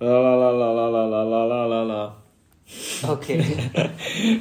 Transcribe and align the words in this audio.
La 0.00 0.20
la 0.20 0.34
la 0.36 0.50
la 0.52 0.72
la 0.72 1.06
la 1.06 1.24
la 1.24 1.44
la 1.46 1.66
la 1.66 1.82
la. 1.82 2.16
OK. 3.12 3.28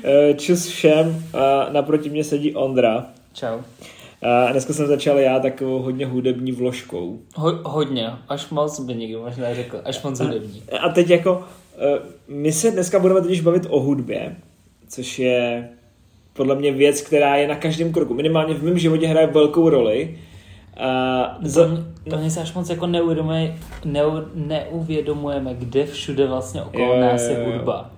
Eh, 0.04 0.34
Čus 0.38 0.68
všem, 0.68 1.26
a 1.34 1.70
naproti 1.72 2.10
mě 2.10 2.24
sedí 2.24 2.56
Ondra. 2.56 3.06
Čau. 3.34 3.60
A 4.22 4.52
dneska 4.52 4.74
jsem 4.74 4.88
začal 4.88 5.18
já 5.20 5.40
takovou 5.40 5.80
hodně 5.80 6.06
hudební 6.06 6.52
vložkou. 6.52 7.20
Ho, 7.36 7.52
hodně, 7.64 8.10
až 8.30 8.50
moc 8.50 8.80
by 8.80 8.96
někdo 8.96 9.22
možná 9.22 9.54
řekl, 9.54 9.82
až 9.86 10.04
moc 10.04 10.20
hudební. 10.20 10.64
A 10.82 10.90
teď 10.90 11.10
jako, 11.10 11.44
eh, 11.78 12.00
my 12.28 12.52
se 12.52 12.72
dneska 12.72 13.00
budeme 13.00 13.22
totiž 13.22 13.42
bavit 13.42 13.68
o 13.70 13.80
hudbě, 13.80 14.36
což 14.90 15.20
je 15.20 15.70
podle 16.34 16.56
mě 16.56 16.72
věc, 16.72 17.02
která 17.02 17.36
je 17.36 17.48
na 17.48 17.56
každém 17.56 17.94
kroku. 17.94 18.14
Minimálně 18.14 18.54
v 18.54 18.64
mém 18.64 18.78
životě 18.78 19.08
hraje 19.08 19.28
velkou 19.28 19.70
roli. 19.70 20.18
A 20.80 21.38
To, 21.44 21.50
za, 21.50 21.68
mě- 21.68 21.84
to 22.10 22.18
mě 22.18 22.32
se 22.32 22.42
až 22.42 22.54
moc 22.54 22.70
jako 22.70 22.88
neuvědomuje, 22.88 23.56
neu, 23.86 24.22
neuvědomujeme, 24.36 25.54
kde 25.54 25.86
všude 25.86 26.28
vlastně 26.28 26.62
okolo 26.64 26.94
jo, 26.96 27.02
nás 27.02 27.22
je 27.22 27.46
hudba. 27.46 27.90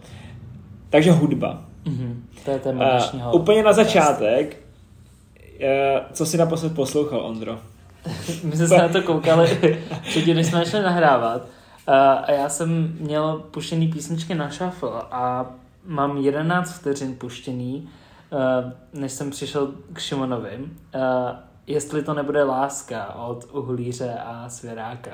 takže 0.89 1.11
hudba. 1.11 1.61
Mhm. 1.85 2.23
To 2.45 2.51
je 2.51 2.59
téma 2.59 2.85
A 2.85 2.89
dnešního. 2.91 3.31
úplně 3.34 3.63
na 3.63 3.73
začátek, 3.73 4.57
eh, 5.59 6.01
co 6.13 6.25
jsi 6.25 6.37
naposled 6.37 6.75
poslouchal, 6.75 7.20
Ondro? 7.20 7.59
My 8.43 8.55
jsme 8.57 8.67
se 8.67 8.77
na 8.77 8.87
to 8.87 9.01
koukali 9.01 9.77
předtím, 10.01 10.35
než 10.35 10.48
jsme 10.48 10.65
šli 10.65 10.81
nahrávat. 10.81 11.41
Uh, 11.87 11.95
a 11.95 12.31
já 12.31 12.49
jsem 12.49 12.95
měl 12.99 13.43
puštěný 13.51 13.87
písničky 13.87 14.35
na 14.35 14.49
shuffle 14.49 14.89
a 15.11 15.45
mám 15.85 16.17
11 16.17 16.71
vteřin 16.79 17.15
puštěný, 17.15 17.89
uh, 18.31 18.71
než 19.01 19.11
jsem 19.11 19.29
přišel 19.29 19.71
k 19.93 19.99
Šimonovi. 19.99 20.49
Uh, 20.59 21.01
jestli 21.69 22.03
to 22.03 22.13
nebude 22.13 22.43
láska 22.43 23.15
od 23.15 23.47
Uhlíře 23.53 24.13
a 24.25 24.49
Svěráka. 24.49 25.11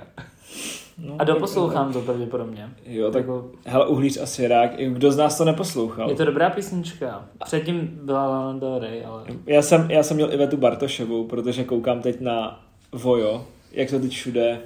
No, 0.98 1.16
A 1.20 1.24
doposlouchám 1.24 1.94
to 1.94 2.02
pravděpodobně. 2.02 2.70
Jo, 2.86 3.12
tak 3.12 3.22
Jako, 3.22 3.46
hele, 3.66 3.88
Uhlíř 3.88 4.18
a 4.22 4.26
Svěrák, 4.26 4.72
kdo 4.78 5.12
z 5.12 5.18
nás 5.18 5.38
to 5.38 5.46
neposlouchal? 5.46 6.10
je 6.10 6.16
to 6.16 6.26
dobrá 6.26 6.50
písnička. 6.50 7.26
Předtím 7.46 8.00
byla 8.04 8.28
Lana 8.28 8.60
Del 8.60 8.80
Rey, 8.80 9.06
ale... 9.06 9.24
Já 9.46 9.62
jsem, 9.62 9.92
já 9.92 10.04
jsem 10.04 10.16
měl 10.18 10.34
Ivetu 10.34 10.58
Bartošovou, 10.58 11.24
protože 11.28 11.64
koukám 11.64 12.02
teď 12.02 12.22
na 12.22 12.60
Vojo, 12.92 13.46
jak 13.72 13.90
to 13.90 14.00
teď 14.00 14.12
všude 14.12 14.60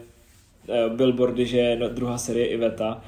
eh, 0.70 0.90
billboardy, 0.90 1.46
že 1.46 1.58
je 1.58 1.76
no- 1.76 1.90
druhá 1.90 2.18
série 2.18 2.46
Iveta 2.48 3.02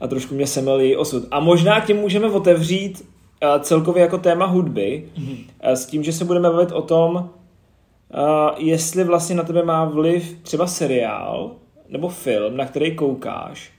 a 0.00 0.06
trošku 0.06 0.34
mě 0.34 0.46
semel 0.46 0.80
její 0.80 0.96
osud. 0.96 1.24
A 1.30 1.40
možná 1.40 1.80
tím 1.80 1.96
můžeme 1.96 2.30
otevřít 2.30 3.08
eh, 3.40 3.60
celkově 3.60 4.00
jako 4.02 4.18
téma 4.18 4.46
hudby 4.46 5.08
eh, 5.60 5.76
s 5.76 5.86
tím, 5.86 6.02
že 6.02 6.12
se 6.12 6.24
budeme 6.24 6.50
bavit 6.50 6.72
o 6.72 6.82
tom, 6.82 7.30
jestli 8.56 9.04
vlastně 9.04 9.36
na 9.36 9.42
tebe 9.42 9.62
má 9.62 9.84
vliv 9.84 10.38
třeba 10.42 10.66
seriál 10.66 11.56
nebo 11.88 12.08
film, 12.08 12.56
na 12.56 12.66
který 12.66 12.96
koukáš 12.96 13.72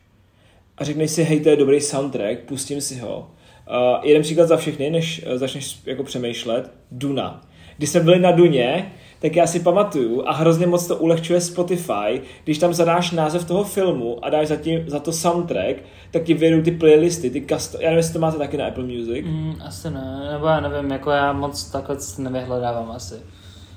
a 0.77 0.83
řekneš 0.83 1.11
si, 1.11 1.23
hej, 1.23 1.39
to 1.39 1.49
je 1.49 1.55
dobrý 1.55 1.81
soundtrack, 1.81 2.39
pustím 2.39 2.81
si 2.81 2.99
ho. 2.99 3.31
Uh, 3.69 4.05
jeden 4.05 4.21
příklad 4.21 4.47
za 4.47 4.57
všechny, 4.57 4.89
než 4.89 5.25
uh, 5.25 5.37
začneš 5.37 5.79
jako 5.85 6.03
přemýšlet, 6.03 6.71
Duna. 6.91 7.41
Když 7.77 7.89
jsme 7.89 7.99
byli 7.99 8.19
na 8.19 8.31
Duně, 8.31 8.91
tak 9.19 9.35
já 9.35 9.47
si 9.47 9.59
pamatuju 9.59 10.23
a 10.25 10.33
hrozně 10.33 10.67
moc 10.67 10.87
to 10.87 10.95
ulehčuje 10.95 11.41
Spotify, 11.41 12.21
když 12.43 12.57
tam 12.57 12.73
zadáš 12.73 13.11
název 13.11 13.47
toho 13.47 13.63
filmu 13.63 14.25
a 14.25 14.29
dáš 14.29 14.47
za, 14.47 14.55
tím, 14.55 14.83
za 14.87 14.99
to 14.99 15.11
soundtrack, 15.11 15.75
tak 16.11 16.23
ti 16.23 16.33
vyjedou 16.33 16.61
ty 16.61 16.71
playlisty, 16.71 17.29
ty 17.29 17.41
custom, 17.41 17.81
já 17.81 17.87
nevím, 17.89 17.97
jestli 17.97 18.13
to 18.13 18.19
máte 18.19 18.37
taky 18.37 18.57
na 18.57 18.67
Apple 18.67 18.83
Music, 18.83 19.25
Mm, 19.25 19.55
asi 19.65 19.89
ne, 19.89 20.29
nebo 20.31 20.45
já 20.45 20.59
nevím, 20.59 20.91
jako 20.91 21.11
já 21.11 21.33
moc 21.33 21.71
takhle 21.71 21.97
nevyhledávám 22.17 22.91
asi 22.91 23.15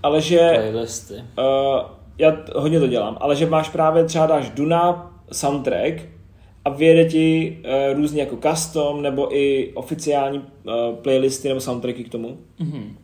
ale 0.02 0.20
že 0.20 0.50
playlisty. 0.54 1.14
Uh, 1.14 1.20
já 2.18 2.36
hodně 2.56 2.80
to 2.80 2.86
dělám, 2.86 3.16
ale 3.20 3.36
že 3.36 3.46
máš 3.46 3.68
právě 3.68 4.04
třeba 4.04 4.26
dáš 4.26 4.50
Duna 4.50 5.14
soundtrack 5.32 5.94
a 6.64 6.70
vyjede 6.70 7.04
ti 7.04 7.58
uh, 7.64 7.96
různě 7.96 8.20
jako 8.20 8.36
custom 8.50 9.02
nebo 9.02 9.36
i 9.36 9.72
oficiální 9.74 10.38
uh, 10.38 10.74
playlisty 11.02 11.48
nebo 11.48 11.60
soundtracky 11.60 12.04
k 12.04 12.08
tomu. 12.12 12.38
Mhm. 12.58 12.96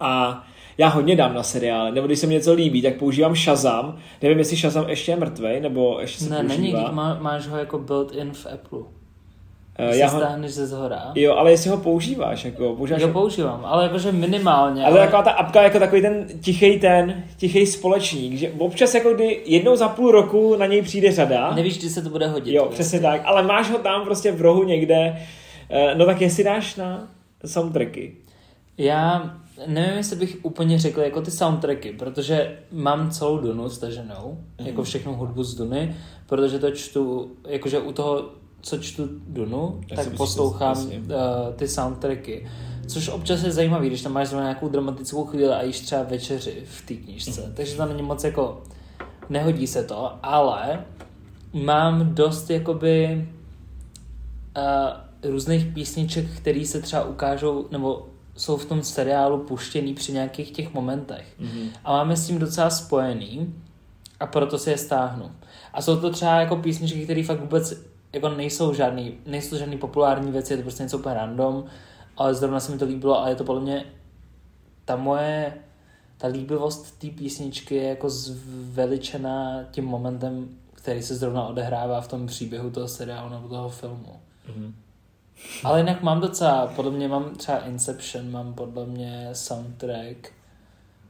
A 0.00 0.44
já 0.78 0.88
hodně 0.88 1.16
dám 1.16 1.34
na 1.34 1.42
seriály, 1.42 1.92
nebo 1.92 2.06
když 2.06 2.18
se 2.18 2.26
mi 2.26 2.34
něco 2.34 2.52
líbí, 2.52 2.82
tak 2.82 2.96
používám 2.96 3.34
Shazam. 3.36 3.96
Nevím, 4.22 4.38
jestli 4.38 4.56
Shazam 4.56 4.88
ještě 4.88 5.12
je 5.12 5.16
mrtvej, 5.16 5.60
nebo 5.60 5.98
ještě 6.00 6.24
se 6.24 6.30
Ne, 6.30 6.42
není, 6.42 6.70
používá. 6.72 6.90
má, 6.92 7.18
máš 7.20 7.46
ho 7.46 7.56
jako 7.56 7.78
built-in 7.78 8.32
v 8.32 8.46
Apple. 8.54 8.80
Když 9.84 9.96
já 10.00 10.08
se 10.08 10.14
ho, 10.14 10.20
stáhneš 10.20 10.52
ze 10.54 10.66
zhora. 10.66 11.12
jo, 11.14 11.34
ale 11.34 11.50
jestli 11.50 11.70
ho 11.70 11.76
používáš, 11.76 12.44
jako 12.44 12.74
používáš 12.74 13.02
Jo, 13.02 13.08
používám, 13.08 13.60
ale 13.64 13.82
jakože 13.84 14.12
minimálně. 14.12 14.84
Ale 14.84 14.98
taková 14.98 15.22
ta 15.22 15.30
apka 15.30 15.62
jako 15.62 15.78
takový 15.78 16.02
ten 16.02 16.26
tichý 16.40 16.78
ten, 16.80 17.24
tichý 17.36 17.66
společník, 17.66 18.32
že 18.38 18.52
občas 18.58 18.94
jako 18.94 19.14
kdy 19.14 19.42
jednou 19.44 19.76
za 19.76 19.88
půl 19.88 20.10
roku 20.10 20.56
na 20.56 20.66
něj 20.66 20.82
přijde 20.82 21.12
řada. 21.12 21.54
Nevíš, 21.54 21.78
kdy 21.78 21.88
se 21.88 22.02
to 22.02 22.08
bude 22.10 22.26
hodit. 22.26 22.52
Jo, 22.54 22.62
vlastně. 22.62 22.74
přesně 22.74 23.00
tak, 23.00 23.22
ale 23.24 23.42
máš 23.42 23.70
ho 23.70 23.78
tam 23.78 24.04
prostě 24.04 24.32
v 24.32 24.40
rohu 24.40 24.62
někde, 24.64 25.16
Eh, 25.70 25.94
no 25.94 26.06
tak 26.06 26.20
jestli 26.20 26.44
dáš 26.44 26.76
na 26.76 27.08
soundtracky. 27.46 28.16
Já 28.78 29.34
nevím, 29.66 29.96
jestli 29.96 30.16
bych 30.16 30.36
úplně 30.42 30.78
řekl 30.78 31.00
jako 31.00 31.20
ty 31.22 31.30
soundtracky, 31.30 31.92
protože 31.92 32.58
mám 32.72 33.10
celou 33.10 33.38
Dunu 33.38 33.68
staženou, 33.68 34.38
Mhm. 34.58 34.68
jako 34.68 34.82
všechnu 34.82 35.14
hudbu 35.14 35.42
z 35.44 35.54
Duny, 35.54 35.96
protože 36.26 36.58
to 36.58 36.70
čtu, 36.70 37.30
jakože 37.48 37.78
u 37.78 37.92
toho, 37.92 38.24
co 38.60 38.78
čtu 38.78 39.08
Dunu, 39.26 39.80
Já 39.90 39.96
tak 39.96 40.16
poslouchám 40.16 40.76
myslím, 40.76 41.04
uh, 41.04 41.54
ty 41.56 41.68
soundtracky. 41.68 42.48
Což 42.86 43.08
občas 43.08 43.42
je 43.42 43.52
zajímavý, 43.52 43.88
když 43.88 44.02
tam 44.02 44.12
máš 44.12 44.28
zrovna 44.28 44.46
nějakou 44.46 44.68
dramatickou 44.68 45.24
chvíli 45.24 45.48
a 45.48 45.62
jíš 45.62 45.80
třeba 45.80 46.02
večeři 46.02 46.62
v 46.64 46.86
té 46.86 46.94
knížce. 46.94 47.40
Mhm. 47.40 47.52
Takže 47.54 47.76
to 47.76 47.86
není 47.86 48.02
moc 48.02 48.24
jako, 48.24 48.62
nehodí 49.28 49.66
se 49.66 49.84
to, 49.84 50.12
ale 50.22 50.84
mám 51.52 52.14
dost 52.14 52.50
jakoby 52.50 53.28
uh, 54.56 55.30
různých 55.30 55.66
písniček, 55.66 56.30
které 56.36 56.66
se 56.66 56.82
třeba 56.82 57.04
ukážou, 57.04 57.66
nebo 57.70 58.06
jsou 58.36 58.56
v 58.56 58.64
tom 58.64 58.82
seriálu 58.82 59.38
puštěný 59.38 59.94
při 59.94 60.12
nějakých 60.12 60.50
těch 60.50 60.74
momentech. 60.74 61.26
Mm-hmm. 61.40 61.68
A 61.84 61.92
máme 61.92 62.16
s 62.16 62.26
tím 62.26 62.38
docela 62.38 62.70
spojený 62.70 63.54
a 64.20 64.26
proto 64.26 64.58
si 64.58 64.70
je 64.70 64.78
stáhnu. 64.78 65.30
A 65.72 65.82
jsou 65.82 65.96
to 65.96 66.10
třeba 66.10 66.40
jako 66.40 66.56
písničky, 66.56 67.04
které 67.04 67.24
fakt 67.24 67.40
vůbec 67.40 67.74
jako 68.16 68.28
nejsou 68.28 68.74
žádný, 68.74 69.18
nejsou 69.26 69.56
žádný 69.56 69.78
populární 69.78 70.32
věci, 70.32 70.52
je 70.52 70.56
to 70.56 70.62
prostě 70.62 70.82
něco 70.82 70.98
úplně 70.98 71.14
random, 71.14 71.64
ale 72.16 72.34
zrovna 72.34 72.60
se 72.60 72.72
mi 72.72 72.78
to 72.78 72.84
líbilo 72.84 73.22
a 73.22 73.28
je 73.28 73.34
to 73.34 73.44
podle 73.44 73.62
mě 73.62 73.84
ta 74.84 74.96
moje, 74.96 75.54
ta 76.18 76.26
líbivost 76.26 76.98
té 76.98 77.06
písničky 77.06 77.74
je 77.74 77.88
jako 77.88 78.10
zveličená 78.10 79.64
tím 79.70 79.84
momentem, 79.84 80.48
který 80.74 81.02
se 81.02 81.14
zrovna 81.14 81.46
odehrává 81.46 82.00
v 82.00 82.08
tom 82.08 82.26
příběhu 82.26 82.70
toho 82.70 82.88
seriálu 82.88 83.30
nebo 83.30 83.48
toho 83.48 83.68
filmu. 83.68 84.20
Mm-hmm. 84.48 84.72
Ale 85.64 85.80
jinak 85.80 86.02
mám 86.02 86.20
docela, 86.20 86.66
podle 86.66 86.90
mě 86.90 87.08
mám 87.08 87.34
třeba 87.34 87.58
Inception, 87.58 88.30
mám 88.30 88.54
podle 88.54 88.86
mě 88.86 89.28
soundtrack, 89.32 90.32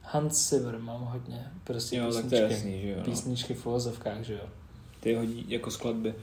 Hans 0.01 0.49
Zimmer 0.49 0.79
mám 0.79 1.01
hodně, 1.01 1.47
prostě 1.63 1.97
Jo, 1.97 2.13
tak 2.13 2.23
to 2.23 2.29
písničky, 2.29 2.35
je 2.35 2.51
jasný, 2.51 2.81
že 2.81 2.89
jo. 2.89 2.95
No. 2.97 3.03
písničky 3.03 3.53
v 3.53 3.65
uvozovkách, 3.65 4.21
že 4.21 4.33
jo. 4.33 4.49
Ty 4.99 5.15
hodí 5.15 5.45
jako 5.47 5.71
skladby. 5.71 6.13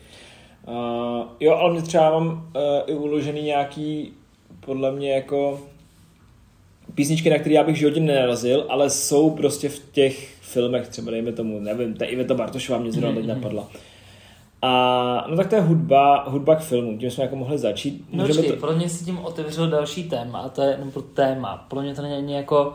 Uh, 0.69 1.27
jo, 1.41 1.55
ale 1.55 1.73
mě 1.73 1.83
třeba 1.83 2.11
mám 2.11 2.27
uh, 2.27 2.63
i 2.87 2.95
uložený 2.95 3.43
nějaký, 3.43 4.13
podle 4.61 4.93
mě 4.93 5.13
jako 5.13 5.61
písničky, 6.95 7.31
na 7.31 7.39
které 7.39 7.55
já 7.55 7.65
bych 7.65 7.75
v 7.75 7.79
životě 7.79 8.01
nenarazil, 8.01 8.67
ale 8.69 8.91
jsou 8.91 9.31
prostě 9.31 9.69
v 9.69 9.79
těch 9.93 10.35
filmech, 10.41 10.89
třeba 10.89 11.11
dejme 11.11 11.33
tomu, 11.33 11.61
nevím, 11.61 11.95
ta 11.95 12.05
Iveta 12.05 12.35
Bartošová 12.35 12.79
mě 12.79 12.93
zrovna 12.93 13.15
teď 13.15 13.25
Mhm. 13.27 13.35
napadla. 13.35 13.69
A 14.63 15.27
no 15.31 15.37
tak 15.37 15.49
to 15.49 15.55
je 15.55 15.61
hudba, 15.61 16.25
hudba 16.29 16.55
k 16.57 16.61
filmu, 16.61 16.99
tím 16.99 17.11
jsme 17.11 17.25
jako 17.25 17.37
mohli 17.37 17.59
začít. 17.59 18.05
No 18.13 18.23
Můžeme 18.23 18.39
počkej, 18.43 18.61
podle 18.61 18.77
mě 18.77 18.89
si 18.89 19.05
tím 19.05 19.19
otevřel 19.19 19.71
další 19.71 20.05
téma, 20.09 20.39
a 20.39 20.49
to 20.49 20.63
je, 20.63 20.77
nebo 20.85 21.03
téma, 21.03 21.67
podle 21.69 21.85
mě 21.85 21.95
to 21.95 22.03
není 22.03 22.33
jako 22.33 22.73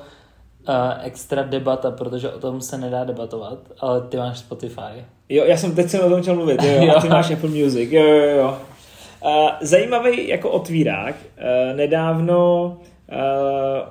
extra 1.04 1.44
debata, 1.44 1.92
protože 1.92 2.30
o 2.32 2.40
tom 2.40 2.62
se 2.62 2.78
nedá 2.78 3.04
debatovat, 3.04 3.60
ale 3.80 4.02
ty 4.02 4.18
máš 4.18 4.40
Spotify. 4.40 5.06
Jo, 5.30 5.44
já 5.46 5.58
jsem 5.58 5.76
teď 5.76 5.90
jsem 5.90 6.06
o 6.06 6.10
tom 6.10 6.22
chtěl 6.22 6.36
mluvit, 6.36 6.64
jo, 6.64 6.84
jo. 6.86 6.94
a 6.98 7.02
ty 7.02 7.08
máš 7.10 7.32
Apple 7.32 7.50
Music, 7.50 7.92
jo, 7.92 8.04
jo, 8.04 8.30
jo. 8.38 8.58
Uh, 9.26 9.50
zajímavý 9.62 10.28
jako 10.28 10.50
otvírák. 10.50 11.16
Uh, 11.16 11.78
nedávno 11.78 12.66
uh, 13.12 13.90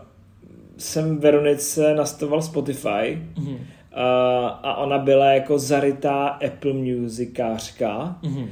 jsem 0.78 1.18
Veronice 1.18 1.94
nastavoval 1.94 2.42
Spotify 2.42 3.22
Mhm. 3.38 3.48
uh, 3.54 3.58
a 4.62 4.76
ona 4.76 4.98
byla 4.98 5.26
jako 5.26 5.58
zarytá 5.58 6.26
Apple 6.28 6.72
Musikářka 6.72 8.16
Mhm. 8.22 8.46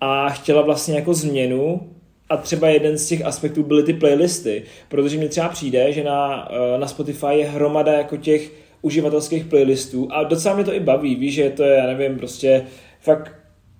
a 0.00 0.28
chtěla 0.28 0.62
vlastně 0.62 0.94
jako 0.94 1.14
změnu 1.14 1.90
a 2.28 2.36
třeba 2.36 2.68
jeden 2.68 2.98
z 2.98 3.08
těch 3.08 3.24
aspektů 3.24 3.62
byly 3.62 3.82
ty 3.82 3.94
playlisty, 3.94 4.62
protože 4.88 5.18
mi 5.18 5.28
třeba 5.28 5.48
přijde, 5.48 5.92
že 5.92 6.04
na, 6.04 6.48
eh, 6.50 6.78
na 6.78 6.86
Spotify 6.86 7.34
je 7.34 7.48
hromada 7.48 7.92
jako 7.92 8.16
těch 8.16 8.52
uživatelských 8.82 9.44
playlistů 9.44 10.08
a 10.10 10.24
docela 10.24 10.54
mě 10.54 10.64
to 10.64 10.74
i 10.74 10.80
baví, 10.80 11.14
víš, 11.14 11.34
že 11.34 11.50
to 11.50 11.62
je, 11.62 11.76
já 11.76 11.86
nevím, 11.86 12.18
prostě 12.18 12.66
fakt 13.00 13.32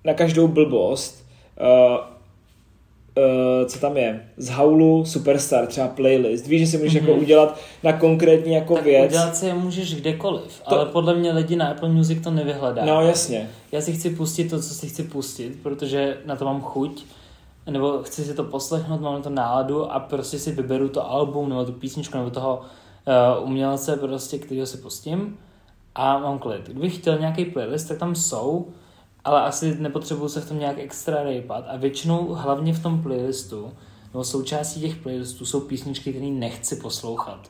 na 0.05 0.13
každou 0.13 0.47
blbost 0.47 1.25
uh, 1.59 1.97
uh, 3.17 3.67
co 3.67 3.79
tam 3.79 3.97
je, 3.97 4.29
z 4.37 4.49
Haulu 4.49 5.05
Superstar, 5.05 5.67
třeba 5.67 5.87
playlist. 5.87 6.47
Víš, 6.47 6.61
že 6.61 6.67
si 6.67 6.77
můžeš 6.77 6.93
mm-hmm. 6.93 7.07
jako 7.07 7.21
udělat 7.21 7.59
na 7.83 7.93
konkrétní 7.93 8.53
jako 8.53 8.75
tak 8.75 8.83
věc. 8.83 9.11
udělat 9.11 9.35
si 9.35 9.45
je 9.45 9.53
můžeš 9.53 9.95
kdekoliv, 9.95 10.61
to... 10.69 10.75
ale 10.75 10.85
podle 10.85 11.15
mě 11.15 11.31
lidi 11.31 11.55
na 11.55 11.67
Apple 11.67 11.89
Music 11.89 12.23
to 12.23 12.31
nevyhledá. 12.31 12.85
No 12.85 13.01
jasně. 13.01 13.49
Já 13.71 13.81
si 13.81 13.93
chci 13.93 14.09
pustit 14.09 14.49
to, 14.49 14.61
co 14.61 14.73
si 14.73 14.87
chci 14.87 15.03
pustit, 15.03 15.59
protože 15.63 16.17
na 16.25 16.35
to 16.35 16.45
mám 16.45 16.61
chuť, 16.61 17.05
nebo 17.69 18.03
chci 18.03 18.23
si 18.23 18.33
to 18.33 18.43
poslechnout, 18.43 19.01
mám 19.01 19.13
na 19.13 19.19
to 19.19 19.29
náladu 19.29 19.91
a 19.91 19.99
prostě 19.99 20.39
si 20.39 20.51
vyberu 20.51 20.89
to 20.89 21.11
album, 21.11 21.49
nebo 21.49 21.65
tu 21.65 21.71
písničku, 21.71 22.17
nebo 22.17 22.29
toho 22.29 22.61
uh, 23.39 23.47
umělce, 23.47 23.97
prostě, 23.97 24.39
kterýho 24.39 24.65
si 24.65 24.77
pustím 24.77 25.37
a 25.95 26.19
mám 26.19 26.39
klid. 26.39 26.69
Kdybych 26.69 26.95
chtěl 26.95 27.19
nějaký 27.19 27.45
playlist, 27.45 27.87
tak 27.87 27.97
tam 27.97 28.15
jsou, 28.15 28.67
ale 29.23 29.41
asi 29.41 29.75
nepotřebuju 29.79 30.29
se 30.29 30.41
v 30.41 30.47
tom 30.47 30.59
nějak 30.59 30.79
extra 30.79 31.23
rejpat 31.23 31.65
a 31.67 31.77
většinou 31.77 32.33
hlavně 32.33 32.73
v 32.73 32.83
tom 32.83 33.03
playlistu 33.03 33.71
nebo 34.13 34.23
součástí 34.23 34.81
těch 34.81 34.95
playlistů 34.95 35.45
jsou 35.45 35.59
písničky, 35.59 36.13
které 36.13 36.25
nechci 36.25 36.75
poslouchat. 36.75 37.49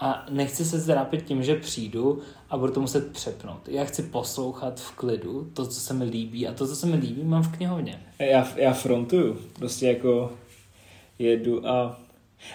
A 0.00 0.26
nechci 0.30 0.64
se 0.64 0.78
zrápit 0.78 1.22
tím, 1.22 1.42
že 1.42 1.54
přijdu 1.54 2.20
a 2.50 2.56
budu 2.56 2.72
to 2.72 2.80
muset 2.80 3.12
přepnout. 3.12 3.68
Já 3.68 3.84
chci 3.84 4.02
poslouchat 4.02 4.80
v 4.80 4.90
klidu 4.90 5.50
to, 5.54 5.66
co 5.66 5.80
se 5.80 5.94
mi 5.94 6.04
líbí 6.04 6.48
a 6.48 6.52
to, 6.52 6.66
co 6.66 6.76
se 6.76 6.86
mi 6.86 6.96
líbí, 6.96 7.24
mám 7.24 7.42
v 7.42 7.56
knihovně. 7.56 8.02
Já, 8.18 8.48
já 8.56 8.72
frontuju. 8.72 9.38
Prostě 9.58 9.86
jako 9.86 10.32
jedu 11.18 11.68
a... 11.68 12.00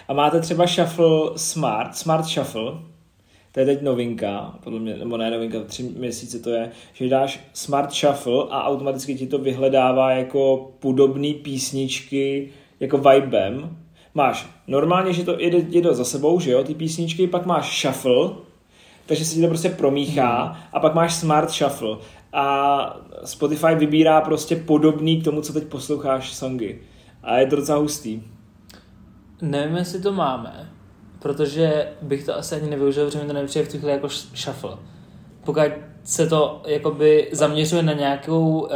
A 0.08 0.12
máte 0.12 0.40
třeba 0.40 0.66
Shuffle 0.66 1.30
Smart, 1.36 1.96
Smart 1.96 2.24
Shuffle, 2.24 2.72
to 3.52 3.60
je 3.60 3.66
teď 3.66 3.82
novinka, 3.82 4.58
podle 4.64 4.80
mě, 4.80 4.96
nebo 4.96 5.16
ne 5.16 5.30
novinka, 5.30 5.60
tři 5.60 5.82
měsíce 5.82 6.38
to 6.38 6.50
je, 6.50 6.70
že 6.92 7.08
dáš 7.08 7.40
Smart 7.52 7.92
Shuffle 7.92 8.44
a 8.50 8.64
automaticky 8.64 9.14
ti 9.14 9.26
to 9.26 9.38
vyhledává 9.38 10.10
jako 10.10 10.72
podobné 10.78 11.34
písničky 11.34 12.50
jako 12.80 12.98
vibem. 12.98 13.76
Máš 14.14 14.46
normálně, 14.66 15.12
že 15.12 15.24
to 15.24 15.40
jede, 15.40 15.58
jede 15.58 15.94
za 15.94 16.04
sebou, 16.04 16.40
že 16.40 16.50
jo, 16.50 16.64
ty 16.64 16.74
písničky, 16.74 17.26
pak 17.26 17.46
máš 17.46 17.80
Shuffle, 17.80 18.30
takže 19.06 19.24
se 19.24 19.34
ti 19.34 19.40
to 19.40 19.48
prostě 19.48 19.68
promíchá 19.68 20.44
hmm. 20.44 20.56
a 20.72 20.80
pak 20.80 20.94
máš 20.94 21.14
Smart 21.14 21.50
Shuffle 21.50 21.96
a 22.32 23.00
Spotify 23.24 23.74
vybírá 23.74 24.20
prostě 24.20 24.56
podobný 24.56 25.20
k 25.20 25.24
tomu, 25.24 25.42
co 25.42 25.52
teď 25.52 25.64
posloucháš 25.64 26.34
songy. 26.34 26.80
A 27.22 27.36
je 27.36 27.46
to 27.46 27.56
docela 27.56 27.78
hustý. 27.78 28.22
Nevím, 29.42 29.76
jestli 29.76 30.00
to 30.00 30.12
máme, 30.12 30.70
protože 31.18 31.88
bych 32.02 32.24
to 32.24 32.36
asi 32.36 32.54
ani 32.54 32.70
nevyužil, 32.70 33.04
protože 33.04 33.18
mi 33.18 33.26
to 33.26 33.32
nepřijde 33.32 33.64
v 33.64 33.80
tu 33.80 33.88
jako 33.88 34.08
shuffle. 34.08 34.76
Pokud 35.44 35.62
se 36.04 36.26
to 36.26 36.62
jakoby 36.66 37.28
zaměřuje 37.32 37.82
na 37.82 37.92
nějakou, 37.92 38.60
uh, 38.60 38.68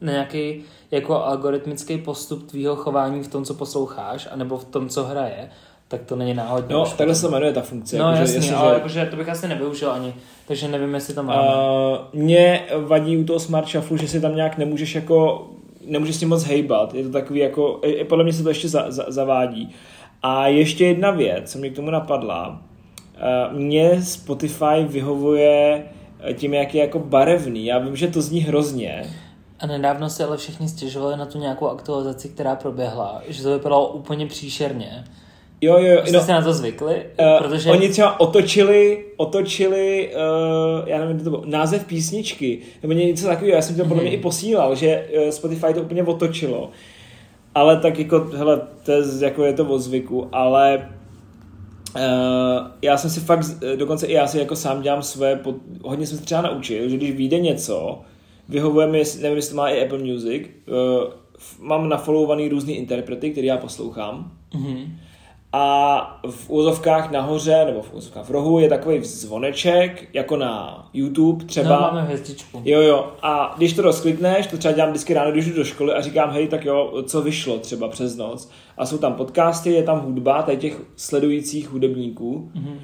nějaký 0.00 0.62
jako 0.90 1.24
algoritmický 1.24 1.98
postup 1.98 2.50
tvýho 2.50 2.76
chování 2.76 3.22
v 3.22 3.28
tom, 3.28 3.44
co 3.44 3.54
posloucháš, 3.54 4.28
anebo 4.30 4.58
v 4.58 4.64
tom, 4.64 4.88
co 4.88 5.04
hraje, 5.04 5.50
tak 5.88 6.02
to 6.02 6.16
není 6.16 6.34
náhodně. 6.34 6.74
No, 6.74 6.84
takhle 6.84 7.14
se 7.14 7.28
jmenuje 7.28 7.52
ta 7.52 7.60
funkce. 7.60 7.98
No, 7.98 8.04
jako, 8.04 8.20
jasný, 8.20 8.36
jasný, 8.36 8.50
ale 8.50 8.68
že... 8.68 8.74
jakože 8.74 9.06
to 9.10 9.16
bych 9.16 9.28
asi 9.28 9.48
nevyužil 9.48 9.90
ani, 9.90 10.14
takže 10.48 10.68
nevím, 10.68 10.94
jestli 10.94 11.14
to 11.14 11.22
máme. 11.22 11.42
Uh, 11.42 11.98
mě 12.12 12.62
vadí 12.76 13.16
u 13.16 13.24
toho 13.24 13.40
Smart 13.40 13.68
Shuffle, 13.68 13.98
že 13.98 14.08
si 14.08 14.20
tam 14.20 14.36
nějak 14.36 14.58
nemůžeš 14.58 14.94
jako, 14.94 15.46
nemůžeš 15.86 16.16
s 16.16 16.18
tím 16.18 16.28
moc 16.28 16.44
hejbat, 16.44 16.94
je 16.94 17.02
to 17.02 17.10
takový 17.10 17.40
jako, 17.40 17.80
podle 18.08 18.24
mě 18.24 18.32
se 18.32 18.42
to 18.42 18.48
ještě 18.48 18.68
za, 18.68 18.84
za, 18.88 19.04
zavádí. 19.08 19.74
A 20.22 20.46
ještě 20.46 20.86
jedna 20.86 21.10
věc, 21.10 21.52
co 21.52 21.58
mě 21.58 21.70
k 21.70 21.76
tomu 21.76 21.90
napadla. 21.90 22.62
Eh, 23.16 23.52
mně 23.52 24.02
Spotify 24.02 24.84
vyhovuje 24.84 25.82
eh, 26.20 26.34
tím, 26.34 26.54
jak 26.54 26.74
je 26.74 26.80
jako 26.80 26.98
barevný. 26.98 27.66
Já 27.66 27.78
vím, 27.78 27.96
že 27.96 28.08
to 28.08 28.22
zní 28.22 28.40
hrozně. 28.40 29.02
A 29.60 29.66
nedávno 29.66 30.10
se 30.10 30.24
ale 30.24 30.36
všichni 30.36 30.68
stěžovali 30.68 31.16
na 31.16 31.26
tu 31.26 31.38
nějakou 31.38 31.68
aktualizaci, 31.68 32.28
která 32.28 32.56
proběhla, 32.56 33.22
že 33.28 33.42
to 33.42 33.52
vypadalo 33.52 33.88
úplně 33.88 34.26
příšerně. 34.26 35.04
Jo, 35.60 35.78
jo, 35.78 35.92
jo. 35.92 36.00
Jste 36.06 36.16
no, 36.16 36.22
si 36.22 36.32
na 36.32 36.42
to 36.42 36.52
zvykli? 36.52 37.06
Uh, 37.20 37.38
protože... 37.38 37.70
Oni 37.70 37.88
třeba 37.88 38.20
otočili, 38.20 39.04
otočili, 39.16 40.14
uh, 40.14 40.88
já 40.88 40.98
nevím, 40.98 41.18
to 41.18 41.30
bylo, 41.30 41.42
název 41.46 41.84
písničky, 41.84 42.58
nebo 42.82 42.94
něco 42.94 43.26
takového, 43.26 43.56
já 43.56 43.62
jsem 43.62 43.76
to 43.76 43.84
podle 43.84 44.02
mě 44.02 44.10
hmm. 44.10 44.20
i 44.20 44.22
posílal, 44.22 44.74
že 44.74 45.08
Spotify 45.30 45.74
to 45.74 45.80
úplně 45.80 46.02
otočilo 46.02 46.70
ale 47.56 47.76
tak 47.76 47.98
jako, 47.98 48.30
hele, 48.36 48.60
to 48.82 48.92
je, 48.92 49.02
jako 49.20 49.44
je 49.44 49.52
to 49.52 49.64
o 49.64 49.78
zvyku, 49.78 50.28
ale 50.32 50.88
uh, 51.96 52.02
já 52.82 52.96
jsem 52.96 53.10
si 53.10 53.20
fakt, 53.20 53.46
dokonce 53.76 54.06
i 54.06 54.12
já 54.12 54.26
si 54.26 54.38
jako 54.38 54.56
sám 54.56 54.82
dělám 54.82 55.02
své, 55.02 55.36
pod, 55.36 55.56
hodně 55.84 56.06
jsem 56.06 56.18
se 56.18 56.24
třeba 56.24 56.42
naučil, 56.42 56.88
že 56.88 56.96
když 56.96 57.10
vyjde 57.10 57.38
něco, 57.38 58.00
vyhovuje 58.48 58.86
mi, 58.86 59.02
nevím, 59.20 59.36
jestli 59.36 59.50
to 59.50 59.56
má 59.56 59.68
i 59.68 59.84
Apple 59.84 59.98
Music, 59.98 60.42
uh, 60.42 61.66
mám 61.66 61.88
nafollowovaný 61.88 62.48
různý 62.48 62.74
interprety, 62.74 63.30
který 63.30 63.46
já 63.46 63.56
poslouchám. 63.56 64.32
Mm-hmm 64.54 64.86
a 65.58 66.20
v 66.30 66.50
úzovkách 66.50 67.10
nahoře, 67.10 67.64
nebo 67.66 67.82
v 67.82 67.94
úzovkách 67.94 68.26
v 68.26 68.30
rohu 68.30 68.58
je 68.58 68.68
takový 68.68 69.04
zvoneček, 69.04 70.08
jako 70.12 70.36
na 70.36 70.84
YouTube 70.92 71.44
třeba. 71.44 71.68
No, 71.68 71.80
máme 71.80 72.02
hvězdičku. 72.02 72.62
Jo, 72.64 72.80
jo. 72.80 73.12
A 73.22 73.54
když 73.56 73.72
to 73.72 73.82
rozklikneš, 73.82 74.46
to 74.46 74.58
třeba 74.58 74.74
dělám 74.74 74.90
vždycky 74.90 75.14
ráno, 75.14 75.32
když 75.32 75.46
jdu 75.46 75.56
do 75.56 75.64
školy 75.64 75.92
a 75.92 76.00
říkám, 76.00 76.30
hej, 76.30 76.48
tak 76.48 76.64
jo, 76.64 77.02
co 77.06 77.22
vyšlo 77.22 77.58
třeba 77.58 77.88
přes 77.88 78.16
noc. 78.16 78.50
A 78.76 78.86
jsou 78.86 78.98
tam 78.98 79.14
podcasty, 79.14 79.72
je 79.72 79.82
tam 79.82 80.00
hudba, 80.00 80.42
tady 80.42 80.56
těch 80.56 80.82
sledujících 80.96 81.68
hudebníků. 81.68 82.50
Mm-hmm. 82.54 82.76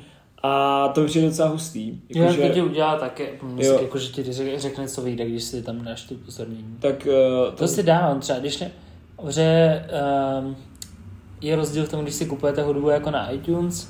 A 0.43 0.89
to 0.89 1.01
je 1.01 1.23
docela 1.23 1.49
hustý. 1.49 2.01
Jako, 2.09 2.27
jo, 2.27 2.33
že... 2.33 2.49
to 2.49 2.55
ti 2.55 2.63
udělá 2.63 2.99
také, 2.99 3.31
jako, 3.31 3.47
jako, 3.83 3.99
že 3.99 4.09
ti 4.09 4.33
řekne, 4.57 4.89
co 4.89 5.03
vyjde, 5.03 5.27
když 5.27 5.45
si 5.45 5.63
tam 5.63 5.85
dáš 5.85 6.03
tu 6.03 6.15
pozornění. 6.15 6.77
Tak, 6.81 7.07
uh, 7.07 7.51
to... 7.51 7.57
to 7.57 7.69
si 7.69 7.83
dávám 7.83 8.21
třeba, 8.21 8.39
když 8.39 8.59
ne, 8.59 8.71
že 9.29 9.85
um, 10.41 10.57
je 11.41 11.57
rozdíl 11.57 11.85
v 11.85 11.89
tom, 11.89 12.03
když 12.03 12.15
si 12.15 12.27
kupujete 12.27 12.63
hudbu 12.63 12.89
jako 12.89 13.11
na 13.11 13.31
iTunes 13.31 13.89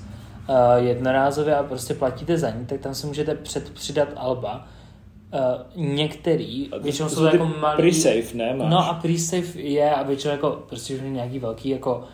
uh, 0.49 0.84
jednorázově 0.87 1.56
a 1.56 1.62
prostě 1.62 1.94
platíte 1.94 2.38
za 2.38 2.50
ní, 2.50 2.66
tak 2.66 2.81
tam 2.81 2.94
si 2.94 3.06
můžete 3.06 3.34
předpřidat 3.34 4.08
alba. 4.16 4.69
Uh, 5.34 5.84
některý, 5.84 6.70
většinou 6.82 7.08
jsou 7.08 7.25
jako 7.25 7.50
malý... 7.60 7.76
Pre-save, 7.76 8.34
ne? 8.34 8.55
Máš? 8.55 8.70
No 8.70 8.78
a 8.78 9.00
pre-save 9.02 9.60
je 9.60 9.94
a 9.94 10.02
většinou 10.02 10.32
jako 10.32 10.62
prostě 10.69 10.98
nějaký 10.98 11.38
velký 11.38 11.69
jako 11.69 12.05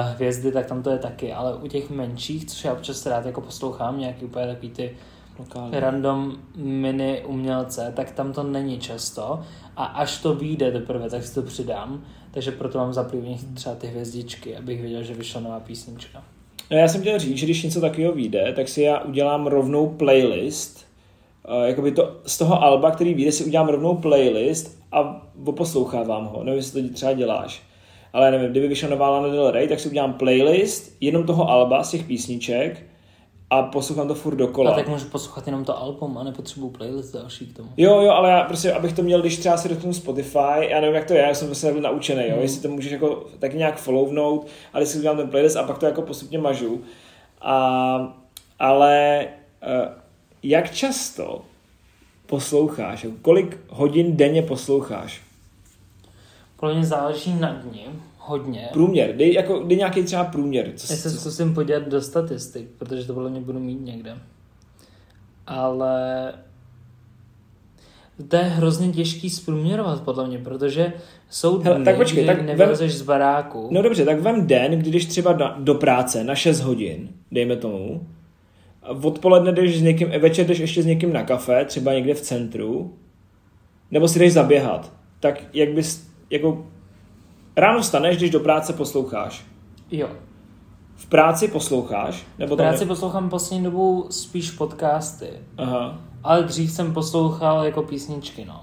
hvězdy, 0.00 0.52
tak 0.52 0.66
tam 0.66 0.82
to 0.82 0.90
je 0.90 0.98
taky, 0.98 1.32
ale 1.32 1.54
u 1.54 1.68
těch 1.68 1.90
menších, 1.90 2.46
což 2.46 2.64
já 2.64 2.72
občas 2.72 3.06
rád 3.06 3.26
jako 3.26 3.40
poslouchám, 3.40 3.98
nějaký 3.98 4.24
úplně 4.24 4.46
takový 4.46 4.70
ty 4.70 4.96
Lokální. 5.38 5.80
random 5.80 6.36
mini 6.56 7.24
umělce, 7.26 7.92
tak 7.96 8.10
tam 8.10 8.32
to 8.32 8.42
není 8.42 8.78
často 8.78 9.40
a 9.76 9.84
až 9.84 10.22
to 10.22 10.34
vyjde 10.34 10.72
teprve, 10.72 11.10
tak 11.10 11.24
si 11.24 11.34
to 11.34 11.42
přidám 11.42 12.02
takže 12.30 12.50
proto 12.52 12.78
mám 12.78 12.92
zaplivně 12.92 13.38
třeba 13.54 13.74
ty 13.74 13.86
hvězdičky, 13.86 14.56
abych 14.56 14.80
věděl, 14.80 15.02
že 15.02 15.14
vyšla 15.14 15.40
nová 15.40 15.60
písnička. 15.60 16.22
No 16.70 16.76
já 16.76 16.88
jsem 16.88 17.00
chtěl 17.00 17.18
říct, 17.18 17.38
že 17.38 17.46
když 17.46 17.62
něco 17.62 17.80
takového 17.80 18.12
vyjde, 18.12 18.52
tak 18.56 18.68
si 18.68 18.82
já 18.82 19.00
udělám 19.00 19.46
rovnou 19.46 19.86
playlist, 19.88 20.86
uh, 21.48 21.64
jakoby 21.64 21.92
to, 21.92 22.16
z 22.26 22.38
toho 22.38 22.62
alba, 22.62 22.90
který 22.90 23.14
vyjde, 23.14 23.32
si 23.32 23.44
udělám 23.44 23.68
rovnou 23.68 23.94
playlist 23.94 24.78
a 24.92 25.26
poslouchávám 25.56 26.26
ho. 26.26 26.44
Nevím, 26.44 26.58
jestli 26.58 26.82
to 26.82 26.94
třeba 26.94 27.12
děláš. 27.12 27.62
Ale 28.12 28.30
nevím, 28.30 28.50
kdyby 28.50 28.68
vyšla 28.68 28.88
nová 28.88 29.10
Lana 29.10 29.28
Del 29.28 29.50
Rey, 29.50 29.68
tak 29.68 29.80
si 29.80 29.88
udělám 29.88 30.12
playlist 30.12 30.96
jenom 31.00 31.26
toho 31.26 31.50
alba 31.50 31.82
z 31.82 31.90
těch 31.90 32.04
písniček 32.04 32.82
a 33.50 33.62
poslouchám 33.62 34.08
to 34.08 34.14
furt 34.14 34.34
dokola. 34.34 34.70
A 34.70 34.74
tak 34.74 34.88
můžu 34.88 35.06
poslouchat 35.06 35.46
jenom 35.46 35.64
to 35.64 35.78
album 35.78 36.18
a 36.18 36.24
nepotřebuju 36.24 36.72
playlist 36.72 37.14
další 37.14 37.46
k 37.46 37.56
tomu. 37.56 37.68
Jo, 37.76 38.00
jo, 38.00 38.10
ale 38.10 38.30
já 38.30 38.44
prostě, 38.44 38.72
abych 38.72 38.92
to 38.92 39.02
měl, 39.02 39.20
když 39.20 39.36
třeba 39.36 39.56
si 39.56 39.68
dotknu 39.68 39.92
Spotify, 39.92 40.68
já 40.68 40.80
nevím, 40.80 40.96
jak 40.96 41.04
to 41.04 41.14
je, 41.14 41.20
já 41.20 41.34
jsem 41.34 41.48
prostě 41.48 41.72
byl 41.72 41.80
naučený, 41.80 42.24
jo, 42.28 42.36
mm. 42.36 42.42
jestli 42.42 42.62
to 42.62 42.68
můžeš 42.68 42.92
jako 42.92 43.26
tak 43.38 43.54
nějak 43.54 43.78
follownout, 43.78 44.46
ale 44.72 44.86
si 44.86 44.98
udělám 44.98 45.16
ten 45.16 45.28
playlist 45.28 45.56
a 45.56 45.62
pak 45.62 45.78
to 45.78 45.86
jako 45.86 46.02
postupně 46.02 46.38
mažu. 46.38 46.82
A, 47.40 48.18
ale 48.58 49.26
uh, 49.62 49.92
jak 50.42 50.74
často 50.74 51.42
posloucháš, 52.26 53.06
kolik 53.22 53.58
hodin 53.68 54.16
denně 54.16 54.42
posloucháš? 54.42 55.27
Pro 56.60 56.74
mě 56.74 56.84
záleží 56.84 57.34
na 57.34 57.52
dní 57.52 57.84
hodně. 58.18 58.68
Průměr, 58.72 59.16
dej, 59.16 59.34
jako, 59.34 59.62
dej 59.66 59.78
nějaký 59.78 60.02
třeba 60.02 60.24
průměr. 60.24 60.72
Co, 60.76 60.92
Já 60.92 60.98
se 60.98 61.10
co... 61.10 61.16
zkusím 61.16 61.54
podívat 61.54 61.88
do 61.88 62.02
statistik, 62.02 62.68
protože 62.78 63.04
to 63.04 63.14
podle 63.14 63.30
mě 63.30 63.40
budu 63.40 63.60
mít 63.60 63.80
někde. 63.80 64.18
Ale 65.46 66.32
to 68.28 68.36
je 68.36 68.42
hrozně 68.42 68.92
těžký 68.92 69.30
zprůměrovat 69.30 70.02
podle 70.02 70.28
mě, 70.28 70.38
protože 70.38 70.92
jsou 71.30 71.58
dny, 71.58 71.70
Hele, 71.70 71.84
tak 71.84 71.96
počkej, 71.96 72.26
tak 72.26 72.42
nevylezeš 72.42 72.92
vem, 72.92 72.98
z 72.98 73.02
baráku. 73.02 73.68
No 73.70 73.82
dobře, 73.82 74.04
tak 74.04 74.20
vem 74.20 74.46
den, 74.46 74.78
když 74.78 75.06
třeba 75.06 75.32
do, 75.32 75.44
do 75.58 75.74
práce 75.74 76.24
na 76.24 76.34
6 76.34 76.60
hodin, 76.60 77.08
dejme 77.32 77.56
tomu, 77.56 78.06
odpoledne 79.02 79.52
jdeš 79.52 79.78
s 79.78 79.82
někým, 79.82 80.08
večer 80.08 80.46
jdeš 80.46 80.58
ještě 80.58 80.82
s 80.82 80.86
někým 80.86 81.12
na 81.12 81.22
kafe, 81.22 81.64
třeba 81.64 81.92
někde 81.92 82.14
v 82.14 82.20
centru, 82.20 82.94
nebo 83.90 84.08
si 84.08 84.18
jdeš 84.18 84.32
zaběhat, 84.32 84.92
tak 85.20 85.44
jak 85.52 85.72
bys, 85.72 86.07
jako 86.30 86.66
Ráno 87.56 87.82
staneš, 87.82 88.16
když 88.16 88.30
do 88.30 88.40
práce 88.40 88.72
posloucháš. 88.72 89.44
Jo. 89.90 90.08
V 90.96 91.06
práci 91.06 91.48
posloucháš? 91.48 92.26
Nebo 92.38 92.54
v 92.54 92.56
práci 92.56 92.84
ne... 92.84 92.88
poslouchám 92.88 93.30
poslední 93.30 93.64
dobu 93.64 94.06
spíš 94.10 94.50
podcasty. 94.50 95.30
Aha. 95.56 95.98
Ale 96.24 96.42
dřív 96.42 96.70
jsem 96.70 96.94
poslouchal 96.94 97.64
jako 97.64 97.82
písničky, 97.82 98.44
no. 98.44 98.60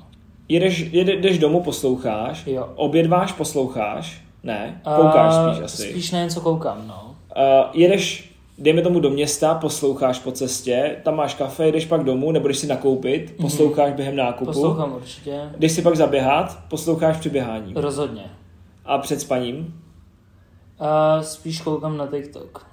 Jedeš, 0.49 0.79
jedeš 0.79 1.39
domů, 1.39 1.63
posloucháš, 1.63 2.47
jo. 2.47 2.69
obědváš, 2.75 3.31
posloucháš, 3.31 4.25
Ne, 4.45 4.81
koukáš 4.95 5.33
A 5.33 5.53
spíš 5.53 5.63
asi. 5.63 5.89
Spíš 5.89 6.11
na 6.11 6.23
něco 6.23 6.41
koukám, 6.41 6.87
no. 6.87 7.15
Uh, 7.37 7.69
jedeš, 7.73 8.34
dejme 8.57 8.81
tomu 8.81 8.99
do 8.99 9.09
města, 9.09 9.53
posloucháš 9.55 10.19
po 10.19 10.31
cestě, 10.31 10.95
tam 11.03 11.15
máš 11.15 11.33
kafe, 11.33 11.67
jdeš 11.67 11.85
pak 11.85 12.03
domů, 12.03 12.31
nebo 12.31 12.47
jdeš 12.47 12.57
si 12.57 12.67
nakoupit, 12.67 13.33
posloucháš 13.41 13.93
během 13.93 14.15
nákupu. 14.15 14.45
Poslouchám 14.45 14.93
určitě. 14.93 15.41
Jdeš 15.59 15.71
si 15.71 15.81
pak 15.81 15.95
zaběhat, 15.95 16.59
posloucháš 16.69 17.17
při 17.17 17.29
běhání. 17.29 17.73
Rozhodně. 17.75 18.23
A 18.85 18.97
před 18.97 19.21
spaním? 19.21 19.81
A 20.79 21.21
spíš 21.23 21.61
koukám 21.61 21.97
na 21.97 22.07
TikTok. 22.07 22.67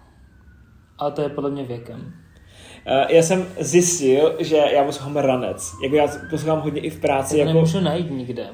A 0.99 1.11
to 1.11 1.23
je 1.23 1.29
podle 1.29 1.51
mě 1.51 1.65
věkem. 1.65 2.13
Uh, 2.87 3.11
já 3.11 3.23
jsem 3.23 3.47
zjistil, 3.61 4.37
že 4.39 4.57
já 4.57 4.85
poslouchám 4.85 5.17
ranec. 5.17 5.73
Jako 5.83 5.97
já 5.97 6.09
poslouchám 6.31 6.61
hodně 6.61 6.81
i 6.81 6.91
v 6.91 7.01
práci. 7.01 7.35
To 7.35 7.41
Jako, 7.41 7.53
nemůžu 7.53 7.81
najít 7.81 8.11
nikde. 8.11 8.47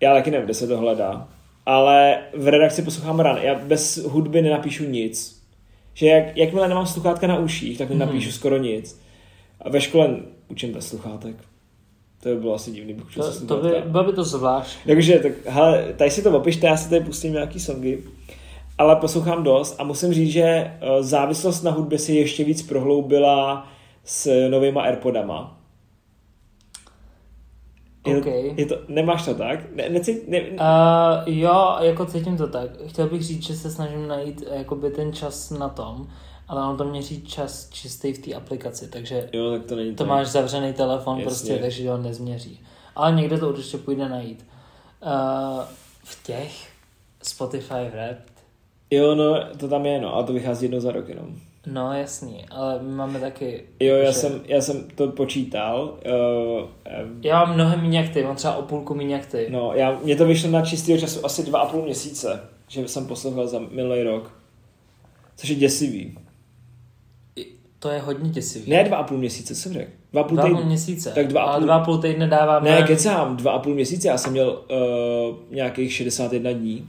já 0.00 0.14
taky 0.14 0.30
nevím, 0.30 0.44
kde 0.44 0.54
se 0.54 0.66
to 0.66 0.78
hledá. 0.78 1.28
Ale 1.66 2.18
v 2.36 2.48
redakci 2.48 2.82
poslouchám 2.82 3.20
ran. 3.20 3.36
Já 3.36 3.54
bez 3.54 3.96
hudby 3.98 4.42
nenapíšu 4.42 4.84
nic. 4.84 5.39
Že 6.00 6.06
jak, 6.06 6.36
jakmile 6.36 6.68
nemám 6.68 6.86
sluchátka 6.86 7.26
na 7.26 7.38
uších, 7.38 7.78
tak 7.78 7.90
nenapíšu 7.90 8.28
Mhm. 8.28 8.32
skoro 8.34 8.56
nic. 8.56 9.00
A 9.60 9.68
ve 9.68 9.80
škole 9.80 10.16
učím 10.48 10.72
bez 10.72 10.88
sluchátek. 10.88 11.36
To 12.22 12.28
by 12.28 12.36
bylo 12.36 12.54
asi 12.54 12.70
divný, 12.70 12.94
bych 12.94 13.14
To, 13.14 13.46
to 13.46 13.56
by, 13.56 13.82
bylo 13.86 14.04
by 14.04 14.12
to 14.12 14.24
zvlášť. 14.24 14.76
Takže, 14.86 15.18
tak, 15.18 15.32
hele, 15.46 15.92
tady 15.96 16.10
si 16.10 16.22
to 16.22 16.36
opište, 16.38 16.66
já 16.66 16.76
si 16.76 16.90
tady 16.90 17.04
pustím 17.04 17.32
nějaký 17.32 17.60
songy. 17.60 17.98
Ale 18.78 18.96
poslouchám 18.96 19.42
dost 19.44 19.76
a 19.78 19.84
musím 19.84 20.12
říct, 20.12 20.30
že 20.30 20.42
eh, 20.42 21.02
závislost 21.02 21.62
na 21.62 21.70
hudbě 21.70 21.98
se 21.98 22.12
ještě 22.12 22.44
víc 22.44 22.62
prohloubila 22.62 23.68
s 24.04 24.48
novýma 24.48 24.82
Airpodama. 24.82 25.59
Je, 28.06 28.18
OK. 28.18 28.26
je 28.58 28.66
to, 28.66 28.78
nemáš 28.88 29.24
to 29.24 29.34
tak? 29.34 29.74
Ne, 29.74 29.88
neci, 29.88 30.24
ne, 30.28 30.40
Uh, 30.40 30.58
jo, 31.26 31.76
jako 31.80 32.06
cítím 32.06 32.36
to 32.36 32.48
tak. 32.48 32.70
Chtěl 32.86 33.08
bych 33.08 33.22
říct, 33.22 33.42
že 33.42 33.54
se 33.54 33.70
snažím 33.70 34.08
najít 34.08 34.44
eh, 34.50 34.58
jakoby 34.58 34.90
ten 34.90 35.12
čas 35.12 35.50
na 35.50 35.68
tom, 35.68 36.06
ale 36.48 36.70
on 36.70 36.76
to 36.76 36.84
měří 36.84 37.22
čas 37.22 37.70
čistý 37.70 38.12
v 38.12 38.18
té 38.18 38.34
aplikaci, 38.34 38.88
takže 38.88 39.28
jo, 39.32 39.50
tak 39.50 39.64
to 39.64 39.76
není 39.76 39.94
to 39.94 40.06
máš 40.06 40.26
zavřený 40.26 40.72
telefon 40.72 41.18
Jasně. 41.18 41.24
prostě, 41.24 41.58
takže 41.58 41.90
ho 41.90 41.96
nezměří. 41.96 42.60
Ale 42.94 43.12
někde 43.12 43.38
to 43.38 43.48
určitě 43.48 43.78
půjde 43.78 44.08
najít. 44.08 44.46
Uh, 45.02 45.62
v 46.04 46.26
těch 46.26 46.68
Spotify 47.22 47.90
Rap, 47.94 48.18
Jo, 48.90 49.14
no, 49.14 49.56
to 49.56 49.68
tam 49.68 49.86
je, 49.86 50.00
no, 50.00 50.16
a 50.16 50.22
to 50.22 50.32
vychází 50.32 50.64
jednou 50.64 50.80
za 50.80 50.92
rok 50.92 51.08
jenom. 51.08 51.40
No 51.66 51.92
jasný, 51.92 52.44
ale 52.50 52.78
my 52.82 52.92
máme 52.94 53.20
taky... 53.20 53.62
Jo, 53.80 53.96
já 53.96 54.10
že- 54.10 54.18
jsem, 54.18 54.40
já 54.44 54.60
jsem 54.60 54.84
to 54.94 55.08
počítal. 55.08 55.98
Uh, 56.60 56.68
Já 57.22 57.44
mám 57.44 57.54
mnohem 57.54 57.80
méně 57.82 57.98
jak 58.00 58.08
ty, 58.08 58.24
mám 58.24 58.36
třeba 58.36 58.56
o 58.56 58.62
půlku 58.62 58.94
méně 58.94 59.14
jak 59.14 59.26
ty. 59.26 59.46
no, 59.50 59.72
já, 59.74 59.98
mě 60.04 60.16
to 60.16 60.24
vyšlo 60.26 60.50
na 60.50 60.62
čistého 60.62 60.98
času 60.98 61.26
asi 61.26 61.42
dva 61.42 61.60
a 61.60 61.66
půl 61.66 61.82
měsíce, 61.82 62.40
že 62.68 62.88
jsem 62.88 63.06
poslouchal 63.06 63.46
za 63.46 63.58
minulý 63.70 64.02
rok. 64.02 64.32
Což 65.36 65.48
je 65.48 65.54
děsivý. 65.56 66.18
To 67.78 67.88
je 67.88 67.98
hodně 68.00 68.30
děsivý. 68.30 68.70
Ne 68.70 68.84
dva 68.84 68.96
a 68.96 69.02
půl 69.02 69.18
měsíce, 69.18 69.54
co 69.54 69.60
jsem 69.60 69.72
řekl? 69.72 69.90
Dva 70.12 70.20
a 70.20 70.24
půl 70.24 70.36
Dva 70.36 70.44
a 70.44 70.46
půl 70.46 70.56
týdne. 70.56 70.68
měsíce. 70.68 71.12
Tak 71.14 71.28
dva 71.28 71.42
a 71.42 71.56
půl- 71.56 71.64
dva 71.64 71.74
a 71.76 71.84
půl 71.84 71.98
týdne 71.98 72.26
dáváme... 72.28 72.70
Ne, 72.70 72.82
kecám, 72.82 73.36
dva 73.36 73.52
a 73.52 73.58
půl 73.58 73.74
měsíce, 73.74 74.08
já 74.08 74.18
jsem 74.18 74.32
měl 74.32 74.50
uh, 75.30 75.36
nějakých 75.54 75.92
61 75.92 76.52
dní. 76.52 76.88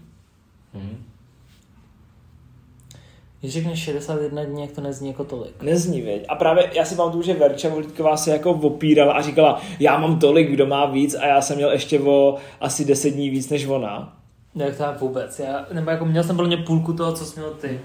Když 3.42 3.54
řekneš 3.54 3.80
61 3.80 4.44
dní, 4.44 4.62
jak 4.62 4.72
to 4.72 4.82
nezní 4.82 5.08
jako 5.08 5.24
tolik. 5.24 5.64
Nezní, 5.64 6.02
věď. 6.02 6.26
A 6.30 6.36
právě 6.36 6.70
já 6.74 6.86
si 6.86 6.96
pamatuju, 6.96 7.24
že 7.24 7.34
Verča 7.34 7.70
Volitková 7.70 8.18
se 8.18 8.32
jako 8.32 8.52
opírala 8.52 9.14
a 9.14 9.22
říkala, 9.22 9.62
já 9.80 9.98
mám 9.98 10.20
tolik, 10.20 10.52
kdo 10.52 10.66
má 10.66 10.86
víc 10.86 11.16
a 11.16 11.28
já 11.28 11.42
jsem 11.42 11.56
měl 11.58 11.72
ještě 11.72 12.00
o 12.00 12.36
asi 12.62 12.86
10 12.86 13.10
dní 13.10 13.30
víc 13.30 13.50
než 13.50 13.66
ona. 13.66 14.18
Jak 14.56 14.78
to 14.78 14.84
vůbec. 15.00 15.40
Já, 15.40 15.66
nebo 15.74 15.92
jako 15.92 16.06
měl 16.06 16.24
jsem 16.24 16.48
mě 16.48 16.58
půlku 16.58 16.94
toho, 16.94 17.12
co 17.12 17.26
jsi 17.26 17.40
měl 17.40 17.52
ty. 17.52 17.80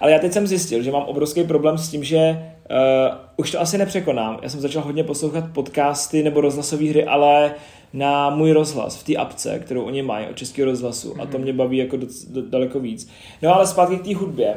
Ale 0.00 0.12
já 0.12 0.18
teď 0.18 0.32
jsem 0.32 0.46
zjistil, 0.46 0.82
že 0.82 0.92
mám 0.92 1.02
obrovský 1.02 1.44
problém 1.44 1.78
s 1.78 1.90
tím, 1.90 2.04
že 2.04 2.52
uh, 2.70 3.16
už 3.36 3.50
to 3.50 3.60
asi 3.60 3.78
nepřekonám. 3.78 4.38
Já 4.42 4.48
jsem 4.48 4.60
začal 4.60 4.82
hodně 4.82 5.04
poslouchat 5.04 5.44
podcasty 5.52 6.22
nebo 6.22 6.40
rozhlasové 6.40 6.90
hry, 6.90 7.04
ale 7.04 7.54
na 7.92 8.30
můj 8.30 8.52
rozhlas, 8.52 8.96
v 8.96 9.04
té 9.04 9.16
apce, 9.16 9.58
kterou 9.58 9.82
oni 9.82 10.02
mají 10.02 10.26
od 10.26 10.36
českého 10.36 10.70
rozhlasu. 10.70 11.14
Mm-hmm. 11.14 11.22
A 11.22 11.26
to 11.26 11.38
mě 11.38 11.52
baví 11.52 11.78
jako 11.78 11.96
do, 11.96 12.06
do, 12.28 12.42
daleko 12.42 12.80
víc. 12.80 13.10
No 13.42 13.54
ale 13.54 13.66
zpátky 13.66 13.96
k 13.96 14.04
té 14.04 14.14
hudbě. 14.14 14.54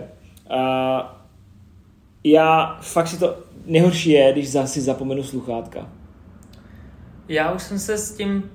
Uh, 0.52 1.08
já 2.24 2.78
fakt 2.82 3.08
si 3.08 3.20
to 3.20 3.38
nejhorší 3.66 4.10
je, 4.10 4.32
když 4.32 4.52
za- 4.52 4.68
si 4.68 4.82
zapomenu 4.82 5.24
sluchátka. 5.24 5.90
Já 7.28 7.52
už 7.52 7.64
jsem 7.64 7.80
se 7.80 7.98
s 7.98 8.16
tím, 8.18 8.52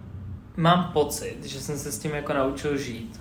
mám 0.56 0.92
pocit, 0.92 1.44
že 1.44 1.60
jsem 1.60 1.78
se 1.78 1.92
s 1.92 1.98
tím 1.98 2.10
jako 2.14 2.32
naučil 2.32 2.76
žít. 2.78 3.20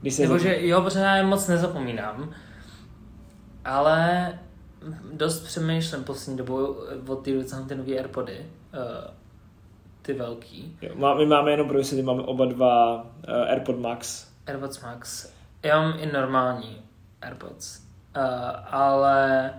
Když 0.00 0.14
se 0.14 0.22
Nebo 0.22 0.34
zapom- 0.34 0.42
že 0.42 0.66
jo, 0.66 0.82
protože 0.82 0.98
já 1.00 1.16
je 1.16 1.22
moc 1.22 1.48
nezapomínám. 1.48 2.30
Ale 3.64 4.32
dost 5.12 5.40
přemýšlím 5.40 6.04
poslední 6.04 6.36
dobou 6.38 6.76
od 7.08 7.16
té 7.24 7.32
doby, 7.32 7.44
co 7.44 7.56
mám 7.56 7.68
ty 7.68 7.74
nový 7.74 7.98
Airpody. 7.98 8.38
Uh, 8.38 9.10
ty 10.02 10.12
velký. 10.12 10.76
Jo, 10.82 10.90
má, 10.94 11.14
my 11.14 11.26
máme 11.26 11.50
jenom 11.50 11.68
pro 11.68 11.78
vysvětlení, 11.78 12.06
máme 12.06 12.22
oba 12.22 12.44
dva 12.44 13.02
uh, 13.02 13.08
AirPod 13.48 13.78
Max. 13.80 14.28
AirPods 14.46 14.82
Max. 14.82 15.32
Já 15.62 15.80
mám 15.82 15.94
i 15.98 16.12
normální 16.12 16.76
AirPods. 17.24 17.78
Uh, 18.16 18.22
ale 18.66 19.50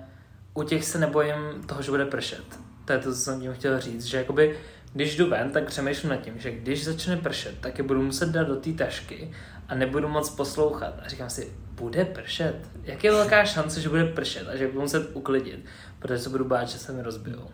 u 0.53 0.63
těch 0.63 0.85
se 0.85 0.99
nebojím 0.99 1.35
toho, 1.65 1.81
že 1.81 1.91
bude 1.91 2.05
pršet. 2.05 2.43
To 2.85 2.93
je 2.93 2.99
to, 2.99 3.13
co 3.13 3.19
jsem 3.19 3.41
tím 3.41 3.53
chtěl 3.53 3.79
říct, 3.79 4.05
že 4.05 4.17
jakoby, 4.17 4.59
když 4.93 5.17
jdu 5.17 5.29
ven, 5.29 5.51
tak 5.51 5.65
přemýšlím 5.65 6.09
nad 6.09 6.17
tím, 6.17 6.33
že 6.37 6.51
když 6.51 6.85
začne 6.85 7.17
pršet, 7.17 7.55
tak 7.59 7.77
je 7.77 7.83
budu 7.83 8.01
muset 8.01 8.29
dát 8.29 8.47
do 8.47 8.55
té 8.55 8.71
tašky 8.71 9.31
a 9.67 9.75
nebudu 9.75 10.07
moc 10.07 10.29
poslouchat. 10.29 10.93
A 11.05 11.09
říkám 11.09 11.29
si, 11.29 11.53
bude 11.75 12.05
pršet? 12.05 12.55
Jak 12.83 13.03
je 13.03 13.11
velká 13.11 13.45
šance, 13.45 13.81
že 13.81 13.89
bude 13.89 14.05
pršet 14.05 14.47
a 14.47 14.55
že 14.55 14.67
budu 14.67 14.81
muset 14.81 15.09
uklidit, 15.13 15.65
protože 15.99 16.19
se 16.19 16.29
budu 16.29 16.45
bát, 16.45 16.69
že 16.69 16.79
se 16.79 16.91
mi 16.91 17.01
rozbijou. 17.01 17.47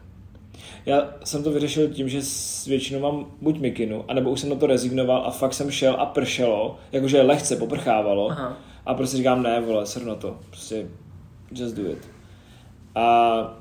Já 0.85 1.09
jsem 1.23 1.43
to 1.43 1.51
vyřešil 1.51 1.89
tím, 1.89 2.09
že 2.09 2.21
s 2.21 2.65
většinou 2.65 2.99
mám 2.99 3.25
buď 3.41 3.59
mikinu, 3.59 4.05
anebo 4.07 4.29
už 4.29 4.39
jsem 4.39 4.49
na 4.49 4.55
to 4.55 4.67
rezignoval 4.67 5.25
a 5.25 5.31
fakt 5.31 5.53
jsem 5.53 5.71
šel 5.71 5.95
a 5.99 6.05
pršelo, 6.05 6.79
jakože 6.91 7.21
lehce 7.21 7.55
poprchávalo 7.55 8.31
Aha. 8.31 8.57
A 8.85 8.93
prostě 8.93 9.17
říkám 9.17 9.43
ne, 9.43 9.61
vole, 9.61 9.85
sr 9.85 10.05
na 10.05 10.15
to, 10.15 10.39
prostě 10.49 10.87
just 11.51 11.75
do 11.75 11.91
it. 11.91 12.07
A 12.95 13.57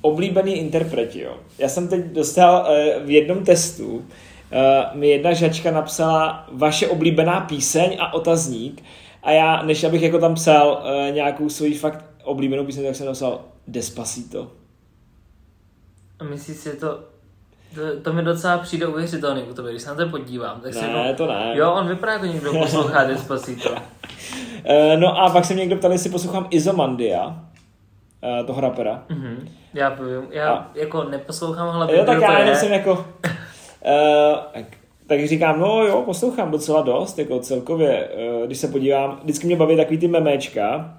oblíbený 0.00 0.54
interpreti, 0.54 1.20
jo. 1.20 1.36
Já 1.58 1.68
jsem 1.68 1.88
teď 1.88 2.04
dostal 2.04 2.60
uh, 2.60 3.06
v 3.06 3.10
jednom 3.10 3.44
testu, 3.44 3.88
uh, 3.88 4.02
mi 4.94 5.08
jedna 5.08 5.32
žačka 5.32 5.70
napsala 5.70 6.46
vaše 6.52 6.88
oblíbená 6.88 7.40
píseň 7.40 7.96
a 8.00 8.14
otazník 8.14 8.82
a 9.22 9.30
já, 9.30 9.62
než 9.62 9.84
abych 9.84 10.02
jako 10.02 10.18
tam 10.18 10.34
psal 10.34 10.82
uh, 10.82 11.14
nějakou 11.14 11.48
svoji 11.48 11.74
fakt 11.74 12.04
oblíbenou 12.24 12.64
píseň, 12.64 12.84
tak 12.84 12.96
jsem 12.96 13.06
napsal 13.06 13.40
Despacito. 13.66 14.52
A 16.18 16.24
myslíš 16.24 16.62
že 16.62 16.70
to, 16.70 17.04
to, 17.74 17.80
to 18.02 18.12
mi 18.12 18.22
docela 18.22 18.58
přijde 18.58 18.86
uvěřitelný 18.86 19.42
u 19.42 19.54
tebe, 19.54 19.70
když 19.70 19.82
se 19.82 19.88
na 19.88 19.94
to 19.94 20.08
podívám. 20.08 20.60
Tak 20.60 20.74
si 20.74 20.80
Ne, 20.80 20.86
říkám, 20.86 21.14
to 21.16 21.26
ne. 21.26 21.50
Jo, 21.54 21.72
on 21.72 21.88
vypadá 21.88 22.12
jako 22.12 22.26
někdo 22.26 22.52
poslouchá 22.52 23.04
Despacito. 23.08 23.74
Eh, 24.64 24.96
No 24.96 25.18
a 25.20 25.30
pak 25.30 25.44
se 25.44 25.54
mě 25.54 25.60
někdo 25.60 25.76
ptal, 25.76 25.92
jestli 25.92 26.10
poslouchám 26.10 26.46
Izomandia, 26.50 27.36
eh, 28.40 28.44
toho 28.44 28.60
rapera. 28.60 29.02
Mhm. 29.08 29.48
Já 29.74 29.90
povím, 29.90 30.22
já 30.30 30.50
A- 30.52 30.66
jako 30.74 31.04
neposlouchám, 31.04 31.68
ale 31.68 31.96
Jo, 31.96 32.04
tak 32.04 32.20
já 32.20 32.38
jenom 32.38 32.54
jsem 32.56 32.72
jako... 32.72 33.06
eh, 33.84 34.34
tak, 34.54 34.64
tak 35.06 35.26
říkám, 35.26 35.60
no 35.60 35.82
jo, 35.82 36.02
poslouchám 36.02 36.50
docela 36.50 36.82
dost, 36.82 37.18
jako 37.18 37.38
celkově, 37.40 38.08
eh, 38.16 38.46
když 38.46 38.58
se 38.58 38.68
podívám, 38.68 39.20
vždycky 39.22 39.46
mě 39.46 39.56
baví 39.56 39.76
takový 39.76 39.98
ty 39.98 40.08
memečka, 40.08 40.94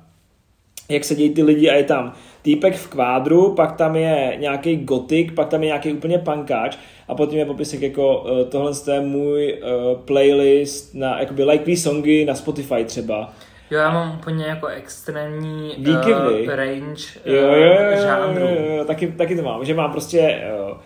jak 0.90 1.04
sedí 1.04 1.30
ty 1.30 1.44
lidi 1.44 1.70
a 1.70 1.74
je 1.76 1.84
tam 1.84 2.14
týpek 2.42 2.76
v 2.76 2.88
kvádru, 2.88 3.54
pak 3.56 3.76
tam 3.76 3.96
je 3.96 4.36
nějaký 4.40 4.76
gotik, 4.78 5.34
pak 5.36 5.48
tam 5.48 5.62
je 5.64 5.68
nějaký 5.68 5.94
úplně 5.94 6.18
pankáč 6.18 6.78
a 7.08 7.16
potom 7.16 7.38
je 7.38 7.46
popisek 7.46 7.82
jako 7.82 8.26
eh, 8.42 8.46
tohle 8.46 8.72
je 8.94 9.02
můj 9.02 9.50
eh, 9.62 9.66
playlist 10.06 10.96
na 10.96 11.20
jakoby 11.20 11.44
likely 11.44 11.78
songy 11.78 12.26
na 12.26 12.36
Spotify 12.36 12.86
třeba. 12.86 13.34
Jo, 13.72 13.80
já 13.80 13.92
mám 13.92 14.16
úplně 14.20 14.46
jako 14.46 14.68
extrémní 14.68 15.74
Díky 15.78 16.14
uh, 16.14 16.28
vy. 16.28 16.46
range 16.46 17.04
uh, 17.26 17.34
Jo, 17.34 17.42
jo, 17.42 17.54
jo, 17.54 17.92
jo, 17.92 18.02
žánrů. 18.02 18.40
jo, 18.48 18.76
jo, 18.78 18.86
taky, 18.86 19.08
taky 19.08 19.36
to 19.36 19.42
mám, 19.42 19.66
že 19.66 19.74
mám 19.74 19.92
prostě 19.92 20.42
uh, 20.70 20.78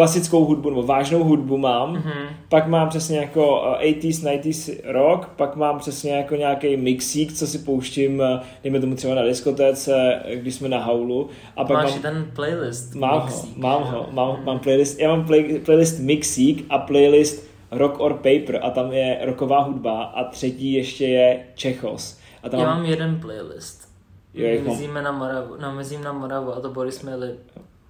klasickou 0.00 0.44
hudbu, 0.44 0.70
nebo 0.70 0.82
vážnou 0.82 1.24
hudbu 1.24 1.58
mám, 1.58 1.92
Mhm. 1.92 2.12
pak 2.48 2.66
mám 2.66 2.88
přesně 2.88 3.18
jako 3.18 3.60
uh, 3.60 3.66
80s, 3.82 4.22
90s 4.22 4.80
rock, 4.84 5.28
pak 5.36 5.56
mám 5.56 5.78
přesně 5.78 6.12
jako 6.16 6.36
nějaký 6.36 6.76
mixík, 6.76 7.32
co 7.32 7.46
si 7.46 7.58
pouštím, 7.58 8.18
uh, 8.20 8.40
dejme 8.64 8.80
tomu 8.80 8.94
třeba 8.94 9.14
na 9.14 9.22
diskotéce, 9.22 10.20
eh, 10.24 10.36
když 10.36 10.54
jsme 10.54 10.68
na 10.68 10.78
haulu, 10.78 11.28
a 11.56 11.64
pak 11.64 11.76
Máš 11.82 11.92
mám, 11.92 12.02
ten 12.02 12.30
playlist. 12.34 12.94
mám 12.94 13.18
ho, 13.20 13.26
mixík, 13.26 13.56
mám 13.56 13.84
že 13.84 13.90
ho, 13.90 14.06
mám, 14.12 14.44
mám 14.44 14.58
playlist, 14.58 14.98
já 15.00 15.08
mám 15.16 15.26
play, 15.26 15.58
playlist 15.64 16.00
mixík 16.00 16.66
a 16.70 16.78
playlist 16.78 17.46
rock 17.70 18.00
or 18.00 18.14
paper 18.14 18.60
a 18.62 18.70
tam 18.70 18.92
je 18.92 19.18
rocková 19.22 19.60
hudba 19.62 20.02
a 20.02 20.24
třetí 20.24 20.72
ještě 20.72 21.06
je 21.06 21.40
Čechos. 21.54 22.18
A 22.42 22.48
tam 22.48 22.60
Já 22.60 22.66
mám, 22.66 22.76
mám 22.76 22.86
jeden 22.86 23.20
playlist. 23.20 23.88
Jo, 24.34 24.48
mám- 24.58 24.64
Mizíme 24.76 25.02
na 25.02 25.12
Moravu, 25.12 25.54
no, 25.62 25.72
mizím 25.74 26.04
na 26.04 26.12
Moravu 26.12 26.52
a 26.54 26.60
to 26.60 26.70
Boris 26.70 27.02
měli 27.02 27.28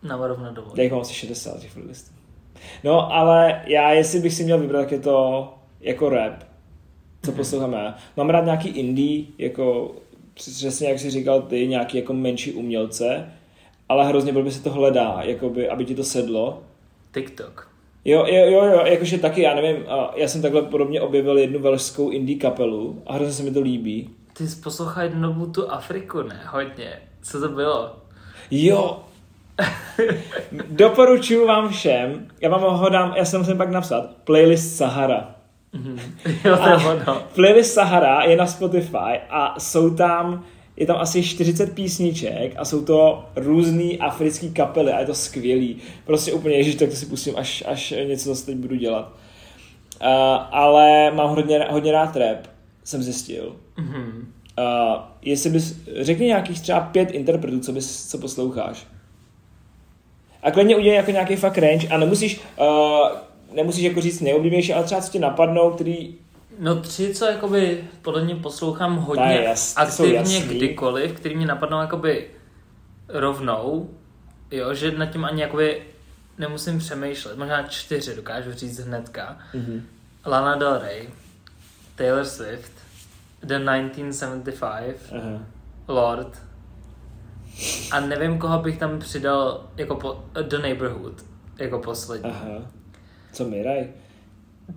na 0.02 0.16
Moravu 0.16 0.42
na 0.42 0.50
dovolenou. 0.50 0.76
Já 0.76 0.82
jich 0.82 0.92
mám 0.92 1.00
asi 1.00 1.14
60 1.14 1.60
těch 1.60 1.72
playlistů. 1.74 2.10
No, 2.84 3.12
ale 3.12 3.62
já, 3.66 3.92
jestli 3.92 4.20
bych 4.20 4.34
si 4.34 4.44
měl 4.44 4.58
vybrat, 4.58 4.80
tak 4.80 4.92
je 4.92 4.98
to 5.00 5.54
jako 5.80 6.08
rap. 6.08 6.44
co 7.22 7.32
poslouchám 7.32 7.72
já. 7.72 7.94
Mám 8.16 8.30
rád 8.30 8.44
nějaký 8.44 8.68
indie, 8.68 9.24
jako 9.38 9.94
přesně 10.34 10.88
jak 10.88 10.98
jsi 10.98 11.10
říkal 11.10 11.42
ty, 11.42 11.68
nějaký 11.68 11.96
jako 11.96 12.12
menší 12.12 12.52
umělce, 12.52 13.32
ale 13.88 14.06
hrozně 14.06 14.32
blbě 14.32 14.52
se 14.52 14.62
to 14.62 14.70
hledá, 14.70 15.18
jakoby, 15.22 15.68
aby 15.68 15.84
ti 15.84 15.94
to 15.94 16.04
sedlo. 16.04 16.62
TikTok. 17.14 17.70
Jo, 18.04 18.26
jo, 18.28 18.46
jo, 18.50 18.64
jo, 18.64 18.82
jakože 18.86 19.18
taky, 19.18 19.42
já 19.42 19.54
nevím, 19.54 19.84
já 20.16 20.28
jsem 20.28 20.42
takhle 20.42 20.62
podobně 20.62 21.00
objevil 21.00 21.38
jednu 21.38 21.58
velšskou 21.58 22.10
indie 22.10 22.38
kapelu 22.38 23.02
a 23.06 23.12
hrozně 23.12 23.32
se 23.34 23.42
mi 23.42 23.50
to 23.50 23.60
líbí. 23.60 24.10
Ty 24.32 24.48
jsi 24.48 24.60
poslouchal 24.62 25.04
jednu 25.04 25.22
dobu 25.22 25.46
tu 25.46 25.70
Afriku, 25.70 26.22
ne? 26.22 26.40
Hodně. 26.50 27.02
Co 27.22 27.40
to 27.40 27.48
bylo? 27.48 27.96
Jo, 28.50 29.04
doporučuji 30.70 31.46
vám 31.46 31.68
všem, 31.68 32.28
já 32.40 32.48
vám 32.48 32.76
ho 32.76 32.88
dám, 32.88 33.14
já 33.16 33.24
jsem 33.24 33.40
musím 33.40 33.56
pak 33.56 33.70
napsat, 33.70 34.10
playlist 34.24 34.76
Sahara. 34.76 35.34
Mhm. 35.72 36.00
Jo, 36.44 36.56
to 36.56 36.68
je 36.68 36.76
ono. 36.76 37.22
Playlist 37.34 37.74
Sahara 37.74 38.22
je 38.22 38.36
na 38.36 38.46
Spotify 38.46 39.20
a 39.30 39.60
jsou 39.60 39.94
tam, 39.94 40.44
je 40.76 40.86
tam 40.86 40.96
asi 40.96 41.22
40 41.22 41.74
písniček 41.74 42.54
a 42.56 42.64
jsou 42.64 42.84
to 42.84 43.24
různý 43.36 43.98
africký 43.98 44.50
kapely 44.50 44.92
a 44.92 45.00
je 45.00 45.06
to 45.06 45.14
skvělý. 45.14 45.76
Prostě 46.04 46.32
úplně, 46.32 46.56
ježiš, 46.56 46.74
tak 46.74 46.88
to 46.88 46.96
si 46.96 47.06
pustím, 47.06 47.34
až, 47.36 47.64
až 47.66 47.94
něco 48.08 48.28
zase 48.28 48.46
teď 48.46 48.56
budu 48.56 48.74
dělat. 48.74 49.12
Uh, 50.02 50.08
ale 50.50 51.10
mám 51.10 51.30
hodně, 51.30 51.66
hodně 51.70 51.92
rád 51.92 52.16
rap, 52.16 52.38
jsem 52.84 53.02
zjistil. 53.02 53.56
Mhm. 53.76 54.32
Uh, 54.58 54.96
jestli 55.22 55.50
bys, 55.50 55.76
řekni 56.00 56.26
nějakých 56.26 56.60
třeba 56.60 56.80
pět 56.80 57.10
interpretů, 57.10 57.60
co, 57.60 57.72
bys, 57.72 58.06
co 58.06 58.18
posloucháš. 58.18 58.86
A 60.46 60.50
klidně 60.50 60.76
udělej 60.76 60.96
jako 60.96 61.10
nějaký 61.10 61.36
fakt 61.36 61.58
range 61.58 61.88
a 61.88 61.96
nemusíš, 61.98 62.40
uh, 62.56 62.66
nemusíš 63.56 63.84
jako 63.84 64.00
říct 64.00 64.20
nejoblíbenější, 64.20 64.72
ale 64.72 64.84
třeba 64.84 65.00
co 65.00 65.12
ti 65.12 65.18
napadnou, 65.18 65.70
který 65.70 66.14
No 66.58 66.76
tři, 66.76 67.14
co 67.14 67.24
jakoby 67.24 67.84
podle 68.02 68.24
mě 68.24 68.34
poslouchám 68.36 68.96
hodně 68.96 69.46
jas- 69.48 69.74
aktivně 69.76 70.40
kdykoliv, 70.40 71.12
který 71.12 71.36
mě 71.36 71.46
napadnou 71.46 71.80
jakoby 71.80 72.26
rovnou, 73.08 73.90
jo, 74.50 74.74
že 74.74 74.90
nad 74.90 75.06
tím 75.06 75.24
ani 75.24 75.42
jakoby 75.42 75.82
nemusím 76.38 76.78
přemýšlet. 76.78 77.38
Možná 77.38 77.62
čtyři 77.62 78.16
dokážu 78.16 78.52
říct 78.52 78.78
hnedka. 78.78 79.38
mm-hmm. 79.54 79.80
Lana 80.26 80.56
Del 80.56 80.78
Rey, 80.78 81.08
Taylor 81.96 82.24
Swift, 82.24 82.72
The 83.42 83.58
1975, 83.58 84.96
Aha. 85.12 85.40
Lord 85.88 86.42
a 87.90 88.00
nevím, 88.00 88.38
koho 88.38 88.58
bych 88.58 88.78
tam 88.78 88.98
přidal 88.98 89.60
jako 89.76 89.94
po, 89.94 90.18
The 90.42 90.58
Neighborhood, 90.58 91.14
jako 91.58 91.78
poslední. 91.78 92.30
Aha. 92.30 92.48
Co 93.32 93.44
Miraj? 93.44 93.86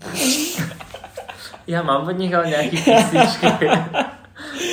Já 1.68 1.84
mám 1.84 2.08
od 2.08 2.12
nich 2.12 2.34
ale 2.34 2.48
nějaký 2.48 2.78
písničky. 2.78 3.48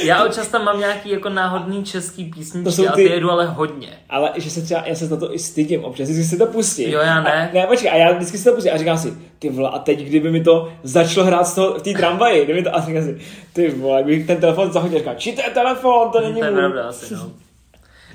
Já 0.04 0.24
občas 0.24 0.48
tam 0.48 0.64
mám 0.64 0.78
nějaký 0.78 1.10
jako 1.10 1.28
náhodný 1.28 1.84
český 1.84 2.30
To 2.30 2.36
písničky, 2.36 2.72
jsou 2.72 2.88
a 2.88 2.92
ty- 2.92 3.04
ty 3.04 3.10
jedu 3.10 3.30
ale 3.30 3.46
hodně. 3.46 3.88
Ale 4.08 4.30
že 4.36 4.50
se 4.50 4.62
třeba, 4.62 4.82
já 4.86 4.94
se 4.94 5.06
za 5.06 5.16
to 5.16 5.34
i 5.34 5.38
stydím 5.38 5.84
občas, 5.84 6.08
když 6.08 6.26
si 6.30 6.38
to 6.38 6.46
pustím. 6.46 6.90
Jo, 6.90 7.00
já 7.00 7.20
ne. 7.22 7.50
A, 7.50 7.54
ne, 7.54 7.66
počkej, 7.66 7.90
a 7.90 7.96
já 7.96 8.12
vždycky 8.12 8.38
si 8.38 8.44
to 8.44 8.52
pustím 8.52 8.72
a 8.74 8.76
říkám 8.76 8.98
si, 8.98 9.14
ty 9.38 9.50
vole, 9.50 9.70
a 9.70 9.78
teď 9.78 10.00
kdyby 10.00 10.30
mi 10.30 10.40
to 10.44 10.72
začalo 10.82 11.26
hrát 11.26 11.44
z 11.44 11.54
toho, 11.54 11.74
v 11.78 11.82
té 11.82 11.92
tramvaji, 11.92 12.44
kdyby 12.44 12.62
to, 12.62 12.76
a 12.76 12.80
říkám 12.80 13.02
si, 13.04 13.18
ty 13.52 13.70
vole, 13.70 14.02
kdybych 14.02 14.26
ten 14.26 14.40
telefon 14.40 14.72
zahodil, 14.72 14.98
říkám, 14.98 15.16
či 15.16 15.32
to 15.32 15.42
je 15.42 15.50
telefon, 15.50 16.10
to 16.10 16.20
není 16.20 16.40
to 16.40 16.46
je 16.46 16.52
pravda 16.52 16.88
asi, 16.88 17.14
no. 17.14 17.30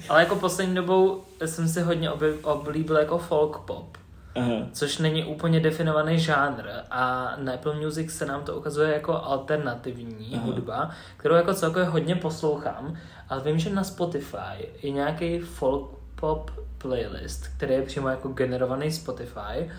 Ale 0.09 0.19
jako 0.19 0.35
poslední 0.35 0.75
dobou 0.75 1.23
jsem 1.45 1.67
si 1.67 1.81
hodně 1.81 2.11
oblíbil 2.43 2.97
jako 2.97 3.17
folk 3.17 3.57
pop. 3.57 3.97
Aha. 4.35 4.67
což 4.71 4.97
není 4.97 5.25
úplně 5.25 5.59
definovaný 5.59 6.19
žánr 6.19 6.63
a 6.91 7.33
na 7.37 7.53
Apple 7.53 7.75
Music 7.75 8.11
se 8.11 8.25
nám 8.25 8.43
to 8.43 8.55
ukazuje 8.55 8.93
jako 8.93 9.23
alternativní 9.23 10.31
Aha. 10.35 10.45
hudba, 10.45 10.91
kterou 11.17 11.35
jako 11.35 11.53
celkově 11.53 11.87
hodně 11.87 12.15
poslouchám, 12.15 12.97
ale 13.29 13.41
vím, 13.41 13.59
že 13.59 13.69
na 13.69 13.83
Spotify 13.83 14.69
je 14.81 14.91
nějaký 14.91 15.39
folk 15.39 15.91
pop 16.15 16.51
playlist, 16.77 17.47
který 17.47 17.73
je 17.73 17.81
přímo 17.81 18.09
jako 18.09 18.27
generovaný 18.27 18.91
Spotify, 18.91 19.71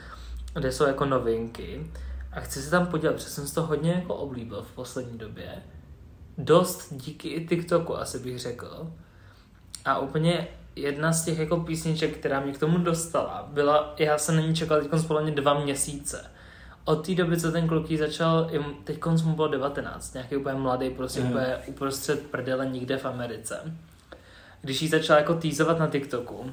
kde 0.54 0.72
jsou 0.72 0.84
jako 0.86 1.04
novinky 1.04 1.90
a 2.32 2.40
chci 2.40 2.62
se 2.62 2.70
tam 2.70 2.86
podívat, 2.86 3.12
protože 3.12 3.28
jsem 3.28 3.46
si 3.46 3.54
to 3.54 3.62
hodně 3.62 3.92
jako 3.92 4.14
oblíbil 4.14 4.62
v 4.62 4.74
poslední 4.74 5.18
době. 5.18 5.62
Dost 6.38 6.88
díky 6.90 7.28
i 7.28 7.46
TikToku 7.46 7.96
asi 7.96 8.18
bych 8.18 8.38
řekl. 8.38 8.92
A 9.84 9.98
úplně 9.98 10.48
jedna 10.76 11.12
z 11.12 11.24
těch 11.24 11.38
jako 11.38 11.56
písniček, 11.60 12.16
která 12.18 12.40
mě 12.40 12.52
k 12.52 12.58
tomu 12.58 12.78
dostala, 12.78 13.48
byla, 13.52 13.94
já 13.98 14.18
jsem 14.18 14.36
na 14.36 14.42
ní 14.42 14.54
čekal 14.54 14.80
teď 14.80 15.00
spolu 15.00 15.30
dva 15.30 15.60
měsíce. 15.60 16.30
Od 16.84 17.06
té 17.06 17.14
doby, 17.14 17.40
co 17.40 17.52
ten 17.52 17.68
kluk 17.68 17.90
jí 17.90 17.96
začal, 17.98 18.50
teď 18.84 19.04
mu 19.24 19.34
bylo 19.34 19.48
19, 19.48 20.14
nějaký 20.14 20.36
úplně 20.36 20.54
mladý, 20.54 20.90
prostě 20.90 21.20
Mhm. 21.20 21.30
úplně 21.30 21.56
uprostřed 21.66 22.22
prdele 22.26 22.66
nikde 22.66 22.96
v 22.96 23.04
Americe. 23.04 23.76
Když 24.62 24.82
jí 24.82 24.88
začal 24.88 25.16
jako 25.16 25.34
týzovat 25.34 25.78
na 25.78 25.86
TikToku, 25.86 26.52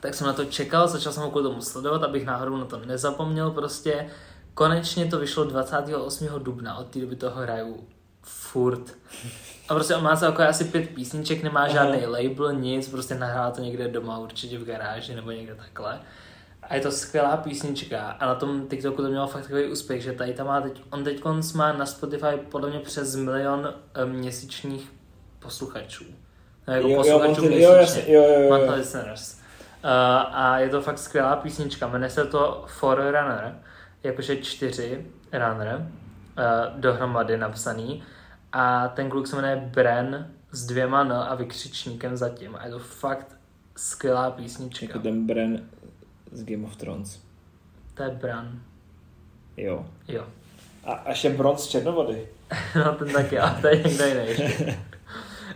tak 0.00 0.14
jsem 0.14 0.26
na 0.26 0.32
to 0.32 0.44
čekal, 0.44 0.88
začal 0.88 1.12
jsem 1.12 1.22
ho 1.22 1.30
kvůli 1.30 1.44
tomu 1.44 1.62
sledovat, 1.62 2.02
abych 2.02 2.26
náhodou 2.26 2.56
na 2.56 2.64
to 2.64 2.78
nezapomněl 2.86 3.50
prostě. 3.50 4.06
Konečně 4.54 5.06
to 5.06 5.18
vyšlo 5.18 5.44
28. 5.44 6.38
dubna, 6.38 6.76
od 6.76 6.86
té 6.86 6.98
doby 7.00 7.16
toho 7.16 7.40
hraju 7.42 7.84
furt. 8.22 8.94
A 9.68 9.74
prostě 9.74 9.94
on 9.94 10.02
má 10.02 10.16
celkově 10.16 10.48
asi 10.48 10.64
pět 10.64 10.90
písniček, 10.90 11.42
nemá 11.42 11.60
Aha. 11.60 11.68
žádný 11.68 12.06
label, 12.06 12.52
nic, 12.52 12.88
prostě 12.88 13.14
nahrál 13.14 13.52
to 13.52 13.60
někde 13.60 13.88
doma, 13.88 14.18
určitě 14.18 14.58
v 14.58 14.64
garáži 14.64 15.14
nebo 15.14 15.30
někde 15.30 15.54
takhle. 15.54 16.00
A 16.62 16.74
je 16.74 16.80
to 16.80 16.92
skvělá 16.92 17.36
písnička 17.36 18.10
a 18.10 18.26
na 18.26 18.34
tom 18.34 18.66
TikToku 18.66 19.02
to 19.02 19.08
mělo 19.08 19.26
fakt 19.26 19.42
takový 19.42 19.64
úspěch, 19.64 20.02
že 20.02 20.12
tady 20.12 20.34
tam 20.34 20.46
má 20.46 20.60
teď, 20.60 20.82
on 20.90 21.04
teď 21.04 21.22
má 21.54 21.72
na 21.72 21.86
Spotify 21.86 22.36
podle 22.50 22.70
mě 22.70 22.78
přes 22.78 23.16
milion 23.16 23.74
eh, 23.94 24.06
měsíčních 24.06 24.92
posluchačů. 25.38 26.04
No, 26.68 26.74
jako 26.74 26.88
Jo, 26.88 26.94
jo, 26.94 27.02
posluchačů 27.02 27.44
jo, 27.44 27.72
jasně, 27.72 28.02
jo, 28.06 28.22
jo, 28.22 28.40
jo. 28.40 28.48
Monthly 28.48 28.78
listeners. 28.78 29.34
Uh, 29.84 29.90
a 30.32 30.58
je 30.58 30.68
to 30.68 30.82
fakt 30.82 30.98
skvělá 30.98 31.36
písnička, 31.36 31.88
jmenuje 31.88 32.10
se 32.10 32.24
to 32.24 32.64
Forerunner, 32.66 33.54
jakože 34.02 34.36
čtyři 34.36 35.06
runner, 35.32 35.76
uh, 35.78 36.80
dohromady 36.80 37.38
napsaný. 37.38 38.02
A 38.52 38.88
ten 38.88 39.10
kluk 39.10 39.26
se 39.26 39.36
jmenuje 39.36 39.70
Bren 39.74 40.30
s 40.50 40.66
dvěma 40.66 41.00
N 41.00 41.12
a 41.12 41.34
vykřičníkem 41.34 42.16
zatím. 42.16 42.56
A 42.56 42.64
je 42.64 42.70
to 42.70 42.78
fakt 42.78 43.36
skvělá 43.76 44.30
písnička. 44.30 44.86
Jako 44.86 44.98
ten 44.98 45.26
Bren 45.26 45.68
z 46.32 46.44
Game 46.44 46.66
of 46.66 46.76
Thrones. 46.76 47.22
To 47.94 48.02
je 48.02 48.10
Bran. 48.10 48.60
Jo. 49.56 49.86
Jo. 50.08 50.26
A 50.84 50.92
až 50.92 51.24
je 51.24 51.30
Bron 51.30 51.56
z 51.58 51.66
Černovody. 51.66 52.28
No 52.84 52.94
ten 52.94 53.12
taky, 53.12 53.38
ale 53.38 53.60
to 53.60 53.66
je 53.66 53.76
někde 53.76 54.08
jiný. 54.08 54.76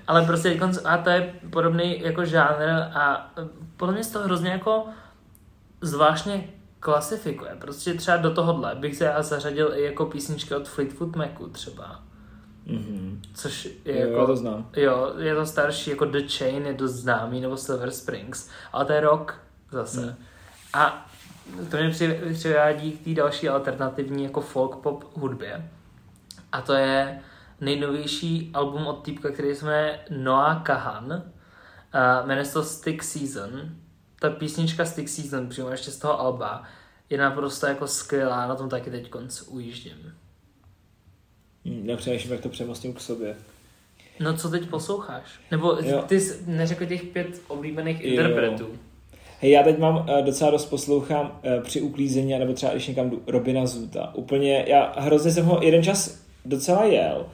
Ale 0.07 0.25
prostě 0.25 0.61
a 0.85 0.99
to 0.99 1.11
je 1.11 1.35
podobný 1.51 2.01
jako 2.01 2.25
žánr 2.25 2.69
a 2.93 3.33
eh, 3.39 3.49
podle 3.77 3.95
mě 3.95 4.05
se 4.05 4.13
to 4.13 4.19
hrozně 4.19 4.51
jako 4.51 4.87
zvláštně 5.81 6.49
klasifikuje. 6.81 7.57
Prostě 7.61 7.95
třeba 7.95 8.17
do 8.17 8.35
tohohle 8.35 8.75
bych 8.75 8.97
se 8.97 9.05
já 9.05 9.23
zařadil 9.23 9.75
i 9.75 9.83
jako 9.83 10.07
písničky 10.07 10.55
od 10.55 10.69
Fleetwood 10.69 11.17
Macu 11.17 11.49
třeba. 11.49 12.03
Mhm. 12.67 13.23
Což 13.35 13.65
je 13.85 14.01
Jo, 14.01 14.07
jako... 14.07 14.21
já 14.21 14.27
to 14.27 14.37
znám. 14.37 14.69
Jo, 14.77 15.13
je 15.19 15.35
to 15.35 15.47
starší, 15.47 15.91
jako 15.91 16.05
The 16.05 16.29
Chain 16.39 16.67
je 16.67 16.75
dost 16.75 16.93
známý, 16.93 17.41
nebo 17.41 17.57
Silver 17.57 17.91
Springs, 17.91 18.49
ale 18.73 18.85
to 18.85 18.93
je 18.93 19.01
rock 19.01 19.35
zase. 19.73 20.01
Hmm. 20.03 20.15
A 20.73 21.11
to 21.71 21.77
mě 21.77 21.91
při- 21.91 22.21
přivádí 22.35 22.93
k 22.93 23.05
té 23.05 23.15
další 23.15 23.49
alternativní 23.49 24.25
jako 24.25 24.41
folk 24.41 24.77
pop 24.77 25.17
hudbě. 25.17 25.71
A 26.53 26.61
to 26.61 26.73
je 26.73 27.21
nejnovější 27.61 28.51
album 28.55 28.87
od 28.87 29.03
týpka, 29.05 29.31
který 29.31 29.55
se 29.55 29.65
jmenuje 29.65 29.99
Noah 30.11 30.63
Kahan. 30.63 31.07
Uh, 31.13 32.27
jmenuje 32.27 32.45
se 32.45 32.53
to 32.53 32.63
Stick 32.63 33.03
Season. 33.03 33.51
Ta 34.21 34.31
písnička 34.31 34.85
Stick 34.85 35.09
Season, 35.09 35.49
přímo 35.49 35.69
ještě 35.69 35.91
z 35.91 35.99
toho 35.99 36.21
alba, 36.21 36.63
je 37.11 37.19
naprosto 37.19 37.67
jako 37.67 37.87
skvělá, 37.87 38.47
na 38.47 38.55
tom 38.55 38.69
taky 38.69 38.91
teď 38.91 39.11
konc 39.11 39.43
ujíždím. 39.43 40.15
Hm, 41.65 41.83
Já 41.89 41.97
přemýšlím, 41.97 42.33
jak 42.33 42.41
to 42.41 42.49
přemostím 42.49 42.93
k 42.93 43.01
sobě. 43.01 43.37
No 44.21 44.37
co 44.37 44.49
teď 44.49 44.69
posloucháš? 44.71 45.23
Nebo 45.51 45.77
Jo. 45.83 46.03
ty 46.07 46.21
jsi 46.21 46.39
neřekl 46.47 46.87
těch 46.87 47.03
pět 47.05 47.41
oblíbených 47.49 48.05
Jo. 48.05 48.11
interpretů. 48.11 48.67
Hej, 49.41 49.51
já 49.51 49.63
teď 49.63 49.79
mám 49.79 49.97
uh, 49.97 50.25
docela 50.25 50.51
dost 50.51 50.67
poslouchám 50.67 51.41
uh, 51.57 51.63
při 51.63 51.81
uklízení, 51.81 52.39
nebo 52.39 52.53
třeba 52.53 52.73
když 52.73 52.87
někam 52.89 53.11
jdu, 53.11 53.23
Robina 53.27 53.67
Zuta. 53.67 54.13
Úplně, 54.15 54.65
já 54.69 54.93
hrozně 54.97 55.31
jsem 55.31 55.45
ho 55.45 55.59
jeden 55.63 55.83
čas 55.83 56.21
docela 56.45 56.85
jel. 56.85 57.27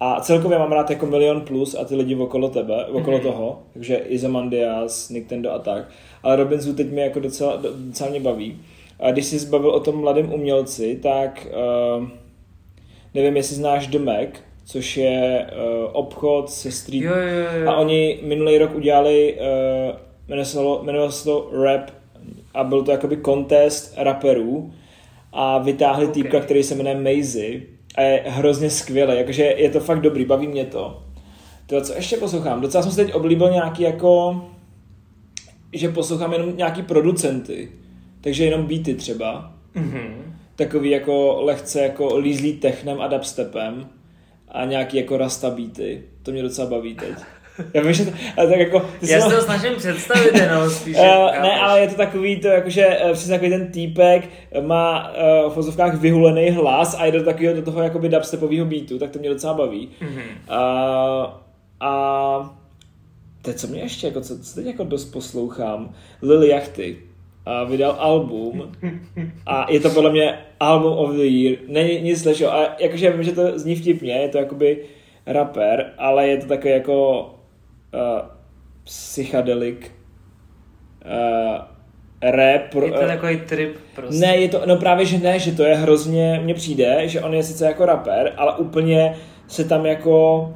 A 0.00 0.20
celkově 0.20 0.58
mám 0.58 0.72
rád 0.72 0.90
jako 0.90 1.06
Milion 1.06 1.40
Plus 1.40 1.74
a 1.74 1.84
ty 1.84 1.94
lidi 1.96 2.14
okolo 2.16 2.48
tebe, 2.48 2.86
okolo 2.86 3.16
Mhm. 3.18 3.26
toho, 3.26 3.62
takže 3.74 3.96
Izomandias, 3.96 5.08
Nintendo 5.10 5.52
a 5.52 5.58
tak. 5.58 5.88
Ale 6.22 6.36
Robin 6.36 6.60
Zoo 6.60 6.74
teď 6.74 6.90
mě 6.90 7.02
jako 7.02 7.20
docela, 7.20 7.56
do- 7.56 7.72
docela 7.76 8.10
mě 8.10 8.20
baví. 8.20 8.60
A 9.00 9.10
když 9.10 9.24
jsi 9.26 9.38
zbavil 9.38 9.70
o 9.70 9.80
tom 9.80 9.96
mladém 10.00 10.32
umělci, 10.32 10.98
tak 11.02 11.46
uh, 11.98 12.08
nevím, 13.14 13.36
jestli 13.36 13.56
znáš 13.56 13.86
The 13.86 13.98
Mac, 13.98 14.28
což 14.64 14.96
je 14.96 15.46
uh, 15.52 15.90
obchod 15.92 16.50
se 16.50 16.70
street 16.72 17.02
Jo, 17.02 17.12
jo, 17.14 17.60
jo. 17.62 17.70
a 17.70 17.76
oni 17.76 18.20
minulý 18.22 18.58
rok 18.58 18.74
udělali, 18.74 19.34
uh, 19.40 19.96
jmenovalo 20.28 20.44
se 20.46 20.56
to- 20.56 20.80
jmenovalo 20.82 21.12
se 21.12 21.24
to 21.24 21.50
Rap 21.62 21.90
a 22.54 22.64
byl 22.64 22.82
to 22.82 22.90
jakoby 22.90 23.16
contest 23.24 23.94
raperů 23.96 24.72
a 25.32 25.58
vytáhli 25.58 26.06
Ok. 26.06 26.12
týpka, 26.12 26.40
který 26.40 26.62
se 26.62 26.74
jmenuje 26.74 26.94
Maisie 27.00 27.60
a 27.94 28.02
je 28.02 28.22
hrozně 28.26 28.70
skvělý, 28.70 29.18
jakože 29.18 29.42
je 29.42 29.70
to 29.70 29.80
fakt 29.80 30.00
dobrý, 30.00 30.24
baví 30.24 30.48
mě 30.48 30.64
to. 30.64 31.02
To, 31.66 31.80
co 31.80 31.94
ještě 31.94 32.16
poslouchám, 32.16 32.60
docela 32.60 32.82
jsem 32.82 32.92
si 32.92 33.04
teď 33.04 33.14
oblíbil 33.14 33.50
nějaký 33.50 33.82
jako, 33.82 34.40
že 35.72 35.88
poslouchám 35.88 36.32
jenom 36.32 36.56
nějaký 36.56 36.82
producenty, 36.82 37.68
takže 38.20 38.44
jenom 38.44 38.66
beaty 38.66 38.94
třeba, 38.94 39.52
Mm-hmm. 39.76 40.08
Takový 40.58 40.90
jako 40.90 41.38
lehce 41.42 41.80
jako 41.80 42.18
lízlý 42.18 42.52
technem 42.52 43.00
a 43.00 43.06
dubstepem 43.06 43.88
a 44.48 44.64
nějaký 44.64 44.96
jako 44.96 45.16
rasta 45.16 45.50
beaty. 45.50 46.02
To 46.22 46.30
mě 46.30 46.42
docela 46.42 46.70
baví 46.70 46.94
teď. 46.94 47.14
Já 47.74 47.82
vím, 47.82 47.92
že 47.92 48.04
to, 48.04 48.10
ale 48.36 48.48
tak 48.48 48.58
jako... 48.58 48.80
Ty 49.00 49.10
Já 49.10 49.20
si 49.20 49.28
mal- 49.28 49.30
to 49.36 49.42
snažím 49.44 49.76
představit 49.76 50.34
jenom 50.34 50.70
spíš. 50.70 50.96
Uh, 50.96 51.02
chápeš? 51.02 51.40
ne, 51.42 51.60
ale 51.60 51.80
je 51.80 51.88
to 51.88 51.94
takový 51.94 52.40
to, 52.40 52.48
jakože 52.48 52.86
uh, 53.04 53.12
přesně 53.12 53.30
takový 53.34 53.50
ten 53.50 53.72
týpek 53.72 54.28
má 54.60 55.10
uh, 55.10 55.52
v 55.52 55.56
vozovkách 55.56 55.94
vyhulený 55.94 56.50
hlas 56.50 56.96
a 56.98 57.06
jde 57.06 57.18
do 57.18 57.24
takového 57.24 57.54
do 57.54 57.62
toho 57.62 57.82
jakoby 57.82 58.08
dubstepového 58.08 58.66
beatu, 58.66 58.98
tak 58.98 59.10
to 59.10 59.18
mě 59.18 59.28
docela 59.28 59.54
baví. 59.54 59.88
Mhm. 60.00 60.22
Uh, 60.50 61.30
a 61.80 62.56
teď 63.42 63.56
co 63.56 63.66
mě 63.66 63.80
ještě, 63.80 64.06
jako, 64.06 64.20
co, 64.20 64.38
co 64.38 64.54
teď 64.54 64.66
jako 64.66 64.84
dost 64.84 65.04
poslouchám, 65.04 65.94
Lily 66.22 66.48
Jachty 66.48 66.96
a 67.48 67.64
vydal 67.64 67.96
album 67.98 68.72
a 69.46 69.72
je 69.72 69.80
to 69.80 69.90
podle 69.90 70.10
mě 70.10 70.38
album 70.60 70.92
of 70.92 71.10
the 71.10 71.22
year, 71.22 71.58
není 71.68 72.00
nic 72.00 72.24
lepšího 72.24 72.54
a 72.54 72.76
jakože 72.78 73.06
já 73.06 73.12
vím, 73.12 73.22
že 73.22 73.32
to 73.32 73.58
zní 73.58 73.76
vtipně, 73.76 74.12
je 74.12 74.28
to 74.28 74.38
jakoby 74.38 74.84
rapper, 75.26 75.92
ale 75.98 76.28
je 76.28 76.36
to 76.36 76.46
takový 76.46 76.72
jako 76.72 77.20
uh, 77.94 78.28
psychedelic 78.84 79.78
uh, 79.78 81.58
rap. 82.22 82.74
Je 82.74 82.92
to 82.92 83.02
eh, 83.02 83.06
takový 83.06 83.36
trip 83.36 83.76
prostě. 83.94 84.26
ne, 84.26 84.36
je 84.36 84.48
to, 84.48 84.62
no 84.66 84.76
právě, 84.76 85.06
že 85.06 85.18
ne, 85.18 85.38
že 85.38 85.52
to 85.52 85.62
je 85.62 85.74
hrozně, 85.74 86.40
mně 86.44 86.54
přijde, 86.54 87.08
že 87.08 87.20
on 87.20 87.34
je 87.34 87.42
sice 87.42 87.66
jako 87.66 87.86
rapper, 87.86 88.32
ale 88.36 88.56
úplně 88.56 89.16
se 89.46 89.64
tam 89.64 89.86
jako 89.86 90.48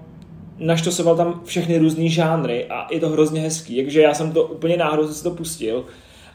naštosoval 0.58 1.16
tam 1.16 1.40
všechny 1.44 1.78
různý 1.78 2.10
žánry 2.10 2.66
a 2.70 2.86
je 2.90 3.00
to 3.00 3.08
hrozně 3.08 3.40
hezký, 3.40 3.82
takže 3.82 4.02
já 4.02 4.14
jsem 4.14 4.32
to 4.32 4.44
úplně 4.44 4.76
náhodou 4.76 5.08
si 5.08 5.22
to 5.22 5.30
pustil 5.30 5.84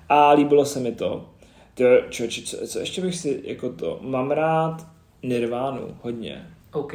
a 0.09 0.31
líbilo 0.31 0.65
se 0.65 0.79
mi 0.79 0.91
to. 0.91 1.29
To, 1.73 1.83
čo, 2.09 2.27
čo, 2.27 2.41
co, 2.41 2.67
co, 2.67 2.79
ještě 2.79 3.01
bych 3.01 3.15
si, 3.15 3.41
jako 3.43 3.69
to, 3.69 3.99
mám 4.01 4.31
rád 4.31 4.87
Nirvánu 5.23 5.97
hodně, 6.01 6.47
OK. 6.73 6.93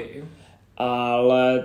ale 0.76 1.64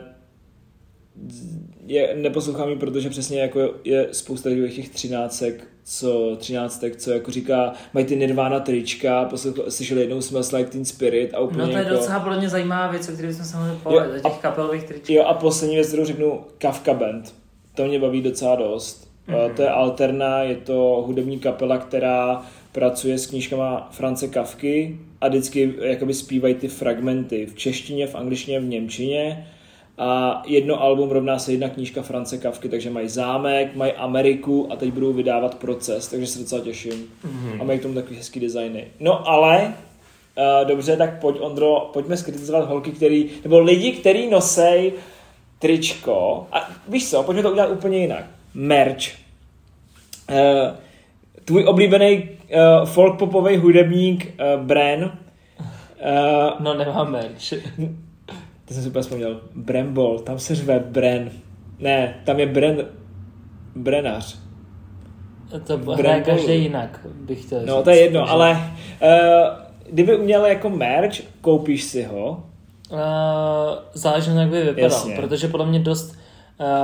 je, 1.85 2.15
neposlouchám 2.15 2.69
ji, 2.69 2.75
protože 2.75 3.09
přesně 3.09 3.41
jako 3.41 3.73
je 3.83 4.07
spousta 4.11 4.49
těch 4.75 4.89
třináctek, 4.89 5.67
co, 5.83 6.35
třináctek, 6.35 6.95
co 6.95 7.11
jako 7.11 7.31
říká, 7.31 7.73
mají 7.93 8.05
ty 8.05 8.15
Nirvana 8.15 8.59
trička, 8.59 9.25
poslouchal, 9.25 9.71
slyšeli 9.71 10.01
jednou 10.01 10.21
Smells 10.21 10.51
Like 10.51 10.69
Teen 10.69 10.85
Spirit 10.85 11.33
a 11.33 11.39
úplně 11.39 11.59
No 11.59 11.67
to 11.67 11.77
je 11.77 11.83
jako... 11.83 11.95
docela 11.95 12.19
podle 12.19 12.37
mě 12.37 12.49
zajímavá 12.49 12.87
věc, 12.87 13.09
o 13.09 13.11
které 13.11 13.27
bychom 13.27 13.45
se 13.45 13.57
mohli 13.57 13.75
povědět, 13.83 14.23
těch 14.23 14.37
kapelových 14.41 14.83
tričkách. 14.83 15.09
Jo 15.09 15.23
a 15.23 15.33
poslední 15.33 15.75
věc, 15.75 15.87
kterou 15.87 16.05
řeknu, 16.05 16.45
Kafka 16.57 16.93
Band. 16.93 17.33
To 17.75 17.85
mě 17.85 17.99
baví 17.99 18.21
docela 18.21 18.55
dost. 18.55 19.06
Mm-hmm. 19.27 19.53
To 19.53 19.61
je 19.61 19.69
Alterna, 19.69 20.43
je 20.43 20.55
to 20.55 21.03
hudební 21.07 21.39
kapela, 21.39 21.77
která 21.77 22.41
pracuje 22.71 23.17
s 23.17 23.27
knížkama 23.27 23.89
France 23.91 24.27
Kafky 24.27 24.99
a 25.21 25.27
vždycky 25.27 25.73
jakoby 25.81 26.13
zpívají 26.13 26.55
ty 26.55 26.67
fragmenty 26.67 27.45
v 27.45 27.55
češtině, 27.55 28.07
v 28.07 28.15
angličtině, 28.15 28.59
v 28.59 28.65
němčině 28.65 29.47
a 29.97 30.41
jedno 30.45 30.81
album 30.81 31.09
rovná 31.09 31.39
se 31.39 31.51
jedna 31.51 31.69
knížka 31.69 32.01
France 32.01 32.37
Kafky, 32.37 32.69
takže 32.69 32.89
mají 32.89 33.09
zámek, 33.09 33.75
mají 33.75 33.91
Ameriku 33.91 34.67
a 34.71 34.75
teď 34.75 34.93
budou 34.93 35.13
vydávat 35.13 35.55
proces, 35.55 36.07
takže 36.07 36.27
se 36.27 36.39
docela 36.39 36.61
těším. 36.61 36.93
Mm-hmm. 36.93 37.61
A 37.61 37.63
mají 37.63 37.79
k 37.79 37.81
tomu 37.81 37.93
takový 37.93 38.15
hezký 38.15 38.39
designy. 38.39 38.87
No 38.99 39.29
ale, 39.29 39.73
uh, 40.37 40.67
dobře, 40.67 40.97
tak 40.97 41.21
pojď 41.21 41.35
Ondro, 41.39 41.89
pojďme 41.93 42.17
skritizovat 42.17 42.69
holky, 42.69 42.91
který, 42.91 43.29
nebo 43.43 43.59
lidi, 43.59 43.91
který 43.91 44.29
nosej 44.29 44.93
tričko. 45.59 46.47
A 46.51 46.69
víš 46.87 47.09
co, 47.09 47.23
pojďme 47.23 47.43
to 47.43 47.51
udělat 47.51 47.71
úplně 47.71 47.97
jinak. 47.97 48.25
Merch. 48.57 49.15
Uh, 50.29 50.75
tvůj 51.45 51.65
oblíbený 51.65 52.29
uh, 52.29 52.85
folk 52.85 53.19
popový 53.19 53.57
hudebník 53.57 54.33
uh, 54.55 54.63
Bren. 54.63 55.03
Uh, 55.03 55.11
No 56.59 56.73
nemám 56.73 57.11
merch. 57.11 57.49
to 58.65 58.73
jsem 58.73 58.83
si 58.83 58.89
úplně 58.89 59.01
vzpomněl. 59.01 59.41
Brembol, 59.55 60.19
tam 60.19 60.39
se 60.39 60.55
řve 60.55 60.79
Bren. 60.79 61.31
Ne, 61.79 62.21
tam 62.25 62.39
je 62.39 62.45
Bren... 62.45 62.85
Brenař. 63.75 64.39
To 65.67 65.77
hraje 65.77 66.21
každý 66.21 66.61
jinak, 66.63 66.99
bych 67.21 67.41
chtěl 67.41 67.61
No 67.65 67.83
to 67.83 67.89
je 67.89 67.99
jedno, 67.99 68.19
Takže, 68.19 68.33
ale 68.33 68.73
uh, 69.01 69.09
kdyby 69.89 70.17
uměl 70.17 70.45
jako 70.45 70.69
merch, 70.69 71.21
koupíš 71.41 71.83
si 71.83 72.03
ho. 72.03 72.43
Uh, 72.91 72.99
záleží 73.93 74.29
na 74.29 74.41
jak 74.41 74.49
by 74.49 74.63
vypadal, 74.63 74.83
Jasně. 74.83 75.15
protože 75.15 75.47
podle 75.47 75.65
mě 75.65 75.79
dost 75.79 76.09
uh, 76.09 76.17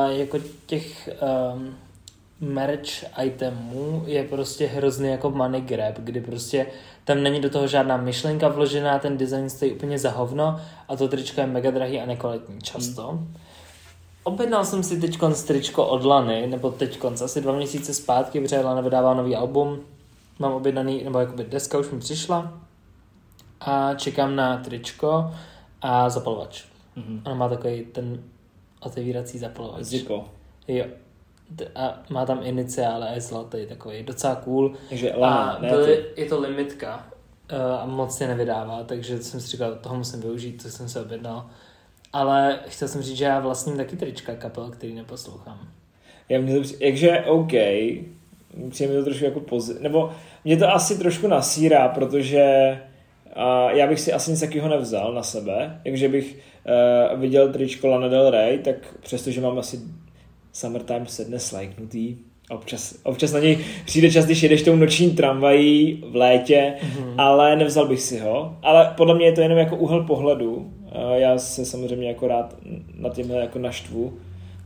jako 0.10 0.38
těch 0.66 1.10
um, 1.54 1.76
merch 2.40 3.04
itemů 3.24 4.04
je 4.06 4.24
prostě 4.24 4.68
hrozný 4.68 5.10
jako 5.10 5.32
money 5.32 5.62
grab, 5.62 5.96
kdy 5.98 6.22
prostě 6.22 6.68
tam 7.04 7.24
není 7.24 7.42
do 7.42 7.50
toho 7.50 7.68
žádná 7.68 7.98
myšlenka 7.98 8.48
vložená, 8.48 9.00
ten 9.00 9.18
design 9.18 9.50
stojí 9.50 9.72
úplně 9.72 10.00
za 10.00 10.12
hovno 10.12 10.62
a 10.88 10.96
to 10.96 11.08
tričko 11.08 11.42
je 11.42 11.48
mega 11.48 11.72
drahý 11.72 12.02
a 12.02 12.06
nekvalitní 12.06 12.62
často. 12.62 13.08
Hmm. 13.08 13.34
Objednal 14.24 14.66
jsem 14.66 14.84
si 14.84 15.02
teď 15.02 15.18
tričko 15.48 15.86
od 15.86 16.06
Lany, 16.06 16.48
nebo 16.48 16.72
teď 16.72 17.00
asi 17.24 17.42
dva 17.42 17.54
měsíce 17.54 17.94
zpátky, 17.94 18.42
protože 18.42 18.60
Lana 18.60 18.82
vydává 18.82 19.14
nový 19.14 19.36
album, 19.36 19.80
mám 20.40 20.54
objednaný, 20.54 21.04
nebo 21.04 21.20
jakoby 21.20 21.44
deska 21.44 21.78
už 21.78 21.90
mi 21.90 22.00
přišla 22.00 22.54
a 23.62 23.94
čekám 23.94 24.36
na 24.36 24.58
tričko 24.58 25.32
a 25.82 26.10
zapalovač. 26.10 26.64
Mhm. 26.96 27.22
Ona 27.26 27.36
má 27.36 27.50
takový 27.50 27.86
ten 27.86 28.24
otevírací 28.86 29.38
zapalovač. 29.38 29.84
Zippo. 29.84 30.26
Jo. 30.68 30.86
A 31.76 32.04
má 32.10 32.26
tam 32.26 32.40
iniciály 32.44 33.08
a 33.08 33.14
je 33.14 33.22
zlatý, 33.22 33.66
takový 33.66 34.04
docela 34.04 34.36
cool. 34.36 34.74
Takže 34.90 35.14
Lana, 35.18 35.52
a 35.52 35.60
byly, 35.60 35.98
ty. 35.98 36.22
je 36.22 36.30
to 36.30 36.40
limitka 36.40 37.08
eh, 37.50 37.56
a 37.58 37.86
moc 37.86 38.18
se 38.18 38.28
nevydává, 38.28 38.84
takže 38.84 39.24
jsem 39.24 39.42
si 39.42 39.48
říkal, 39.48 39.76
toho 39.76 39.96
musím 39.96 40.22
využít, 40.22 40.64
to 40.64 40.70
jsem 40.70 40.90
se 40.90 41.02
objednal. 41.02 41.50
Ale 42.14 42.60
chtěl 42.68 42.88
jsem 42.88 43.02
říct, 43.02 43.18
že 43.18 43.26
já 43.26 43.40
vlastním 43.40 43.78
taky 43.78 43.96
trička 43.96 44.36
kapel, 44.36 44.70
který 44.70 44.94
neposlouchám. 44.94 45.68
Já 46.30 46.42
mě 46.42 46.60
to, 46.60 46.68
jakže 46.80 47.20
OK, 47.20 47.52
přijde 48.70 48.94
mi 48.94 49.00
to 49.00 49.04
trošku 49.04 49.26
jako 49.26 49.40
pozi... 49.40 49.76
nebo 49.80 50.12
mě 50.46 50.58
to 50.58 50.70
asi 50.70 50.98
trošku 50.98 51.28
nasírá, 51.28 51.88
protože 51.88 52.78
uh, 53.36 53.78
já 53.78 53.88
bych 53.88 54.00
si 54.00 54.14
asi 54.14 54.32
nic 54.32 54.40
takového 54.40 54.70
nevzal 54.70 55.14
na 55.14 55.24
sebe, 55.24 55.80
takže 55.84 56.10
bych 56.10 56.40
uh, 57.14 57.20
viděl 57.20 57.52
tričko 57.54 57.88
Lana 57.88 58.08
Del 58.08 58.30
Rey, 58.30 58.58
tak 58.58 58.76
přestože 59.02 59.42
mám 59.42 59.60
asi 59.60 59.80
Summertime 60.54 61.06
Sadness 61.06 61.52
lajknutý, 61.52 62.16
občas, 62.50 62.96
občas 63.04 63.34
na 63.34 63.40
něj 63.40 63.66
přijde 63.86 64.12
čas, 64.12 64.26
když 64.26 64.44
jedeš 64.44 64.64
tou 64.64 64.76
noční 64.76 65.12
tramvají 65.12 66.04
v 66.12 66.16
létě, 66.16 66.74
mm-hmm. 66.80 67.14
ale 67.18 67.56
nevzal 67.56 67.88
bych 67.88 68.02
si 68.02 68.20
ho. 68.20 68.58
Ale 68.64 68.94
podle 68.98 69.16
mě 69.16 69.26
je 69.26 69.32
to 69.32 69.42
jenom 69.42 69.58
jako 69.58 69.76
úhel 69.76 70.04
pohledu. 70.04 70.56
Uh, 70.56 71.14
já 71.14 71.38
se 71.38 71.66
samozřejmě 71.66 72.08
jako 72.08 72.28
rád 72.28 72.56
na 72.96 73.10
tímhle 73.10 73.38
jako 73.38 73.60
naštvu. 73.60 74.14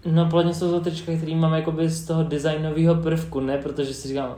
No, 0.05 0.25
podle 0.25 0.43
mě 0.43 0.53
jsou 0.53 0.71
to 0.71 0.79
trička, 0.79 1.17
který 1.17 1.36
mám 1.36 1.53
jakoby 1.53 1.89
z 1.89 2.05
toho 2.05 2.23
designového 2.23 2.95
prvku, 2.95 3.39
ne? 3.39 3.57
Protože 3.57 3.93
si 3.93 4.07
říkám, 4.07 4.36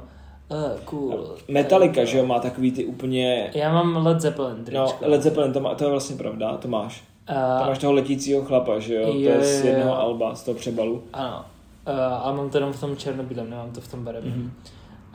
uh, 0.52 0.80
cool. 0.86 1.36
Metallica, 1.48 2.04
že 2.06 2.18
jo, 2.18 2.26
má 2.26 2.40
takový 2.40 2.72
ty 2.72 2.86
úplně... 2.86 3.52
Já 3.54 3.74
mám 3.74 4.06
Led 4.06 4.22
Zeppelin 4.22 4.64
tričko. 4.66 4.96
No, 5.02 5.10
Led 5.10 5.22
Zeppelin, 5.22 5.54
to, 5.54 5.60
má, 5.60 5.76
to 5.76 5.84
je 5.84 5.90
vlastně 5.90 6.16
pravda, 6.16 6.58
to 6.58 6.68
máš. 6.68 7.04
Tam 7.30 7.62
Uh, 7.62 7.68
máš 7.68 7.78
toho 7.78 7.94
letícího 7.94 8.42
chlapa, 8.46 8.80
že 8.80 8.96
jo, 8.96 9.06
to 9.12 9.18
Jo, 9.18 9.32
je 9.32 9.44
z 9.44 9.66
jednoho 9.66 10.00
alba, 10.00 10.36
z 10.36 10.44
toho 10.44 10.56
přebalu. 10.56 11.04
ano. 11.14 11.46
Uh, 11.88 11.94
ale 12.26 12.38
mám 12.38 12.50
to 12.50 12.58
jenom 12.58 12.74
v 12.74 12.80
tom 12.80 12.98
černobílém, 12.98 13.50
nemám 13.50 13.72
to 13.72 13.82
v 13.82 13.88
tom 13.92 14.04
barevném. 14.04 14.34
Mhm. 14.34 14.52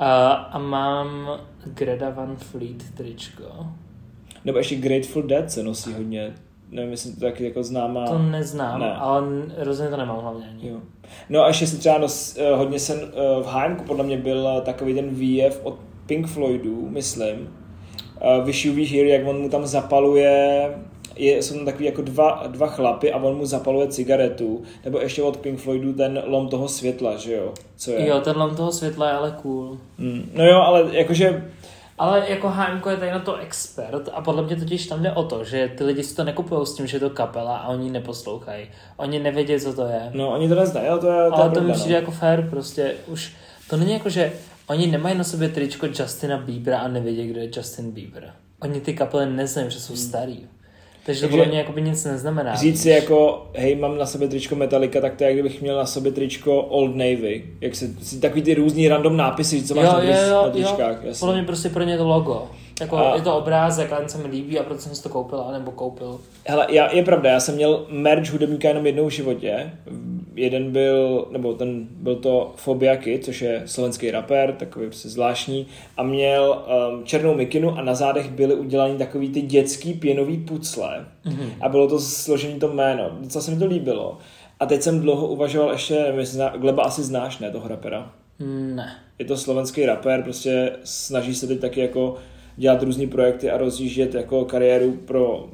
Uh, 0.00 0.06
a 0.50 0.58
mám 0.58 1.30
Greta 1.64 2.10
Van 2.10 2.36
Fleet 2.36 2.94
tričko. 2.96 3.42
Nebo 4.44 4.58
ještě 4.58 4.76
Grateful 4.76 5.22
Dead 5.22 5.50
se 5.52 5.62
nosí 5.62 5.92
hodně, 5.92 6.34
nevím, 6.70 6.90
jestli 6.90 7.12
to 7.12 7.20
taky 7.20 7.44
jako 7.44 7.62
známá. 7.62 8.06
To 8.06 8.18
neznám, 8.18 8.80
Ne. 8.80 8.94
ale 8.94 9.22
rozhodně 9.56 9.90
to 9.90 9.96
nemám 9.96 10.18
hlavně 10.18 10.46
ani. 10.48 10.68
Jo. 10.68 10.76
No 11.28 11.42
a 11.42 11.48
ještě 11.48 11.66
si 11.66 11.78
třeba 11.78 11.98
nos, 11.98 12.36
eh, 12.38 12.56
hodně 12.56 12.78
jsem 12.78 12.98
eh, 13.00 13.42
v 13.42 13.46
HM 13.46 13.76
podle 13.86 14.04
mě 14.04 14.18
byl 14.18 14.48
eh, 14.48 14.60
takový 14.60 14.94
ten 14.94 15.08
výjev 15.08 15.60
od 15.64 15.78
Pink 16.06 16.26
Floydů, 16.26 16.88
myslím. 16.90 17.48
Uh, 18.38 18.44
Wish 18.46 18.64
You 18.64 18.72
Were 18.74 18.86
Here, 18.86 19.08
jak 19.08 19.26
on 19.26 19.40
mu 19.40 19.48
tam 19.48 19.66
zapaluje 19.66 20.68
je, 21.16 21.42
jsou 21.42 21.54
tam 21.54 21.64
takový 21.64 21.84
jako 21.84 22.02
dva, 22.02 22.42
dva 22.46 22.66
chlapy 22.66 23.12
a 23.12 23.16
on 23.16 23.36
mu 23.36 23.46
zapaluje 23.46 23.88
cigaretu, 23.88 24.62
nebo 24.84 24.98
ještě 24.98 25.22
od 25.22 25.36
Pink 25.36 25.60
Floydů 25.60 25.92
ten 25.92 26.22
lom 26.26 26.48
toho 26.48 26.68
světla, 26.68 27.16
že 27.16 27.32
jo? 27.34 27.52
Co 27.76 27.90
je? 27.90 28.08
Jo, 28.08 28.20
ten 28.20 28.36
lom 28.36 28.56
toho 28.56 28.72
světla 28.72 29.08
je 29.08 29.12
ale 29.14 29.36
cool. 29.42 29.78
Mm, 29.98 30.30
no 30.34 30.44
jo, 30.46 30.56
ale 30.58 30.84
jakože 30.90 31.44
Ale 31.98 32.24
jako 32.30 32.48
HM 32.48 32.82
je 32.90 32.96
tady 32.96 33.10
na 33.10 33.18
to 33.18 33.36
expert 33.36 34.08
a 34.12 34.20
podle 34.20 34.42
mě 34.42 34.56
totiž 34.56 34.86
tam 34.86 35.02
jde 35.02 35.12
o 35.12 35.22
to, 35.24 35.44
že 35.44 35.70
ty 35.78 35.84
lidi 35.84 36.02
si 36.02 36.16
to 36.16 36.24
nekupují 36.24 36.66
s 36.66 36.74
tím, 36.74 36.86
že 36.86 36.96
je 36.96 37.00
to 37.00 37.10
kapela 37.10 37.56
a 37.56 37.68
oni 37.68 37.90
neposlouchají. 37.90 38.66
Oni 38.96 39.18
nevědí, 39.18 39.60
co 39.60 39.72
to 39.74 39.86
je. 39.86 40.10
No, 40.14 40.28
oni 40.30 40.48
to 40.48 40.54
neznají, 40.54 40.88
ale 40.88 40.98
to 41.00 41.06
je, 41.06 41.30
to 41.30 41.36
Ale 41.36 41.46
je 41.46 41.50
to 41.50 41.60
mi 41.60 41.72
přijde 41.72 41.90
no. 41.94 41.96
jako 42.00 42.10
fair, 42.10 42.42
prostě 42.50 42.94
už 43.06 43.32
to 43.70 43.76
není 43.76 43.92
jako, 43.92 44.08
že 44.08 44.32
oni 44.68 44.86
nemají 44.86 45.18
na 45.18 45.24
sobě 45.24 45.48
tričko 45.48 45.86
Justina 45.86 46.36
Biebera 46.38 46.78
a 46.78 46.88
nevědí, 46.88 47.26
kdo 47.26 47.40
je 47.40 47.50
Justin 47.56 47.90
Bieber. 47.90 48.32
Oni 48.62 48.80
ty 48.80 48.94
kapely 48.94 49.26
neznají, 49.30 49.70
že 49.70 49.80
jsou 49.80 49.92
Hmm. 49.92 50.02
starý. 50.02 50.46
Takže 51.06 51.20
to 51.20 51.28
podle 51.28 51.46
mě 51.46 51.58
jakoby 51.58 51.82
nic 51.82 52.04
neznamená. 52.04 52.54
Říct 52.54 52.82
si 52.82 52.90
jako, 52.90 53.46
hej, 53.54 53.76
mám 53.76 53.98
na 53.98 54.06
sobě 54.06 54.28
tričko 54.28 54.56
Metallica, 54.56 55.00
tak 55.00 55.14
to 55.14 55.24
je, 55.24 55.28
jak 55.30 55.34
kdybych 55.34 55.62
měl 55.62 55.76
na 55.76 55.86
sobě 55.86 56.12
tričko 56.12 56.62
Old 56.62 56.96
Navy. 56.96 57.44
Jak 57.60 57.74
se, 57.76 57.86
takový 58.20 58.42
ty 58.42 58.54
různý 58.54 58.88
random 58.88 59.16
nápisy, 59.16 59.62
co 59.62 59.74
máš 59.74 59.84
jo, 59.84 59.92
na, 59.92 60.02
jo, 60.02 60.28
jo, 60.28 60.42
na 60.42 60.50
tričkách. 60.50 61.04
Jo. 61.04 61.12
Podle 61.20 61.34
mě 61.34 61.44
prostě 61.44 61.68
pro 61.68 61.82
ně 61.82 61.98
to 61.98 62.08
logo. 62.08 62.48
Jako 62.80 62.96
A- 62.96 63.16
je 63.16 63.22
to 63.22 63.36
obrázek, 63.36 63.92
ale 63.92 64.08
se 64.08 64.18
mi 64.18 64.28
líbí 64.28 64.58
a 64.58 64.62
proto 64.62 64.80
jsem 64.80 64.94
si 64.94 65.02
to 65.02 65.08
koupil, 65.08 65.44
nebo 65.52 65.70
koupil. 65.70 66.20
Hele, 66.46 66.66
já, 66.70 66.94
je 66.94 67.02
pravda, 67.04 67.30
já 67.30 67.40
jsem 67.40 67.54
měl 67.54 67.86
merch 67.88 68.32
hudebníka 68.32 68.68
jenom 68.68 68.86
jednou 68.86 69.06
v 69.06 69.10
životě. 69.10 69.70
Jeden 70.34 70.72
byl, 70.72 71.28
nebo 71.30 71.54
ten 71.54 71.86
byl 71.90 72.16
to 72.16 72.52
Fobiaky, 72.56 73.18
což 73.18 73.42
je 73.42 73.62
slovenský 73.66 74.10
rapper, 74.10 74.52
takový 74.52 74.86
prostě 74.86 75.08
zvláštní, 75.08 75.66
a 75.96 76.02
měl 76.02 76.64
um, 76.92 77.04
černou 77.04 77.34
mikinu 77.34 77.78
a 77.78 77.82
na 77.82 77.94
zádech 77.94 78.30
byly 78.30 78.54
udělaný 78.54 78.98
takový 78.98 79.28
ty 79.28 79.42
dětský 79.42 79.94
pěnový 79.94 80.36
pucle 80.38 81.06
mm-hmm. 81.26 81.50
a 81.60 81.68
bylo 81.68 81.88
to 81.88 82.00
složený 82.00 82.60
to 82.60 82.68
jméno. 82.68 83.10
Docela 83.20 83.42
se 83.42 83.50
mi 83.50 83.56
to 83.56 83.66
líbilo. 83.66 84.18
A 84.60 84.66
teď 84.66 84.82
jsem 84.82 85.00
dlouho 85.00 85.28
uvažoval 85.28 85.72
ještě, 85.72 85.94
nevím, 85.94 86.24
zná, 86.24 86.56
Gleba 86.56 86.82
asi 86.82 87.02
znáš, 87.02 87.38
ne, 87.38 87.50
toho 87.50 87.68
rapera? 87.68 88.12
Ne. 88.74 88.96
je 89.18 89.24
to 89.24 89.36
slovenský 89.36 89.86
rapper, 89.86 90.22
prostě 90.22 90.72
snaží 90.84 91.34
se 91.34 91.46
teď 91.46 91.60
taky 91.60 91.80
jako 91.80 92.16
dělat 92.56 92.82
různé 92.82 93.06
projekty 93.06 93.50
a 93.50 93.58
rozjíždět 93.58 94.14
jako 94.14 94.44
kariéru 94.44 94.92
pro 94.92 95.48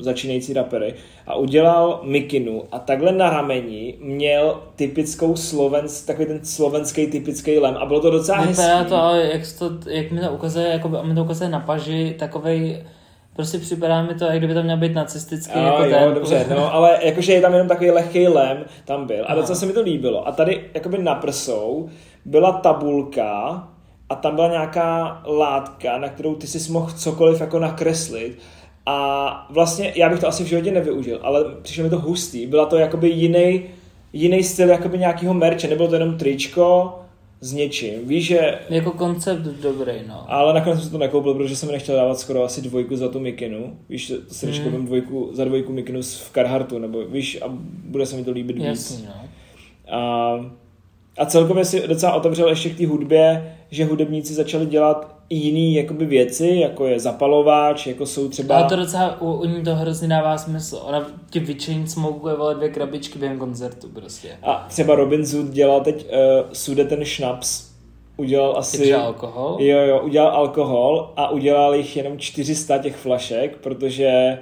začínající 0.00 0.52
rapery 0.52 0.94
a 1.26 1.34
udělal 1.34 2.00
mikinu 2.02 2.62
a 2.72 2.78
takhle 2.78 3.12
na 3.12 3.30
rameni 3.30 3.94
měl 4.00 4.62
typickou 4.76 5.36
slovensk, 5.36 6.06
takový 6.06 6.26
ten 6.26 6.44
slovenský 6.44 7.06
typický 7.06 7.58
lem 7.58 7.76
a 7.76 7.86
bylo 7.86 8.00
to 8.00 8.10
docela 8.10 8.40
Vypadá 8.40 8.76
hezký. 8.76 8.88
to, 8.88 8.96
ale 8.96 9.22
jak, 9.32 9.42
to, 9.58 9.90
jak 9.90 10.10
mi 10.10 10.20
to 10.20 10.32
ukazuje, 10.32 10.68
jako 10.68 10.88
by, 10.88 10.96
mi 11.02 11.14
to 11.14 11.24
ukazuje 11.24 11.50
na 11.50 11.60
paži, 11.60 12.14
takovej, 12.18 12.84
prostě 13.36 13.58
připadá 13.58 14.02
mi 14.02 14.14
to, 14.14 14.24
jak 14.24 14.38
kdyby 14.38 14.54
to 14.54 14.62
měl 14.62 14.76
být 14.76 14.94
nacistický. 14.94 15.52
A 15.52 15.62
jako 15.62 15.84
jo, 15.84 15.90
ten. 15.90 16.14
dobře, 16.14 16.46
no, 16.50 16.74
ale 16.74 16.98
jakože 17.02 17.32
je 17.32 17.40
tam 17.40 17.52
jenom 17.52 17.68
takový 17.68 17.90
lehký 17.90 18.28
lem, 18.28 18.64
tam 18.84 19.06
byl. 19.06 19.24
A 19.28 19.34
docela 19.34 19.56
se 19.56 19.66
mi 19.66 19.72
to 19.72 19.82
líbilo. 19.82 20.28
A 20.28 20.32
tady 20.32 20.64
jakoby 20.74 20.98
na 20.98 21.14
prsou 21.14 21.88
byla 22.24 22.52
tabulka 22.52 23.68
a 24.08 24.14
tam 24.14 24.34
byla 24.34 24.48
nějaká 24.48 25.22
látka, 25.26 25.98
na 25.98 26.08
kterou 26.08 26.34
ty 26.34 26.46
si 26.46 26.72
mohl 26.72 26.92
cokoliv 26.92 27.40
jako 27.40 27.58
nakreslit. 27.58 28.38
A 28.86 29.46
vlastně 29.50 29.92
já 29.96 30.08
bych 30.08 30.20
to 30.20 30.28
asi 30.28 30.44
v 30.44 30.46
životě 30.46 30.70
nevyužil, 30.70 31.18
ale 31.22 31.44
přišlo 31.62 31.84
mi 31.84 31.90
to 31.90 31.98
hustý. 31.98 32.46
Byla 32.46 32.66
to 32.66 32.76
jakoby 32.76 33.08
jiný, 33.10 33.62
jiný 34.12 34.42
styl 34.42 34.68
jakoby 34.68 34.98
nějakého 34.98 35.34
merče. 35.34 35.68
Nebylo 35.68 35.88
to 35.88 35.94
jenom 35.94 36.18
tričko 36.18 36.94
s 37.40 37.52
něčím. 37.52 38.08
Víš, 38.08 38.26
že 38.26 38.58
Jako 38.70 38.90
koncept 38.90 39.40
dobrý, 39.42 39.92
no. 40.08 40.24
ale 40.32 40.54
nakonec 40.54 40.82
jsem 40.82 40.90
to 40.90 40.98
nekoupil, 40.98 41.34
protože 41.34 41.56
jsem 41.56 41.70
nechtěl 41.70 41.96
dávat 41.96 42.18
skoro 42.18 42.44
asi 42.44 42.62
dvojku 42.62 42.96
za 42.96 43.08
tu 43.08 43.20
mikinu. 43.20 43.76
Víš, 43.88 44.12
to 44.28 44.34
si 44.34 44.46
Hmm. 44.46 44.74
mm. 44.80 44.86
dvojku, 44.86 45.30
za 45.32 45.44
dvojku 45.44 45.72
mikinu 45.72 46.02
v 46.02 46.30
Carhartu, 46.34 46.78
nebo 46.78 47.04
víš, 47.04 47.38
a 47.42 47.44
bude 47.84 48.06
se 48.06 48.16
mi 48.16 48.24
to 48.24 48.30
líbit 48.30 48.56
víc. 48.56 48.64
Jasný, 48.64 49.06
no. 49.06 49.28
A, 49.98 50.34
a 51.18 51.26
celkově 51.26 51.64
si 51.64 51.88
docela 51.88 52.14
otevřel 52.14 52.48
ještě 52.48 52.70
k 52.70 52.76
té 52.78 52.86
hudbě, 52.86 53.54
že 53.70 53.84
hudebníci 53.84 54.34
začali 54.34 54.66
dělat 54.66 55.14
i 55.28 55.34
jiný 55.36 55.74
jakoby 55.74 56.06
věci, 56.06 56.48
jako 56.48 56.86
je 56.86 57.00
zapalováč, 57.00 57.86
jako 57.86 58.06
jsou 58.06 58.28
třeba... 58.28 58.56
Ale 58.56 58.68
to 58.68 58.76
docela, 58.76 59.20
u, 59.20 59.32
u 59.32 59.44
ní 59.44 59.62
to 59.62 59.74
hrozně 59.74 60.08
dává 60.08 60.38
smysl. 60.38 60.80
Ona 60.84 61.06
ti 61.30 61.40
vyčení 61.40 61.88
smokuje 61.88 62.34
vole 62.34 62.54
dvě 62.54 62.68
krabičky 62.68 63.18
během 63.18 63.38
koncertu 63.38 63.88
prostě. 63.88 64.28
A 64.42 64.66
třeba 64.68 64.94
Robin 64.94 65.24
Zoot 65.24 65.46
dělal 65.50 65.80
teď 65.80 66.06
uh, 66.06 66.50
sude 66.52 66.84
ten 66.84 67.04
šnaps. 67.04 67.72
Udělal 68.16 68.54
asi... 68.58 68.78
Takže 68.78 68.96
alkohol. 68.96 69.56
Jo, 69.60 69.78
jo, 69.78 70.00
udělal 70.00 70.30
alkohol 70.30 71.12
a 71.16 71.30
udělal 71.30 71.74
jich 71.74 71.96
jenom 71.96 72.18
400 72.18 72.78
těch 72.78 72.96
flašek, 72.96 73.56
protože 73.56 74.38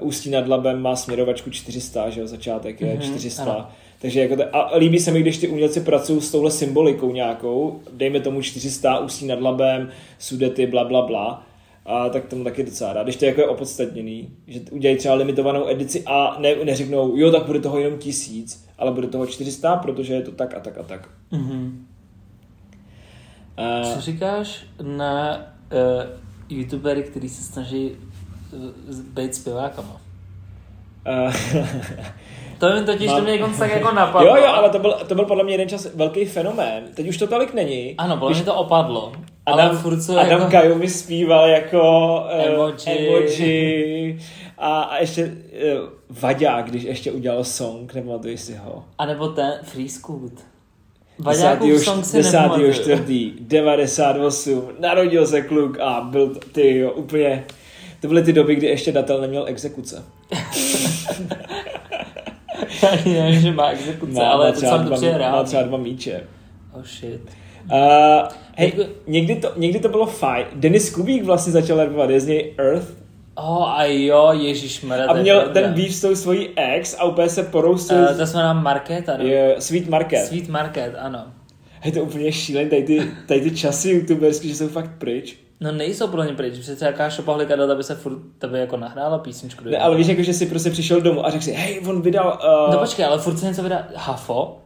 Ústí 0.00 0.30
nad 0.30 0.48
Labem 0.48 0.82
má 0.82 0.96
směrovačku 0.96 1.50
400, 1.50 2.10
že 2.10 2.20
jo, 2.20 2.26
začátek 2.26 2.80
je 2.80 2.94
Mhm, 2.94 3.02
400. 3.02 3.42
ano. 3.42 3.66
Takže 4.00 4.20
jako 4.20 4.36
to, 4.36 4.56
a 4.56 4.76
líbí 4.76 4.98
se 4.98 5.10
mi, 5.10 5.20
když 5.20 5.38
ty 5.38 5.48
umělci 5.48 5.80
pracují 5.80 6.20
s 6.20 6.30
touhle 6.30 6.50
symbolikou 6.50 7.12
nějakou, 7.12 7.80
dejme 7.92 8.20
tomu 8.20 8.42
400, 8.42 8.98
Ústí 8.98 9.26
nad 9.26 9.40
Labem, 9.40 9.88
Sudety, 10.18 10.66
bla, 10.66 10.84
bla, 10.84 11.02
bla. 11.02 11.46
A 11.86 12.08
tak 12.08 12.26
tomu 12.26 12.44
taky 12.44 12.62
docela 12.62 12.92
rád. 12.92 13.02
Když 13.02 13.16
to 13.16 13.24
jako 13.24 13.40
je 13.40 13.48
opodstatněný, 13.48 14.28
že 14.46 14.60
udělají 14.70 14.98
třeba 14.98 15.14
limitovanou 15.14 15.68
edici 15.68 16.02
a 16.06 16.36
ne, 16.40 16.54
neřeknou, 16.64 17.16
jo, 17.16 17.30
tak 17.30 17.46
bude 17.46 17.60
toho 17.60 17.78
jenom 17.78 17.98
tisíc, 17.98 18.68
ale 18.78 18.92
bude 18.92 19.06
toho 19.06 19.26
400, 19.26 19.76
protože 19.76 20.14
je 20.14 20.22
to 20.22 20.32
tak 20.32 20.54
a 20.54 20.60
tak 20.60 20.78
a 20.78 20.82
tak. 20.82 21.08
Mhm. 21.30 21.86
A, 23.56 23.94
Co 23.94 24.00
říkáš 24.00 24.64
na 24.82 25.36
uh, 25.36 26.10
youtubery, 26.48 27.02
který 27.02 27.28
se 27.28 27.42
snaží 27.42 27.90
uh, 27.90 28.96
být 29.14 29.34
zpěvákama? 29.34 30.07
A, 31.04 31.32
To 32.58 32.72
mi 32.74 32.84
totiž 32.84 33.06
Mám- 33.06 33.16
to 33.16 33.22
mě 33.22 33.38
tak 33.58 33.70
jako 33.70 33.92
napadlo. 33.94 34.28
jo, 34.28 34.36
jo, 34.36 34.48
ale 34.48 34.70
to 34.70 34.78
byl, 34.78 34.96
to 35.08 35.14
byl 35.14 35.24
podle 35.24 35.44
mě 35.44 35.54
jeden 35.54 35.68
čas 35.68 35.88
velký 35.94 36.24
fenomén. 36.24 36.84
Teď 36.94 37.08
už 37.08 37.16
to 37.16 37.26
tolik 37.26 37.54
není. 37.54 37.94
Ano, 37.98 38.16
podle 38.16 38.34
mě 38.34 38.44
to 38.44 38.54
opadlo. 38.54 39.12
Ale 39.46 39.62
Adam, 39.62 39.78
furt 39.78 40.02
jsou 40.02 40.18
Adam 40.18 40.40
jako... 40.40 40.50
Kaju 40.50 40.74
mi 40.74 40.88
zpíval 40.88 41.48
jako 41.48 41.80
uh, 42.34 42.46
Emoji. 42.46 42.74
emoji. 42.86 44.18
A, 44.58 44.80
a 44.82 44.98
ještě 44.98 45.24
uh, 45.24 45.30
Vaďák, 46.20 46.70
když 46.70 46.82
ještě 46.82 47.12
udělal 47.12 47.44
song, 47.44 47.94
nepamatuješ 47.94 48.40
si 48.40 48.54
ho. 48.54 48.84
A 48.98 49.06
nebo 49.06 49.28
ten 49.28 49.52
Free 49.62 49.88
Scoot. 49.88 50.32
Vaďákův 51.18 51.84
song 51.84 52.04
si 52.04 52.16
10. 52.16 52.32
nepamatuju. 52.32 52.72
4. 52.72 53.32
98. 53.40 54.68
Narodil 54.80 55.26
se 55.26 55.42
kluk 55.42 55.78
a 55.80 56.00
byl 56.10 56.34
ty 56.52 56.78
jo, 56.78 56.90
úplně... 56.90 57.44
To 58.00 58.08
byly 58.08 58.22
ty 58.22 58.32
doby, 58.32 58.54
kdy 58.54 58.66
ještě 58.66 58.92
datel 58.92 59.20
neměl 59.20 59.44
exekuce. 59.46 60.04
Ani 62.92 63.14
nevím, 63.14 63.40
že 63.40 63.52
má 63.52 63.68
exekuce, 63.68 64.20
ale 64.20 64.52
to 64.52 64.60
sám 64.60 64.90
přijde 64.94 65.18
má 65.18 65.44
třeba 65.44 65.62
dva 65.62 65.78
míče. 65.78 66.20
Oh 66.72 66.82
shit. 66.84 67.20
Uh, 67.72 68.28
hej, 68.56 68.72
Jako- 68.76 68.90
někdy 69.06 69.36
to, 69.36 69.52
někdy 69.56 69.78
to 69.78 69.88
bylo 69.88 70.06
fajn. 70.06 70.46
Denis 70.54 70.90
Kubík 70.90 71.24
vlastně 71.24 71.52
začal 71.52 71.76
rapovat, 71.76 72.10
je 72.10 72.20
z 72.20 72.26
něj 72.26 72.54
Earth. 72.58 72.94
Oh 73.34 73.68
a 73.68 73.84
jo, 73.84 74.32
Ježíš 74.32 74.84
A 75.08 75.12
měl 75.12 75.48
ten 75.52 75.74
beef 75.74 75.94
s 75.94 76.00
tou 76.00 76.14
svojí 76.14 76.48
ex 76.56 76.96
a 76.98 77.04
úplně 77.04 77.28
se 77.28 77.42
poroustil. 77.42 77.98
Uh, 77.98 78.16
to 78.16 78.26
se 78.26 78.36
jmenuje 78.36 78.54
Markéta, 78.54 79.16
no? 79.16 79.24
je 79.24 79.56
Sweet 79.58 79.88
Market. 79.88 80.26
Sweet 80.26 80.48
Market, 80.48 80.94
ano. 80.98 81.26
Hej, 81.80 81.92
to 81.92 81.98
je 81.98 82.02
úplně 82.02 82.32
šílený, 82.32 82.70
tady 82.70 82.82
ty, 82.82 83.10
tady 83.26 83.40
ty 83.40 83.50
časy 83.50 83.90
youtuberský, 83.90 84.48
že 84.48 84.54
jsou 84.54 84.68
fakt 84.68 84.90
pryč. 84.98 85.36
No 85.60 85.72
nejsou 85.72 86.08
pro 86.08 86.24
ně 86.24 86.32
pryč, 86.32 86.58
přece 86.58 86.86
jaká 86.86 87.10
šopahlika 87.10 87.56
data 87.56 87.74
by 87.74 87.84
se 87.84 87.94
furt 87.94 88.18
tebe 88.38 88.58
jako 88.58 88.76
nahrála 88.76 89.18
písničku. 89.18 89.64
Ne, 89.64 89.78
ale 89.78 89.96
víš, 89.96 90.06
jako, 90.06 90.22
že 90.22 90.32
si 90.32 90.46
prostě 90.46 90.70
přišel 90.70 91.00
domů 91.00 91.26
a 91.26 91.30
řekl 91.30 91.44
si, 91.44 91.52
hej, 91.52 91.80
on 91.88 92.02
vydal... 92.02 92.38
Uh, 92.66 92.74
No 92.74 92.78
počkej, 92.78 93.04
ale 93.04 93.18
furt 93.18 93.38
se 93.38 93.46
něco 93.46 93.62
vydá. 93.62 93.86
Hafo? 93.94 94.58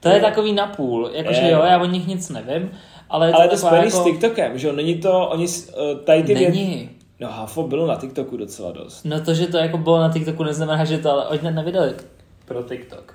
To 0.00 0.08
je 0.08 0.20
takový 0.20 0.52
napůl, 0.52 1.10
jakože 1.12 1.40
Je, 1.40 1.50
jo, 1.50 1.58
no. 1.58 1.64
já 1.64 1.82
o 1.82 1.86
nich 1.86 2.06
nic 2.06 2.28
nevím, 2.28 2.70
ale 3.10 3.26
je 3.26 3.32
ale 3.32 3.44
je 3.44 3.48
to 3.48 3.56
to 3.56 3.62
taková 3.62 3.70
spojený 3.70 3.86
jako... 3.86 3.98
s 3.98 4.04
TikTokem, 4.04 4.58
že 4.58 4.66
jo? 4.66 4.72
Není 4.72 4.94
to, 4.94 5.28
oni, 5.28 5.46
uh, 5.46 5.98
tady 6.04 6.22
ty. 6.22 6.34
Není. 6.34 6.90
No, 7.20 7.28
Hafo 7.28 7.62
bylo 7.62 7.86
na 7.86 7.96
TikToku 7.96 8.36
docela 8.36 8.72
dost. 8.72 9.04
No 9.04 9.20
to, 9.20 9.34
že 9.34 9.46
to 9.46 9.56
jako 9.56 9.78
bylo 9.78 10.00
na 10.00 10.12
TikToku, 10.12 10.44
neznamená, 10.44 10.84
že 10.84 10.98
to 10.98 11.10
ale 11.10 11.26
oni 11.26 11.50
nevydali 11.50 11.94
pro 12.44 12.62
TikTok. 12.62 13.14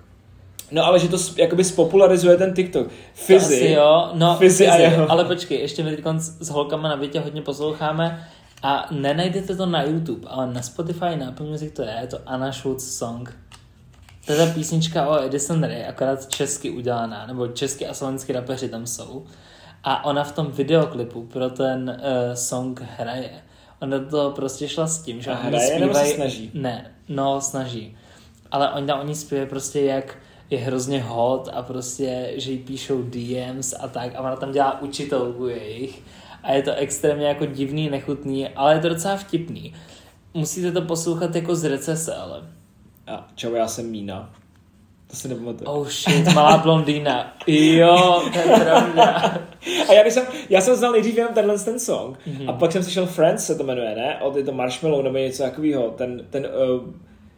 No, 0.72 0.86
ale 0.86 1.00
že 1.00 1.08
to 1.08 1.18
jakoby 1.38 1.64
spopularizuje 1.64 2.38
ten 2.38 2.54
TikTok. 2.54 2.88
To 2.88 2.94
Fizi. 3.14 3.56
asi 3.56 3.70
jo, 3.72 4.10
no 4.14 4.36
Fizi 4.38 4.68
a 4.68 4.76
jeho. 4.76 5.12
ale 5.12 5.26
počkej, 5.26 5.60
ještě 5.60 5.84
my 5.84 5.96
teď 5.96 6.06
s 6.20 6.50
holkama 6.50 6.90
na 6.90 6.96
Větě 6.96 7.20
hodně 7.20 7.42
posloucháme 7.42 8.28
a 8.64 8.88
nenajdete 8.92 9.56
to 9.56 9.66
na 9.66 9.84
YouTube, 9.84 10.28
ale 10.30 10.54
na 10.54 10.62
Spotify, 10.62 11.16
na 11.16 11.28
Apple 11.28 11.46
Music 11.46 11.74
to 11.74 11.82
je, 11.82 11.98
je 12.02 12.08
to 12.08 12.18
Anna 12.26 12.52
Schultz 12.52 12.98
song. 12.98 13.38
To 14.26 14.32
je 14.34 14.38
ta 14.48 14.54
písnička 14.54 15.08
o 15.08 15.24
Edison 15.26 15.64
Ray, 15.64 15.86
akorát 15.86 16.28
česky 16.30 16.70
udělaná, 16.70 17.26
nebo 17.28 17.48
česky 17.48 17.88
a 17.88 17.94
slovenský 17.94 18.34
rapeři 18.34 18.70
tam 18.70 18.88
jsou. 18.88 19.26
A 19.84 20.06
ona 20.06 20.24
v 20.24 20.32
tom 20.32 20.52
videoklipu 20.52 21.24
pro 21.24 21.50
ten 21.50 21.98
uh, 22.00 22.34
song 22.34 22.82
hraje. 22.98 23.30
Ona 23.82 24.00
to 24.00 24.32
prostě 24.36 24.68
šla 24.68 24.88
s 24.88 25.02
tím, 25.02 25.22
že 25.22 25.32
A 25.32 25.40
oni 25.40 25.48
hraje, 25.50 25.80
nebo 25.80 25.94
se 25.94 26.00
zpívají- 26.00 26.16
snaží? 26.16 26.52
Ne, 26.54 26.92
no 27.10 27.42
snaží. 27.42 27.98
Ale 28.52 28.70
oni 28.72 28.88
tam 28.88 29.00
oni 29.00 29.16
zpívají 29.16 29.50
prostě 29.50 29.82
jak 29.82 30.18
je 30.50 30.58
hrozně 30.58 31.02
hot 31.02 31.50
a 31.54 31.62
prostě, 31.62 32.34
že 32.36 32.52
jí 32.52 32.58
píšou 32.58 33.02
DMs 33.02 33.74
a 33.80 33.88
tak 33.88 34.16
a 34.16 34.20
ona 34.20 34.36
tam 34.36 34.52
dělá 34.52 34.82
učitelku 34.82 35.48
jejich 35.48 36.02
a 36.44 36.52
je 36.54 36.62
to 36.62 36.76
extrémně 36.76 37.28
jako 37.28 37.46
divný, 37.46 37.90
nechutný, 37.90 38.48
ale 38.50 38.74
je 38.74 38.80
to 38.80 38.90
docela 38.90 39.18
vtipný. 39.18 39.74
Musíte 40.34 40.72
to 40.72 40.82
poslouchat 40.82 41.36
jako 41.36 41.56
z 41.56 41.64
recese, 41.64 42.16
ale. 42.16 42.42
A 43.08 43.28
čau, 43.36 43.54
já 43.54 43.68
jsem 43.68 43.90
Mína. 43.90 44.34
To 45.10 45.16
si 45.16 45.28
nepamatuju. 45.28 45.70
Oh 45.70 45.88
shit, 45.88 46.34
malá 46.34 46.58
blondýna. 46.58 47.34
Jo, 47.48 48.24
to 48.34 48.40
je 48.40 48.46
pravda. 48.46 49.38
A 49.90 49.94
já, 49.94 50.12
jsem, 50.12 50.26
já 50.50 50.62
jsem 50.62 50.76
znal 50.76 50.92
nejdřív 50.92 51.18
jenom 51.18 51.34
tenhle 51.34 51.60
ten 51.60 51.80
song 51.80 52.18
Mhm. 52.26 52.38
mm-hmm. 52.38 52.50
a 52.50 52.54
pak 52.54 52.72
jsem 52.72 52.84
slyšel 52.84 53.06
Friends 53.06 53.46
se 53.46 53.56
to 53.56 53.64
jmenuje, 53.64 53.96
ne? 53.96 54.18
Od 54.22 54.36
je 54.36 54.44
to 54.44 54.52
Marshmallow 54.52 55.04
nebo 55.04 55.18
něco 55.18 55.44
takového, 55.44 55.90
ten, 55.90 56.26
ten 56.30 56.46
uh, 56.46 56.94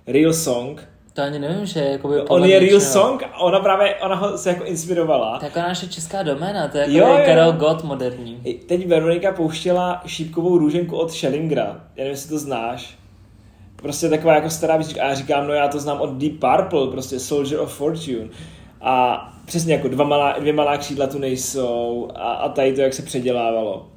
real 0.07 0.33
song. 0.33 0.87
To 1.19 1.25
ani 1.25 1.39
nevím, 1.39 1.65
že 1.65 1.79
jakoby 1.79 2.19
On 2.21 2.27
podle 2.27 2.49
je 2.49 2.59
real 2.59 2.79
song 2.79 3.23
a 3.23 3.39
ona 3.39 3.59
právě, 3.59 3.95
ona 3.95 4.15
ho 4.15 4.37
se 4.37 4.49
jako 4.49 4.63
inspirovala. 4.63 5.39
To 5.39 5.45
je 5.45 5.47
jako 5.55 5.59
naše 5.59 5.87
česká 5.87 6.23
doména, 6.23 6.67
to 6.67 6.77
je 6.77 6.81
jako 6.81 6.97
Jo, 6.97 7.07
jo, 7.07 7.17
jo. 7.19 7.25
Karel 7.25 7.51
Gott 7.51 7.83
moderní. 7.83 8.39
I 8.43 8.53
Teď 8.53 8.87
Veronika 8.87 9.31
pouštěla 9.31 10.01
šípkovou 10.05 10.57
růženku 10.57 10.97
od 10.97 11.11
Schellingra. 11.11 11.63
Já 11.65 11.73
nevím, 11.97 12.11
jestli 12.11 12.29
to 12.29 12.39
znáš. 12.39 12.97
prostě 13.75 14.09
taková 14.09 14.35
jako 14.35 14.49
stará 14.49 14.77
písnička. 14.77 15.03
A 15.03 15.07
já 15.07 15.15
říkám, 15.15 15.47
no 15.47 15.53
já 15.53 15.67
to 15.67 15.79
znám 15.79 16.01
od 16.01 16.09
Deep 16.13 16.33
Purple, 16.39 16.87
prostě 16.91 17.19
Soldier 17.19 17.59
of 17.59 17.73
Fortune. 17.73 18.27
A 18.81 19.25
přesně 19.45 19.73
jako 19.73 19.87
dva 19.87 20.05
malá, 20.05 20.35
dvě 20.39 20.53
malá 20.53 20.77
křídla 20.77 21.07
tu 21.07 21.17
nejsou 21.19 22.09
a, 22.15 22.31
a 22.33 22.49
tady 22.49 22.73
to, 22.73 22.81
jak 22.81 22.93
se 22.93 23.01
předělávalo. 23.01 23.87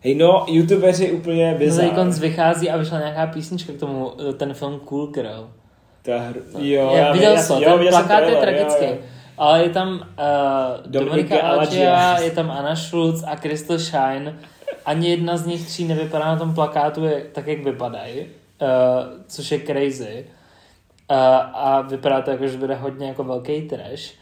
Hej 0.00 0.14
no, 0.14 0.44
youtubeři 0.48 1.12
úplně 1.12 1.54
bizár. 1.58 1.88
Konc 1.90 2.18
vychází 2.18 2.70
a 2.70 2.76
vyšla 2.76 2.98
nějaká 2.98 3.26
písnička 3.26 3.72
k 3.72 3.76
tomu, 3.78 4.12
eh, 4.30 4.32
ten 4.32 4.54
film 4.54 4.80
Cool 4.80 5.06
Girl. 5.06 5.48
Ta 6.02 6.18
hr... 6.18 6.36
Jo, 6.58 6.92
já, 6.92 6.98
já, 6.98 7.12
viděl 7.12 7.38
jsem, 7.38 7.62
jo, 7.62 7.70
ten 7.70 7.78
viděl 7.78 7.92
plakát 7.92 8.22
je 8.22 8.36
trailer, 8.36 8.42
tragický. 8.42 8.84
Jo, 8.84 8.90
jo. 8.90 8.98
Ale 9.38 9.62
je 9.62 9.70
tam 9.70 9.94
uh, 9.94 10.86
Dominika 10.86 11.40
Algia. 11.40 12.20
Je 12.20 12.30
tam 12.30 12.50
Anna 12.50 12.76
Schulz 12.76 13.24
a 13.26 13.36
Crystal 13.36 13.78
Shine. 13.78 14.38
Ani 14.84 15.10
jedna 15.10 15.36
z 15.36 15.46
nich 15.46 15.66
tří 15.66 15.84
nevypadá 15.84 16.24
na 16.24 16.36
tom 16.36 16.54
plakátu 16.54 17.04
je, 17.04 17.24
tak, 17.32 17.46
jak 17.46 17.64
vypadají, 17.64 18.20
uh, 18.20 18.26
což 19.26 19.50
je 19.50 19.60
crazy. 19.60 20.26
Uh, 21.10 21.16
a 21.52 21.80
vypadá 21.80 22.20
to 22.20 22.30
jako, 22.30 22.48
že 22.48 22.58
bude 22.58 22.74
hodně 22.74 23.08
jako 23.08 23.24
velký 23.24 23.62
trash. 23.62 24.12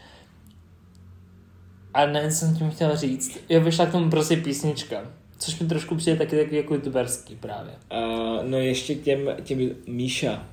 A 1.93 2.05
ne, 2.05 2.31
jsem 2.31 2.55
tím 2.55 2.71
chtěl 2.71 2.95
říct. 2.95 3.39
Jo, 3.49 3.61
vyšla 3.61 3.85
k 3.85 3.91
tomu 3.91 4.09
prostě 4.09 4.37
písnička. 4.37 5.01
Což 5.37 5.59
mi 5.59 5.67
trošku 5.67 5.95
přijde 5.95 6.17
taky 6.17 6.37
takový 6.37 6.57
jako 6.57 6.73
youtuberský 6.73 7.35
právě. 7.35 7.71
Uh, 7.91 8.43
no 8.43 8.57
ještě 8.57 8.95
k 8.95 9.01
těm, 9.03 9.19
těm 9.43 9.69
Míša. 9.87 10.43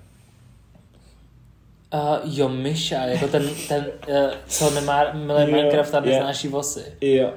Uh, 1.94 2.16
jo, 2.24 2.48
Misha, 2.48 3.04
jako 3.04 3.28
ten, 3.28 3.50
ten 3.68 3.86
uh, 4.08 4.14
co 4.46 4.70
nemá, 4.70 5.02
Jo, 5.04 5.46
Minecraft 5.46 5.94
a 5.94 6.00
neznáší 6.00 6.48
vosy. 6.48 6.84
Jo. 7.00 7.30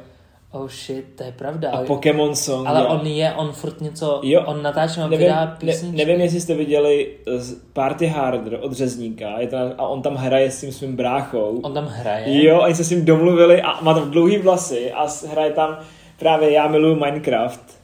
Oh 0.54 0.68
shit, 0.70 1.06
to 1.16 1.24
je 1.24 1.32
pravda. 1.32 1.72
A 1.72 1.84
Pokémon 1.84 2.36
Song. 2.36 2.68
ale 2.68 2.80
jo. 2.80 2.88
on 2.88 3.08
je, 3.08 3.34
on 3.34 3.52
furt 3.52 3.82
něco, 3.82 4.22
Jo. 4.24 4.44
on 4.46 4.62
natáčí, 4.62 5.00
on 5.02 5.10
nevím, 5.10 5.28
vydá 5.28 5.58
ne, 5.64 5.74
nevím, 5.92 6.22
jestli 6.22 6.42
jste 6.42 6.56
viděli 6.56 7.18
z 7.38 7.54
Party 7.74 8.08
Harder 8.08 8.60
od 8.62 8.74
Řezníka 8.74 9.40
je 9.40 9.48
to, 9.48 9.58
a 9.78 9.88
on 9.88 10.02
tam 10.02 10.16
hraje 10.16 10.52
s 10.52 10.62
tím 10.62 10.72
svým 10.72 10.96
bráchou. 10.96 11.60
On 11.64 11.74
tam 11.74 11.86
hraje. 11.86 12.46
Jo, 12.46 12.60
oni 12.62 12.76
se 12.76 12.84
s 12.84 12.90
ním 12.90 13.06
domluvili 13.06 13.62
a 13.62 13.82
má 13.82 13.94
tam 13.94 14.12
dlouhý 14.12 14.38
vlasy 14.38 14.92
a 14.92 15.08
hraje 15.30 15.52
tam 15.52 15.78
právě 16.20 16.52
Já 16.52 16.68
miluju 16.68 16.96
Minecraft. 16.96 17.82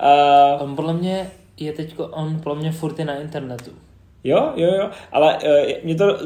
Uh, 0.00 0.62
On 0.62 0.76
podle 0.76 0.92
mě 0.92 1.30
je 1.56 1.72
teďko, 1.72 2.06
on 2.06 2.40
podle 2.40 2.58
mě 2.58 2.72
furt 2.72 2.98
je 2.98 3.04
na 3.04 3.14
internetu. 3.14 3.70
Jo, 4.24 4.52
jo, 4.56 4.74
jo, 4.74 4.90
ale 5.12 5.38
uh, 5.38 5.84
mě 5.84 5.94
to, 5.94 6.18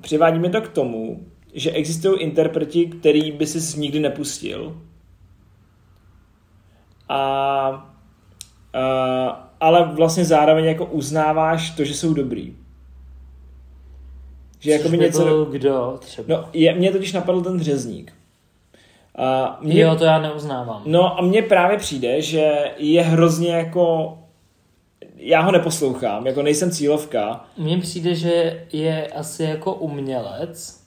přivádí 0.00 0.38
mě 0.38 0.50
to 0.50 0.60
k 0.60 0.68
tomu, 0.68 1.26
že 1.54 1.70
existují 1.70 2.20
interpreti, 2.20 2.86
který 2.86 3.32
by 3.32 3.46
si 3.46 3.80
nikdy 3.80 4.00
nepustil. 4.00 4.76
A, 7.08 7.92
uh, 8.74 9.32
ale 9.60 9.84
vlastně 9.84 10.24
zároveň 10.24 10.64
jako 10.64 10.86
uznáváš 10.86 11.70
to, 11.70 11.84
že 11.84 11.94
jsou 11.94 12.14
dobrý. 12.14 12.56
Že 14.58 14.70
jako 14.70 14.88
by 14.88 14.98
něco... 14.98 15.44
kdo 15.44 15.98
třeba. 16.00 16.26
No, 16.28 16.48
je, 16.52 16.74
mě 16.74 16.92
totiž 16.92 17.12
napadl 17.12 17.40
ten 17.40 17.60
řezník. 17.60 18.12
A 19.18 19.58
mě, 19.60 19.80
Jo, 19.80 19.96
to 19.96 20.04
já 20.04 20.18
neuznávám. 20.18 20.82
No 20.86 21.18
a 21.18 21.22
mně 21.22 21.42
právě 21.42 21.78
přijde, 21.78 22.22
že 22.22 22.52
je 22.76 23.02
hrozně 23.02 23.52
jako... 23.52 24.18
Já 25.24 25.40
ho 25.40 25.52
neposlouchám, 25.52 26.26
jako 26.26 26.42
nejsem 26.42 26.70
cílovka. 26.70 27.44
Mně 27.58 27.78
přijde, 27.78 28.14
že 28.14 28.66
je 28.72 29.06
asi 29.06 29.42
jako 29.42 29.74
umělec. 29.74 30.82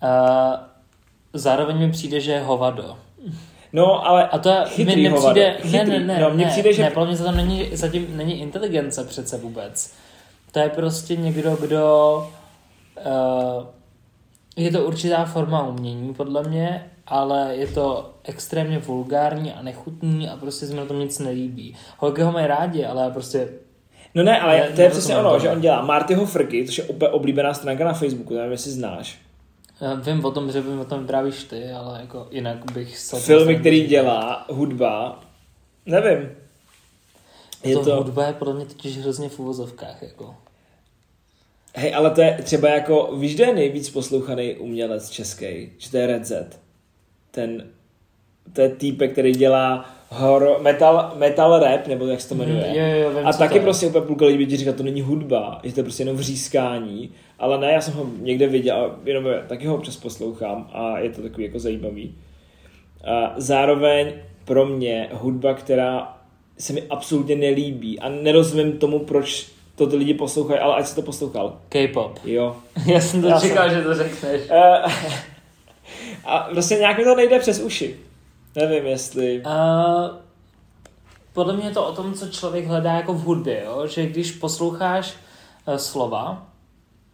A 0.00 0.70
zároveň 1.32 1.78
mi 1.78 1.90
přijde, 1.92 2.20
že 2.20 2.32
je 2.32 2.40
hovado. 2.40 2.96
No, 3.72 4.06
ale 4.06 4.28
A 4.28 4.38
to 4.38 4.50
chytrý 4.66 4.96
mi 4.96 5.08
nepřijde, 5.08 5.50
hovado, 5.50 5.70
ne, 5.70 5.84
ne, 5.84 6.00
ne, 6.00 6.20
no, 6.20 6.30
mně 6.30 6.44
ne, 6.44 6.50
přijde, 6.50 6.72
že 6.72 6.82
ne, 6.82 6.90
podle 6.90 7.08
mě 7.08 7.18
to 7.18 7.24
tam 7.24 7.36
není, 7.36 7.68
zatím 7.72 8.16
není 8.16 8.40
inteligence 8.40 9.04
přece 9.04 9.38
vůbec. 9.38 9.92
To 10.52 10.58
je 10.58 10.68
prostě 10.68 11.16
někdo, 11.16 11.56
kdo, 11.60 12.16
uh, 13.06 13.66
je 14.56 14.70
to 14.70 14.84
určitá 14.84 15.24
forma 15.24 15.66
umění, 15.66 16.14
podle 16.14 16.42
mě, 16.42 16.90
ale 17.10 17.56
je 17.56 17.66
to 17.66 18.14
extrémně 18.24 18.78
vulgární 18.78 19.52
a 19.52 19.62
nechutný 19.62 20.28
a 20.28 20.36
prostě 20.36 20.66
se 20.66 20.72
mi 20.72 20.78
na 20.80 20.86
tom 20.86 20.98
nic 20.98 21.18
nelíbí. 21.18 21.76
Holky 21.98 22.22
ho 22.22 22.32
mají 22.32 22.46
rádi, 22.46 22.84
ale 22.84 23.02
já 23.02 23.10
prostě, 23.10 23.48
No 24.14 24.22
ne, 24.22 24.40
ale 24.40 24.58
Ne- 24.60 24.70
to 24.76 24.80
je 24.80 24.90
přesně 24.90 25.16
ono, 25.16 25.38
že 25.38 25.50
on 25.50 25.60
dělá 25.60 25.82
Martyho 25.84 26.26
Frky, 26.26 26.66
což 26.66 26.78
je 26.78 26.84
oblíbená 26.84 27.54
stránka 27.54 27.84
na 27.84 27.92
Facebooku, 27.92 28.34
nevím, 28.34 28.52
jestli 28.52 28.70
znáš. 28.70 29.18
já 29.80 29.94
vím 29.94 30.24
o 30.24 30.30
tom, 30.30 30.52
že 30.52 30.60
vím 30.60 30.80
o 30.80 30.84
tom 30.84 31.00
vyprávíš 31.00 31.44
ty, 31.44 31.72
ale 31.72 31.98
jako 32.00 32.26
jinak 32.30 32.72
bych 32.72 32.98
se... 32.98 33.20
Filmy, 33.20 33.56
který 33.56 33.86
dělá, 33.86 34.46
hudba, 34.50 35.20
nevím. 35.86 36.28
Je 37.64 37.76
to, 37.76 37.84
to, 37.84 37.96
hudba 37.96 38.26
je 38.26 38.32
podle 38.32 38.54
mě 38.54 38.66
totiž 38.66 38.98
hrozně 38.98 39.28
v 39.28 39.38
uvozovkách, 39.38 40.02
jako. 40.02 40.34
hej, 41.74 41.94
ale 41.94 42.10
to 42.10 42.20
je 42.20 42.38
třeba 42.42 42.68
jako, 42.68 43.16
víš, 43.16 43.38
je 43.38 43.54
nejvíc 43.54 43.90
poslouchaný 43.90 44.54
umělec 44.56 45.10
český? 45.10 45.72
Že 45.78 45.90
to 45.90 45.96
je 45.96 46.06
Red 46.06 46.26
Z. 46.26 46.60
Ten, 47.30 47.64
to 48.52 48.60
je 48.60 48.68
týpek, 48.68 49.12
který 49.12 49.32
dělá 49.32 49.90
horror, 50.08 50.56
metal, 50.62 51.12
metal 51.16 51.58
rap, 51.58 51.86
nebo 51.86 52.06
jak 52.06 52.20
se 52.20 52.28
to 52.28 52.34
jmenuje. 52.34 52.64
Mhm, 52.66 52.74
jo, 52.76 53.02
jo, 53.02 53.10
vím, 53.10 53.26
a 53.26 53.32
taky 53.32 53.52
to 53.52 53.58
je. 53.58 53.62
prostě 53.62 53.86
úplně 53.86 54.04
půlka 54.06 54.24
lidí 54.26 54.56
říká, 54.56 54.72
to 54.72 54.82
není 54.82 55.00
hudba, 55.00 55.60
že 55.64 55.72
to 55.74 55.80
je 55.80 55.84
prostě 55.84 56.02
jenom 56.02 56.16
vřískání. 56.16 57.10
Ale 57.38 57.58
ne, 57.58 57.72
já 57.72 57.80
jsem 57.80 57.94
ho 57.94 58.06
někde 58.20 58.46
viděl, 58.46 58.76
a 58.76 58.96
jenom 59.04 59.24
taky 59.46 59.66
ho 59.66 59.74
občas 59.74 59.96
poslouchám 59.96 60.70
a 60.72 60.98
je 60.98 61.10
to 61.10 61.22
takový 61.22 61.44
jako 61.44 61.58
zajímavý. 61.58 62.14
A 63.04 63.34
zároveň 63.36 64.12
pro 64.44 64.66
mě 64.66 65.08
hudba, 65.12 65.54
která 65.54 66.16
se 66.58 66.72
mi 66.72 66.82
absolutně 66.90 67.36
nelíbí 67.36 68.00
a 68.00 68.08
nerozumím 68.08 68.72
tomu, 68.72 68.98
proč 68.98 69.46
to 69.76 69.86
ty 69.86 69.96
lidi 69.96 70.14
poslouchají, 70.14 70.60
ale 70.60 70.74
ať 70.76 70.86
si 70.86 70.94
to 70.94 71.02
poslouchal. 71.02 71.56
K-pop. 71.68 72.18
Jo. 72.24 72.56
Já 72.86 73.00
jsem 73.00 73.22
to 73.22 73.28
Já 73.28 73.40
čekal, 73.40 73.68
jsem- 73.70 73.78
že 73.78 73.84
to 73.84 73.94
řekneš. 73.94 74.42
A 76.24 76.38
prostě 76.38 76.74
nějak 76.74 76.98
mi 76.98 77.04
to 77.04 77.14
nejde 77.14 77.38
přes 77.38 77.60
uši. 77.60 78.00
Nevím, 78.56 78.86
jestli... 78.86 79.42
Uh, 79.46 80.16
podle 81.32 81.56
mě 81.56 81.64
je 81.64 81.70
to 81.70 81.86
o 81.86 81.92
tom, 81.92 82.14
co 82.14 82.28
člověk 82.28 82.66
hledá 82.66 82.92
jako 82.92 83.14
v 83.14 83.22
hudbě, 83.22 83.62
jo? 83.64 83.86
že 83.86 84.06
když 84.06 84.32
posloucháš 84.32 85.14
uh, 85.66 85.74
slova, 85.74 86.46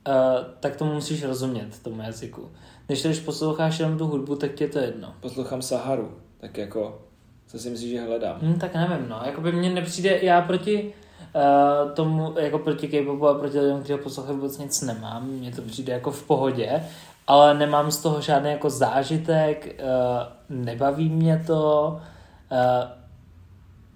uh, 0.08 0.14
tak 0.60 0.76
tomu 0.76 0.94
musíš 0.94 1.24
rozumět, 1.24 1.82
tomu 1.82 2.02
jazyku. 2.02 2.50
Když 2.86 3.02
když 3.02 3.18
posloucháš 3.20 3.78
jenom 3.78 3.98
tu 3.98 4.06
hudbu, 4.06 4.36
tak 4.36 4.54
ti 4.54 4.64
je 4.64 4.68
to 4.68 4.78
jedno. 4.78 5.14
Poslouchám 5.20 5.62
Saharu, 5.62 6.14
tak 6.38 6.58
jako... 6.58 7.02
Co 7.46 7.58
si 7.58 7.70
myslíš, 7.70 7.90
že 7.90 8.00
hledám? 8.00 8.38
Hm, 8.42 8.58
tak 8.58 8.74
nevím, 8.74 9.08
no. 9.08 9.20
Jakoby 9.24 9.52
mně 9.52 9.70
nepřijde, 9.70 10.18
já 10.22 10.40
proti 10.40 10.92
uh, 11.34 11.92
tomu, 11.92 12.34
jako 12.38 12.58
proti 12.58 12.88
K-popu 12.88 13.28
a 13.28 13.38
proti 13.38 13.60
lidem, 13.60 13.82
kteří 13.82 14.02
poslouchají, 14.02 14.36
vůbec 14.36 14.58
nic 14.58 14.82
nemám. 14.82 15.26
Mně 15.26 15.52
to 15.52 15.62
přijde 15.62 15.92
jako 15.92 16.10
v 16.10 16.22
pohodě, 16.22 16.82
ale 17.26 17.54
nemám 17.54 17.90
z 17.90 17.98
toho 17.98 18.20
žádný 18.20 18.50
jako 18.50 18.70
zážitek, 18.70 19.80
uh, 19.82 20.56
nebaví 20.64 21.08
mě 21.08 21.44
to, 21.46 22.00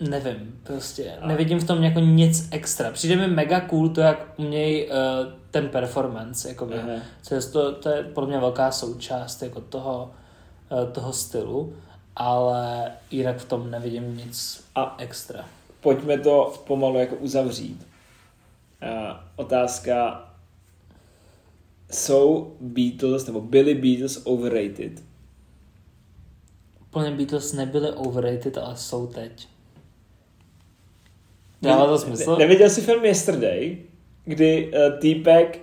uh, 0.01 0.09
nevím, 0.09 0.61
prostě 0.63 1.13
nevidím 1.25 1.59
v 1.61 1.67
tom 1.67 1.83
jako 1.83 2.01
nic 2.01 2.49
extra. 2.51 2.91
Přijde 2.91 3.17
mi 3.17 3.27
mega 3.29 3.61
cool 3.61 3.89
to, 3.89 4.01
jak 4.01 4.27
umějí 4.37 4.87
uh, 4.87 4.93
ten 5.51 5.69
performance, 5.69 6.49
jakoby. 6.49 6.75
Co 7.23 7.35
je 7.35 7.43
to, 7.43 7.73
to 7.73 7.89
je 7.89 8.03
podle 8.03 8.29
mě 8.29 8.39
velká 8.39 8.71
součást 8.71 9.43
jako 9.43 9.61
toho, 9.61 10.11
uh, 10.71 10.91
toho 10.93 11.13
stylu, 11.13 11.77
ale 12.17 12.93
jinak 13.11 13.39
v 13.39 13.45
tom 13.45 13.71
nevidím 13.71 14.17
nic 14.17 14.65
A 14.75 14.95
extra. 14.99 15.45
pojďme 15.81 16.19
to 16.19 16.53
pomalu 16.67 16.99
jako 16.99 17.15
uzavřít. 17.17 17.87
A 18.81 19.25
otázka, 19.37 20.25
jsou 21.91 22.57
Beatles, 22.61 23.27
nebo 23.27 23.41
byli 23.41 23.75
Beatles 23.75 24.23
overrated? 24.25 24.93
Plně 26.91 27.11
Beatles 27.11 27.53
nebyly 27.53 27.91
overrated, 27.91 28.59
ale 28.59 28.77
jsou 28.77 29.07
teď. 29.07 29.49
Dává 31.63 31.87
to 31.87 31.99
smysl? 31.99 32.33
Ne, 32.33 32.39
neviděl 32.39 32.71
jsi 32.71 32.81
film 32.81 33.05
Yesterday, 33.05 33.77
kdy 34.25 34.73
uh, 34.73 34.99
týpek, 34.99 35.59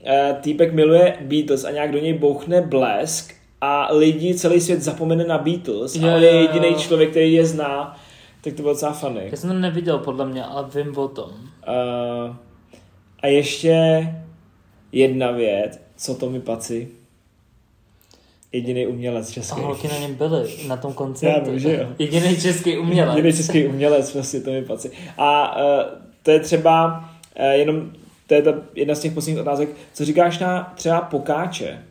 uh, 0.00 0.36
týpek 0.40 0.72
miluje 0.72 1.18
Beatles 1.20 1.64
a 1.64 1.70
nějak 1.70 1.92
do 1.92 1.98
něj 1.98 2.18
bouchne 2.18 2.60
blesk 2.60 3.34
a 3.60 3.94
lidi, 3.94 4.34
celý 4.34 4.60
svět 4.60 4.82
zapomene 4.82 5.24
na 5.24 5.38
Beatles 5.38 5.94
Jo, 5.96 6.08
a 6.08 6.14
on 6.14 6.22
je 6.22 6.30
jediný 6.30 6.74
člověk, 6.74 7.10
který 7.10 7.32
je 7.32 7.46
zná, 7.46 7.96
tak 8.40 8.54
to 8.54 8.62
bylo 8.62 8.74
docela 8.74 8.92
funny. 8.92 9.28
Já 9.30 9.36
jsem 9.36 9.50
to 9.50 9.58
neviděl 9.58 9.98
podle 9.98 10.26
mě, 10.26 10.44
ale 10.44 10.68
vím 10.74 10.98
o 10.98 11.08
tom. 11.08 11.30
Uh, 11.30 12.36
a 13.20 13.26
ještě 13.26 14.06
jedna 14.92 15.30
věc, 15.30 15.80
co 15.96 16.14
to 16.14 16.30
mi 16.30 16.40
paci? 16.40 16.88
Jediný 18.52 18.86
umělec 18.86 19.30
A 19.30 19.32
český. 19.32 19.60
holky 19.60 19.88
na 19.88 19.98
něm 19.98 20.14
byly, 20.14 20.48
na 20.66 20.76
tom 20.76 20.90
Já 20.90 20.94
koncertu. 20.96 21.50
vím, 21.50 21.58
že 21.58 21.76
jo. 21.76 21.88
Jediný 21.98 22.36
český 22.40 22.78
umělec. 22.78 23.16
Jediný 23.16 23.36
český 23.36 23.66
umělec, 23.66 24.12
prostě 24.12 24.40
to 24.40 24.50
mi 24.50 24.62
paci. 24.64 24.90
A 25.18 25.56
uh, 25.56 25.82
to 26.22 26.30
je 26.30 26.40
třeba 26.40 27.04
uh, 27.40 27.44
jenom, 27.46 27.92
to 28.26 28.34
je 28.34 28.42
ta 28.42 28.54
jedna 28.74 28.94
z 28.94 29.00
těch 29.00 29.12
posledních 29.12 29.42
otázek, 29.42 29.68
co 29.94 30.04
říkáš 30.04 30.38
na 30.38 30.72
třeba 30.76 31.00
pokáče? 31.00 31.84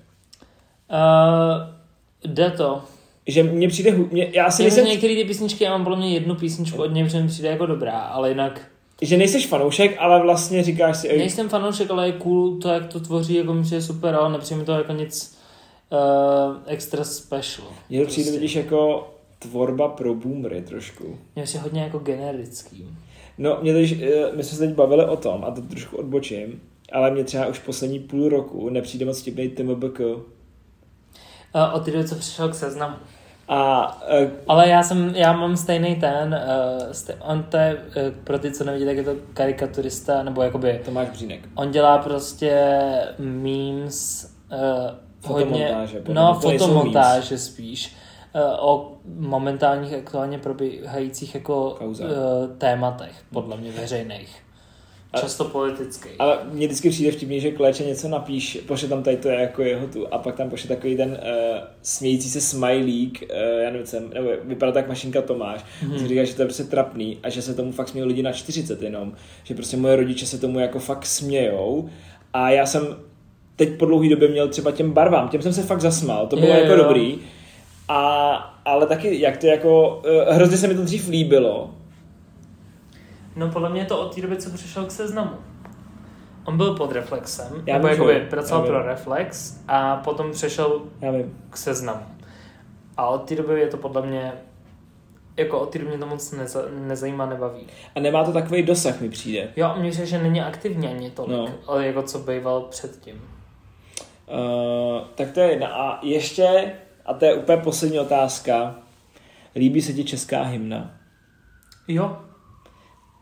Uh, 0.91 2.31
jde 2.31 2.51
to. 2.51 2.81
Že 3.27 3.43
mně 3.43 3.67
přijde, 3.67 3.91
mě, 3.91 4.29
já 4.33 4.51
si 4.51 4.63
Myslím, 4.63 4.85
že 4.85 4.91
některé 4.91 5.15
ty 5.15 5.23
písničky, 5.25 5.63
já 5.63 5.71
mám 5.71 5.83
podle 5.83 5.97
mě 5.97 6.13
jednu 6.13 6.35
písničku 6.35 6.81
od 6.81 6.93
něj, 6.93 7.03
protože 7.03 7.21
mi 7.21 7.27
přijde 7.27 7.49
jako 7.49 7.65
dobrá, 7.65 7.99
ale 7.99 8.29
jinak 8.29 8.61
Že 9.01 9.17
nejseš 9.17 9.47
fanoušek, 9.47 9.95
ale 9.99 10.21
vlastně 10.21 10.63
říkáš 10.63 10.97
si... 10.97 11.17
Nejsem 11.17 11.49
fanoušek, 11.49 11.91
ale 11.91 12.07
je 12.07 12.13
cool 12.13 12.57
to, 12.57 12.69
jak 12.69 12.87
to 12.87 12.99
tvoří, 12.99 13.33
jako 13.33 13.53
mi 13.53 13.63
je 13.71 13.81
super, 13.81 14.15
ale 14.15 14.31
nepřijde 14.31 14.59
mi 14.59 14.65
to 14.65 14.71
jako 14.71 14.93
nic 14.93 15.37
uh, 15.91 16.57
extra 16.65 17.03
special. 17.03 17.67
Mně 17.89 18.01
to 18.01 18.07
přijde, 18.07 18.31
vidíš, 18.31 18.55
jako 18.55 19.09
tvorba 19.39 19.87
pro 19.87 20.13
boomery 20.13 20.61
trošku. 20.61 21.17
Mě 21.35 21.47
si 21.47 21.57
hodně 21.57 21.81
jako 21.81 21.99
generický. 21.99 22.87
No, 23.37 23.57
mě 23.61 23.73
teď, 23.73 24.01
eh, 24.01 24.31
my 24.35 24.43
jsme 24.43 24.57
se 24.57 24.67
teď 24.67 24.75
bavili 24.75 25.05
o 25.05 25.17
tom, 25.17 25.43
a 25.45 25.51
to 25.51 25.61
trošku 25.61 25.97
odbočím, 25.97 26.61
ale 26.91 27.11
mě 27.11 27.23
třeba 27.23 27.47
už 27.47 27.59
poslední 27.59 27.99
půl 27.99 28.29
roku 28.29 28.69
nepřijde 28.69 29.05
moc 29.05 29.21
vtipný 29.21 29.49
TMBK. 29.49 29.99
Uh, 29.99 31.73
od 31.73 31.85
té 31.85 31.91
doby, 31.91 32.07
co 32.07 32.15
přišel 32.15 32.49
k 32.49 32.55
seznamu. 32.55 32.95
A, 33.51 33.87
uh, 34.21 34.29
Ale 34.47 34.69
já 34.69 34.83
jsem, 34.83 35.15
já 35.15 35.33
mám 35.33 35.57
stejný 35.57 35.95
ten, 35.95 36.39
uh, 36.83 36.91
stej, 36.91 37.15
on 37.21 37.43
to 37.43 37.57
je, 37.57 37.75
uh, 37.75 37.83
pro 38.23 38.39
ty, 38.39 38.51
co 38.51 38.63
nevidí, 38.63 38.85
tak 38.85 38.97
je 38.97 39.03
to 39.03 39.15
karikaturista, 39.33 40.23
nebo 40.23 40.41
jakoby, 40.41 40.81
Tomáš 40.85 41.09
Břínek. 41.09 41.39
on 41.55 41.71
dělá 41.71 41.97
prostě 41.97 42.79
memes, 43.17 44.29
uh, 44.51 45.35
hodně, 45.35 45.75
no 46.13 46.39
fotomontáže 46.41 47.37
spíš, 47.37 47.95
uh, 48.35 48.69
o 48.69 48.97
momentálních 49.05 49.93
aktuálně 49.93 50.37
probíhajících 50.37 51.35
jako 51.35 51.77
uh, 51.81 51.97
tématech, 52.57 53.23
podle 53.33 53.57
mě 53.57 53.71
veřejných. 53.71 54.41
Často 55.17 55.45
politických. 55.45 56.11
Ale 56.19 56.39
mně 56.51 56.67
vždycky 56.67 56.89
přijde 56.89 57.11
vtipně, 57.11 57.39
že 57.39 57.51
Kléče 57.51 57.83
něco 57.83 58.07
napíš, 58.07 58.59
pošle 58.67 58.87
tam 58.87 59.03
tady 59.03 59.17
to 59.17 59.29
je 59.29 59.39
jako 59.39 59.61
jeho 59.61 59.87
tu 59.87 60.13
a 60.13 60.17
pak 60.17 60.35
tam 60.35 60.49
pošle 60.49 60.67
takový 60.67 60.97
ten 60.97 61.09
uh, 61.09 61.57
smějící 61.81 62.29
se 62.29 62.41
smajlík, 62.41 63.23
uh, 63.23 63.61
já 63.61 63.69
nevím, 63.69 63.87
jsem, 63.87 64.09
nebo 64.13 64.29
vypadá 64.43 64.71
tak 64.71 64.87
mašinka 64.87 65.21
Tomáš, 65.21 65.65
mm-hmm. 65.83 66.07
říká, 66.07 66.23
že 66.23 66.35
to 66.35 66.41
je 66.41 66.45
prostě 66.45 66.63
trapný 66.63 67.17
a 67.23 67.29
že 67.29 67.41
se 67.41 67.53
tomu 67.53 67.71
fakt 67.71 67.89
smějí 67.89 68.07
lidi 68.07 68.23
na 68.23 68.31
40 68.31 68.81
jenom, 68.81 69.13
že 69.43 69.55
prostě 69.55 69.77
moje 69.77 69.95
rodiče 69.95 70.25
se 70.25 70.37
tomu 70.37 70.59
jako 70.59 70.79
fakt 70.79 71.05
smějou 71.05 71.89
a 72.33 72.49
já 72.49 72.65
jsem 72.65 72.95
teď 73.55 73.77
po 73.77 73.85
dlouhé 73.85 74.09
době 74.09 74.27
měl 74.27 74.47
třeba 74.47 74.71
těm 74.71 74.91
barvám, 74.91 75.29
těm 75.29 75.41
jsem 75.41 75.53
se 75.53 75.63
fakt 75.63 75.81
zasmál, 75.81 76.27
to 76.27 76.35
bylo 76.35 76.53
Jo, 76.53 76.59
jako 76.59 76.71
jo. 76.71 76.83
dobrý, 76.83 77.17
a, 77.87 78.31
ale 78.65 78.87
taky, 78.87 79.21
jak 79.21 79.37
to 79.37 79.47
jako, 79.47 80.01
uh, 80.27 80.35
hrozně 80.35 80.57
se 80.57 80.67
mi 80.67 80.75
to 80.75 80.83
dřív 80.83 81.07
líbilo, 81.07 81.69
No 83.35 83.49
podle 83.49 83.69
mě 83.69 83.85
to 83.85 83.99
od 84.01 84.15
té 84.15 84.21
doby, 84.21 84.37
co 84.37 84.49
přišel 84.49 84.85
k 84.85 84.91
seznamu. 84.91 85.31
On 86.45 86.57
byl 86.57 86.73
pod 86.73 86.91
Reflexem, 86.91 87.63
Já 87.65 87.73
nebo 87.73 87.87
vím, 87.87 87.97
jakoby 87.97 88.27
pracoval 88.29 88.65
Já 88.65 88.71
pro. 88.71 88.83
Reflex 88.83 89.59
a 89.67 89.95
potom 89.95 90.31
přešel 90.31 90.81
já 91.01 91.11
vím, 91.11 91.37
k 91.49 91.57
seznamu. 91.57 92.05
A 92.97 93.07
od 93.07 93.17
té 93.17 93.35
doby 93.35 93.59
je 93.59 93.67
to 93.67 93.77
podle 93.77 94.01
mě, 94.01 94.33
jako 95.37 95.59
od 95.59 95.69
té 95.69 95.79
doby 95.79 95.89
mě 95.89 95.99
to 95.99 96.05
moc 96.05 96.31
neza, 96.31 96.61
nezajímá, 96.79 97.25
nebaví. 97.25 97.67
a 97.95 97.99
nemá 97.99 98.23
to 98.23 98.33
takový 98.33 98.63
dosah 98.63 99.01
mi 99.01 99.09
přijde. 99.09 99.47
Jo, 99.55 99.73
mně 99.77 99.93
se, 99.93 100.05
že 100.05 100.23
není 100.23 100.41
aktivní 100.41 100.87
ani 100.87 101.11
tolik, 101.11 101.31
no. 101.31 101.47
ale 101.67 101.85
jako 101.87 102.03
co 102.03 102.19
býval 102.19 102.61
předtím. 102.61 103.15
Uh, 104.27 105.01
tak 105.15 105.31
to 105.31 105.39
je 105.39 105.49
jedna. 105.49 105.67
A 105.67 106.05
ještě, 106.05 106.71
a 107.05 107.13
to 107.13 107.25
je 107.25 107.33
úplně 107.33 107.57
poslední 107.57 107.99
otázka, 107.99 108.75
líbí 109.55 109.81
se 109.81 109.93
ti 109.93 110.03
česká 110.03 110.43
hymna? 110.43 110.91
Jo, 111.87 112.17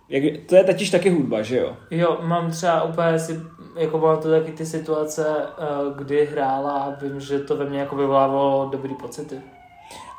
Jak, 0.09 0.23
to 0.45 0.55
je 0.55 0.63
totiž 0.63 0.89
taky 0.89 1.09
hudba, 1.09 1.41
že 1.41 1.57
jo? 1.57 1.77
jo, 1.91 2.17
mám 2.21 2.51
třeba 2.51 2.83
úplně 2.83 3.19
si, 3.19 3.39
jako 3.77 3.97
mám 3.97 4.21
to 4.21 4.31
taky 4.31 4.51
ty 4.51 4.65
situace, 4.65 5.27
eh, 5.57 5.65
kdy 5.97 6.25
hrála 6.25 6.71
a 6.71 6.89
vím, 7.03 7.19
že 7.19 7.39
to 7.39 7.57
ve 7.57 7.65
mně 7.65 7.79
jako 7.79 7.95
vyvolávalo 7.95 8.69
dobrý 8.71 8.95
pocity. 8.95 9.35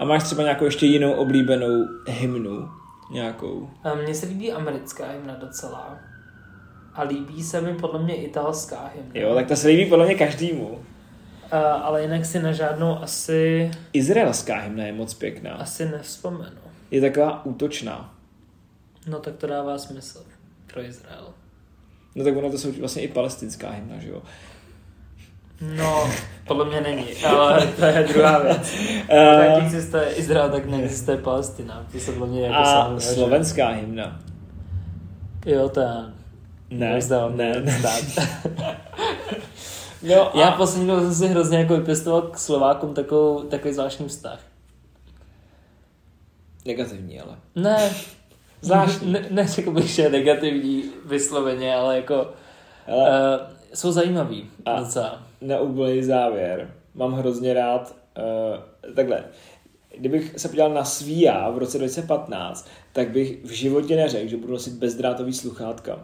A 0.00 0.04
máš 0.04 0.22
třeba 0.22 0.42
nějakou 0.42 0.64
ještě 0.64 0.86
jinou 0.86 1.12
oblíbenou 1.12 1.84
hymnu? 2.08 2.68
Nějakou? 3.12 3.70
A 3.84 3.94
Mně 3.94 4.14
se 4.14 4.26
líbí 4.26 4.52
americká 4.52 5.06
hymna 5.06 5.34
docela. 5.34 5.96
A 6.94 7.02
líbí 7.02 7.42
se 7.42 7.60
mi 7.60 7.74
podle 7.74 8.02
mě 8.02 8.14
italská 8.16 8.90
hymna. 8.94 9.10
Jo, 9.14 9.34
tak 9.34 9.46
to 9.46 9.56
se 9.56 9.68
líbí 9.68 9.86
podle 9.86 10.06
mě 10.06 10.14
každému. 10.14 10.78
A, 11.50 11.58
ale 11.72 12.02
jinak 12.02 12.24
si 12.24 12.42
na 12.42 12.52
žádnou 12.52 12.98
asi, 13.02 13.70
Izraelská 13.92 14.58
hymna 14.58 14.84
je 14.84 14.92
moc 14.92 15.14
pěkná. 15.14 15.54
asi 15.54 15.84
nevzpomenu. 15.88 16.56
Je 16.90 17.00
taková 17.00 17.44
útočná. 17.46 18.14
No 19.06 19.18
tak 19.18 19.36
to 19.36 19.46
dává 19.46 19.78
smysl 19.78 20.22
pro 20.72 20.82
Izrael. 20.82 21.26
No 22.14 22.24
tak 22.24 22.36
ono 22.36 22.50
to 22.50 22.58
jsou 22.58 22.72
vlastně 22.72 23.02
i 23.02 23.08
palestinská 23.08 23.70
hymna, 23.70 23.98
že 23.98 24.08
jo? 24.08 24.22
No, 25.76 26.10
podle 26.46 26.64
mě 26.64 26.80
není, 26.80 27.24
ale 27.24 27.66
to 27.76 27.84
je 27.84 28.06
druhá 28.12 28.38
věc. 28.38 28.74
Uh, 29.02 29.06
Tak 29.54 29.62
existuje 29.62 30.12
Izrael, 30.14 30.50
tak 30.50 30.66
neexistuje 30.66 31.16
Palestina. 31.18 31.86
To 31.92 31.98
se 31.98 32.12
podle 32.12 32.26
mě 32.28 32.42
jako 32.42 32.54
a 32.54 32.64
sahuje, 32.64 33.00
že- 33.00 33.06
slovenská 33.06 33.68
hymna. 33.68 34.20
Jo, 35.46 35.68
to 35.68 35.80
já. 35.80 36.10
Ne, 36.70 36.98
ne, 37.34 37.60
ne. 37.60 37.78
Stát. 37.80 38.26
No 40.02 40.30
Já 40.34 40.48
a, 40.48 40.56
poslední 40.56 40.88
dobou 40.88 41.00
jsem 41.00 41.14
si 41.14 41.28
hrozně 41.28 41.58
jako 41.58 41.76
vypěstoval 41.76 42.22
k 42.22 42.38
Slovákům 42.38 42.94
takovou, 42.94 43.42
takový 43.42 43.74
zvláštní 43.74 44.08
vztah. 44.08 44.40
negativní, 46.66 47.20
ale. 47.20 47.36
Ne, 47.54 47.90
Zvláštní. 48.60 49.12
Ne, 49.12 49.26
neřekl 49.30 49.70
bych, 49.70 49.88
že 49.88 50.02
je 50.02 50.10
negativní 50.10 50.84
vysloveně, 51.04 51.74
ale 51.74 51.96
jako 51.96 52.14
ale 52.88 53.38
uh, 53.40 53.46
jsou 53.74 53.92
zajímavý 53.92 54.50
A- 54.64 54.80
docela. 54.80 55.22
na 55.40 55.60
úplný 55.60 56.02
závěr. 56.02 56.70
Mám 56.94 57.12
hrozně 57.12 57.54
rád, 57.54 57.94
uh, 58.18 58.94
takhle, 58.94 59.24
kdybych 59.98 60.34
se 60.36 60.48
podíval 60.48 60.74
na 60.74 60.84
svý 60.84 61.20
já 61.20 61.50
v 61.50 61.58
roce 61.58 61.78
2015, 61.78 62.68
tak 62.92 63.10
bych 63.10 63.44
v 63.44 63.50
životě 63.50 63.96
neřekl, 63.96 64.28
že 64.28 64.36
budu 64.36 64.52
nosit 64.52 64.72
bezdrátový 64.72 65.32
sluchátka. 65.32 65.98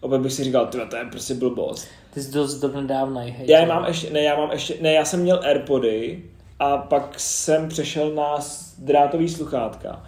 Opět 0.00 0.20
bych 0.20 0.32
si 0.32 0.44
říkal, 0.44 0.66
to 0.66 0.78
je 0.96 1.04
prostě 1.10 1.34
blbost. 1.34 1.88
Ty 2.14 2.22
jsi 2.22 2.32
dost 2.32 2.54
donedávna 2.54 3.20
hej. 3.20 3.34
Já 3.46 3.60
je 3.60 3.66
mám 3.66 3.84
ještě, 3.84 4.10
ne, 4.10 4.22
já 4.22 4.36
mám 4.36 4.50
ještě, 4.52 4.74
ne, 4.80 4.92
já 4.92 5.04
jsem 5.04 5.20
měl 5.20 5.40
Airpody 5.44 6.24
a 6.58 6.78
pak 6.78 7.20
jsem 7.20 7.68
přešel 7.68 8.14
na 8.14 8.38
drátový 8.78 9.28
sluchátka. 9.28 10.02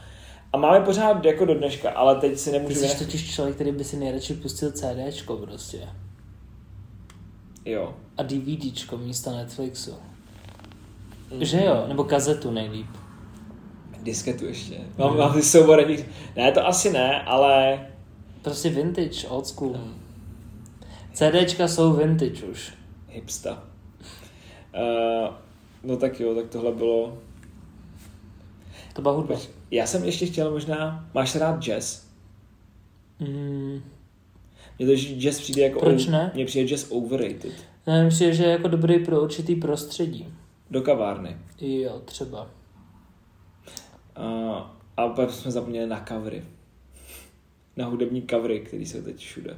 A 0.54 0.56
máme 0.56 0.80
pořád 0.80 1.24
jako 1.24 1.44
do 1.44 1.54
dneška, 1.54 1.90
ale 1.90 2.14
teď 2.14 2.38
si 2.38 2.50
Ty 2.50 2.56
nemůžu... 2.56 2.74
jsi 2.74 2.86
vynechat- 2.86 2.98
totiž 2.98 3.34
člověk, 3.34 3.54
který 3.54 3.72
by 3.72 3.84
si 3.84 3.96
nejradši 3.96 4.34
pustil 4.34 4.72
CDčko 4.72 5.36
prostě. 5.36 5.88
Jo. 7.64 7.94
A 8.16 8.22
DVDčko 8.22 8.96
místo 8.98 9.30
Netflixu. 9.30 9.94
Mhm. 11.30 11.44
Že 11.44 11.64
jo? 11.64 11.84
Nebo 11.88 12.04
kazetu 12.04 12.50
nejlíp. 12.50 12.86
Disketu 14.02 14.46
ještě. 14.46 14.80
Mám, 14.98 15.16
mám 15.18 15.34
ty 15.34 15.42
soubory. 15.42 16.06
Ne, 16.36 16.52
to 16.52 16.66
asi 16.66 16.92
ne, 16.92 17.22
ale... 17.22 17.80
Prostě 18.42 18.68
vintage, 18.68 19.28
old 19.28 19.46
school. 19.46 19.76
CDčka 21.12 21.68
jsou 21.68 21.92
vintage 21.92 22.46
už. 22.46 22.72
Hipsta. 23.08 23.64
Uh, 24.74 25.34
no 25.82 25.96
tak 25.96 26.20
jo, 26.20 26.34
tak 26.34 26.48
tohle 26.48 26.72
bylo... 26.72 27.18
To 28.94 29.02
byla 29.02 29.14
hudba. 29.14 29.34
Já 29.70 29.86
jsem 29.86 30.04
ještě 30.04 30.26
chtěl 30.26 30.50
možná... 30.50 31.08
Máš 31.14 31.34
rád 31.34 31.62
jazz? 31.62 32.02
Mm, 33.20 33.82
Mně 34.78 34.86
to, 34.86 34.94
jazz 34.96 35.40
přijde 35.40 35.62
jako... 35.62 35.80
Proč 35.80 36.06
ne? 36.06 36.30
Mně 36.34 36.46
přijde 36.46 36.68
jazz 36.68 36.86
overrated. 36.90 37.52
nevím, 37.86 38.08
přijde, 38.08 38.34
že 38.34 38.44
je 38.44 38.50
jako 38.50 38.68
dobrý 38.68 39.04
pro 39.04 39.22
určitý 39.22 39.54
prostředí. 39.56 40.34
Do 40.70 40.82
kavárny. 40.82 41.36
Jo, 41.60 42.02
třeba. 42.04 42.46
Uh, 44.18 44.56
a 44.96 45.08
pak 45.08 45.30
jsme 45.30 45.50
zapomněli 45.50 45.86
na 45.86 46.04
covery. 46.08 46.44
Na 47.76 47.86
hudební 47.86 48.26
covery, 48.30 48.60
které 48.60 48.82
jsou 48.82 49.02
teď 49.02 49.16
všude. 49.16 49.56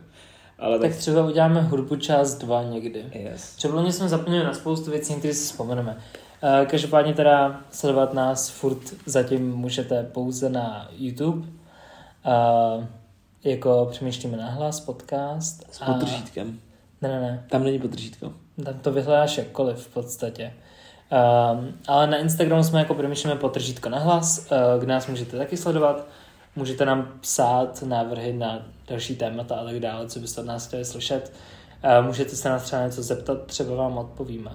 Ale 0.58 0.78
tak... 0.78 0.90
Tak 0.90 0.98
třeba 0.98 1.26
uděláme 1.26 1.62
hudbu 1.62 1.96
část 1.96 2.34
2 2.34 2.62
někdy. 2.62 3.04
Yes. 3.12 3.56
Třeba 3.56 3.90
jsme 3.92 4.08
zapomněli 4.08 4.44
na 4.44 4.54
spoustu 4.54 4.90
věcí, 4.90 5.14
které 5.14 5.34
si 5.34 5.44
vzpomeneme. 5.44 5.98
Eh, 6.42 6.66
Každopádně 6.66 7.14
teda 7.14 7.60
sledovat 7.70 8.14
nás 8.14 8.48
furt 8.48 8.78
zatím 9.06 9.56
můžete 9.56 10.02
pouze 10.02 10.48
na 10.48 10.88
YouTube. 10.98 11.46
Eh, 12.26 12.86
Jako 13.44 13.88
přemýšlíme 13.90 14.36
nahlas 14.36 14.80
podcast. 14.80 15.66
S 15.74 15.78
podržítkem. 15.78 16.60
Ne, 17.02 17.08
ne, 17.08 17.20
ne. 17.20 17.44
Tam 17.50 17.64
není 17.64 17.78
podržítko. 17.78 18.32
Tam 18.64 18.74
to 18.74 18.92
vyhledáš 18.92 19.38
jakkoliv 19.38 19.78
v 19.78 19.94
podstatě. 19.94 20.52
Um, 21.52 21.74
ale 21.88 22.06
na 22.06 22.16
Instagramu 22.16 22.64
jsme 22.64 22.78
jako 22.78 22.94
přemýšlíme 22.94 23.36
potržítko 23.36 23.88
nahlas, 23.88 24.38
uh, 24.38 24.80
kde 24.80 24.92
nás 24.92 25.06
můžete 25.06 25.38
taky 25.38 25.56
sledovat. 25.56 26.06
Můžete 26.56 26.84
nám 26.84 27.12
psát 27.20 27.82
návrhy 27.82 28.32
na 28.32 28.62
další 28.88 29.16
témata 29.16 29.56
a 29.56 29.64
tak 29.64 29.80
dále, 29.80 30.08
co 30.08 30.20
byste 30.20 30.40
od 30.40 30.46
nás 30.46 30.66
chtěli 30.66 30.84
slyšet. 30.84 31.32
Uh, 32.00 32.06
můžete 32.06 32.36
se 32.36 32.48
nás 32.48 32.62
třeba 32.62 32.82
něco 32.86 33.02
zeptat, 33.02 33.46
třeba 33.46 33.74
vám 33.74 33.98
odpovíme. 33.98 34.50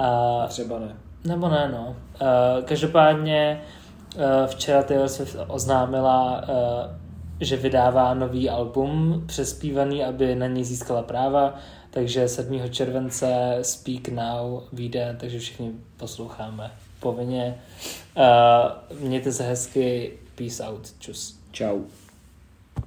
Uh, 0.00 0.48
Třeba 0.48 0.78
ne. 0.78 0.96
nebo 1.24 1.48
ne, 1.48 1.68
no. 1.72 1.96
Uh, 2.20 2.64
každopádně 2.64 3.60
uh, 4.14 4.22
včera 4.46 4.82
Taylor 4.82 5.08
Swift 5.08 5.36
oznámila, 5.46 6.42
uh, 6.42 6.56
že 7.40 7.56
vydává 7.56 8.14
nový 8.14 8.50
album 8.50 9.22
přespívaný, 9.26 10.04
aby 10.04 10.34
na 10.34 10.46
něj 10.46 10.64
získala 10.64 11.02
práva, 11.02 11.54
takže 11.90 12.28
7. 12.28 12.70
července 12.70 13.58
Speak 13.62 14.08
Now 14.08 14.62
vyjde, 14.72 15.16
takže 15.20 15.38
všichni 15.38 15.72
posloucháme 15.96 16.70
povinně. 17.00 17.58
Uh, 18.16 18.98
mějte 19.00 19.32
se 19.32 19.42
hezky, 19.42 20.12
peace 20.34 20.64
out, 20.64 20.88
čus. 20.98 21.40
Čau. 21.50 21.80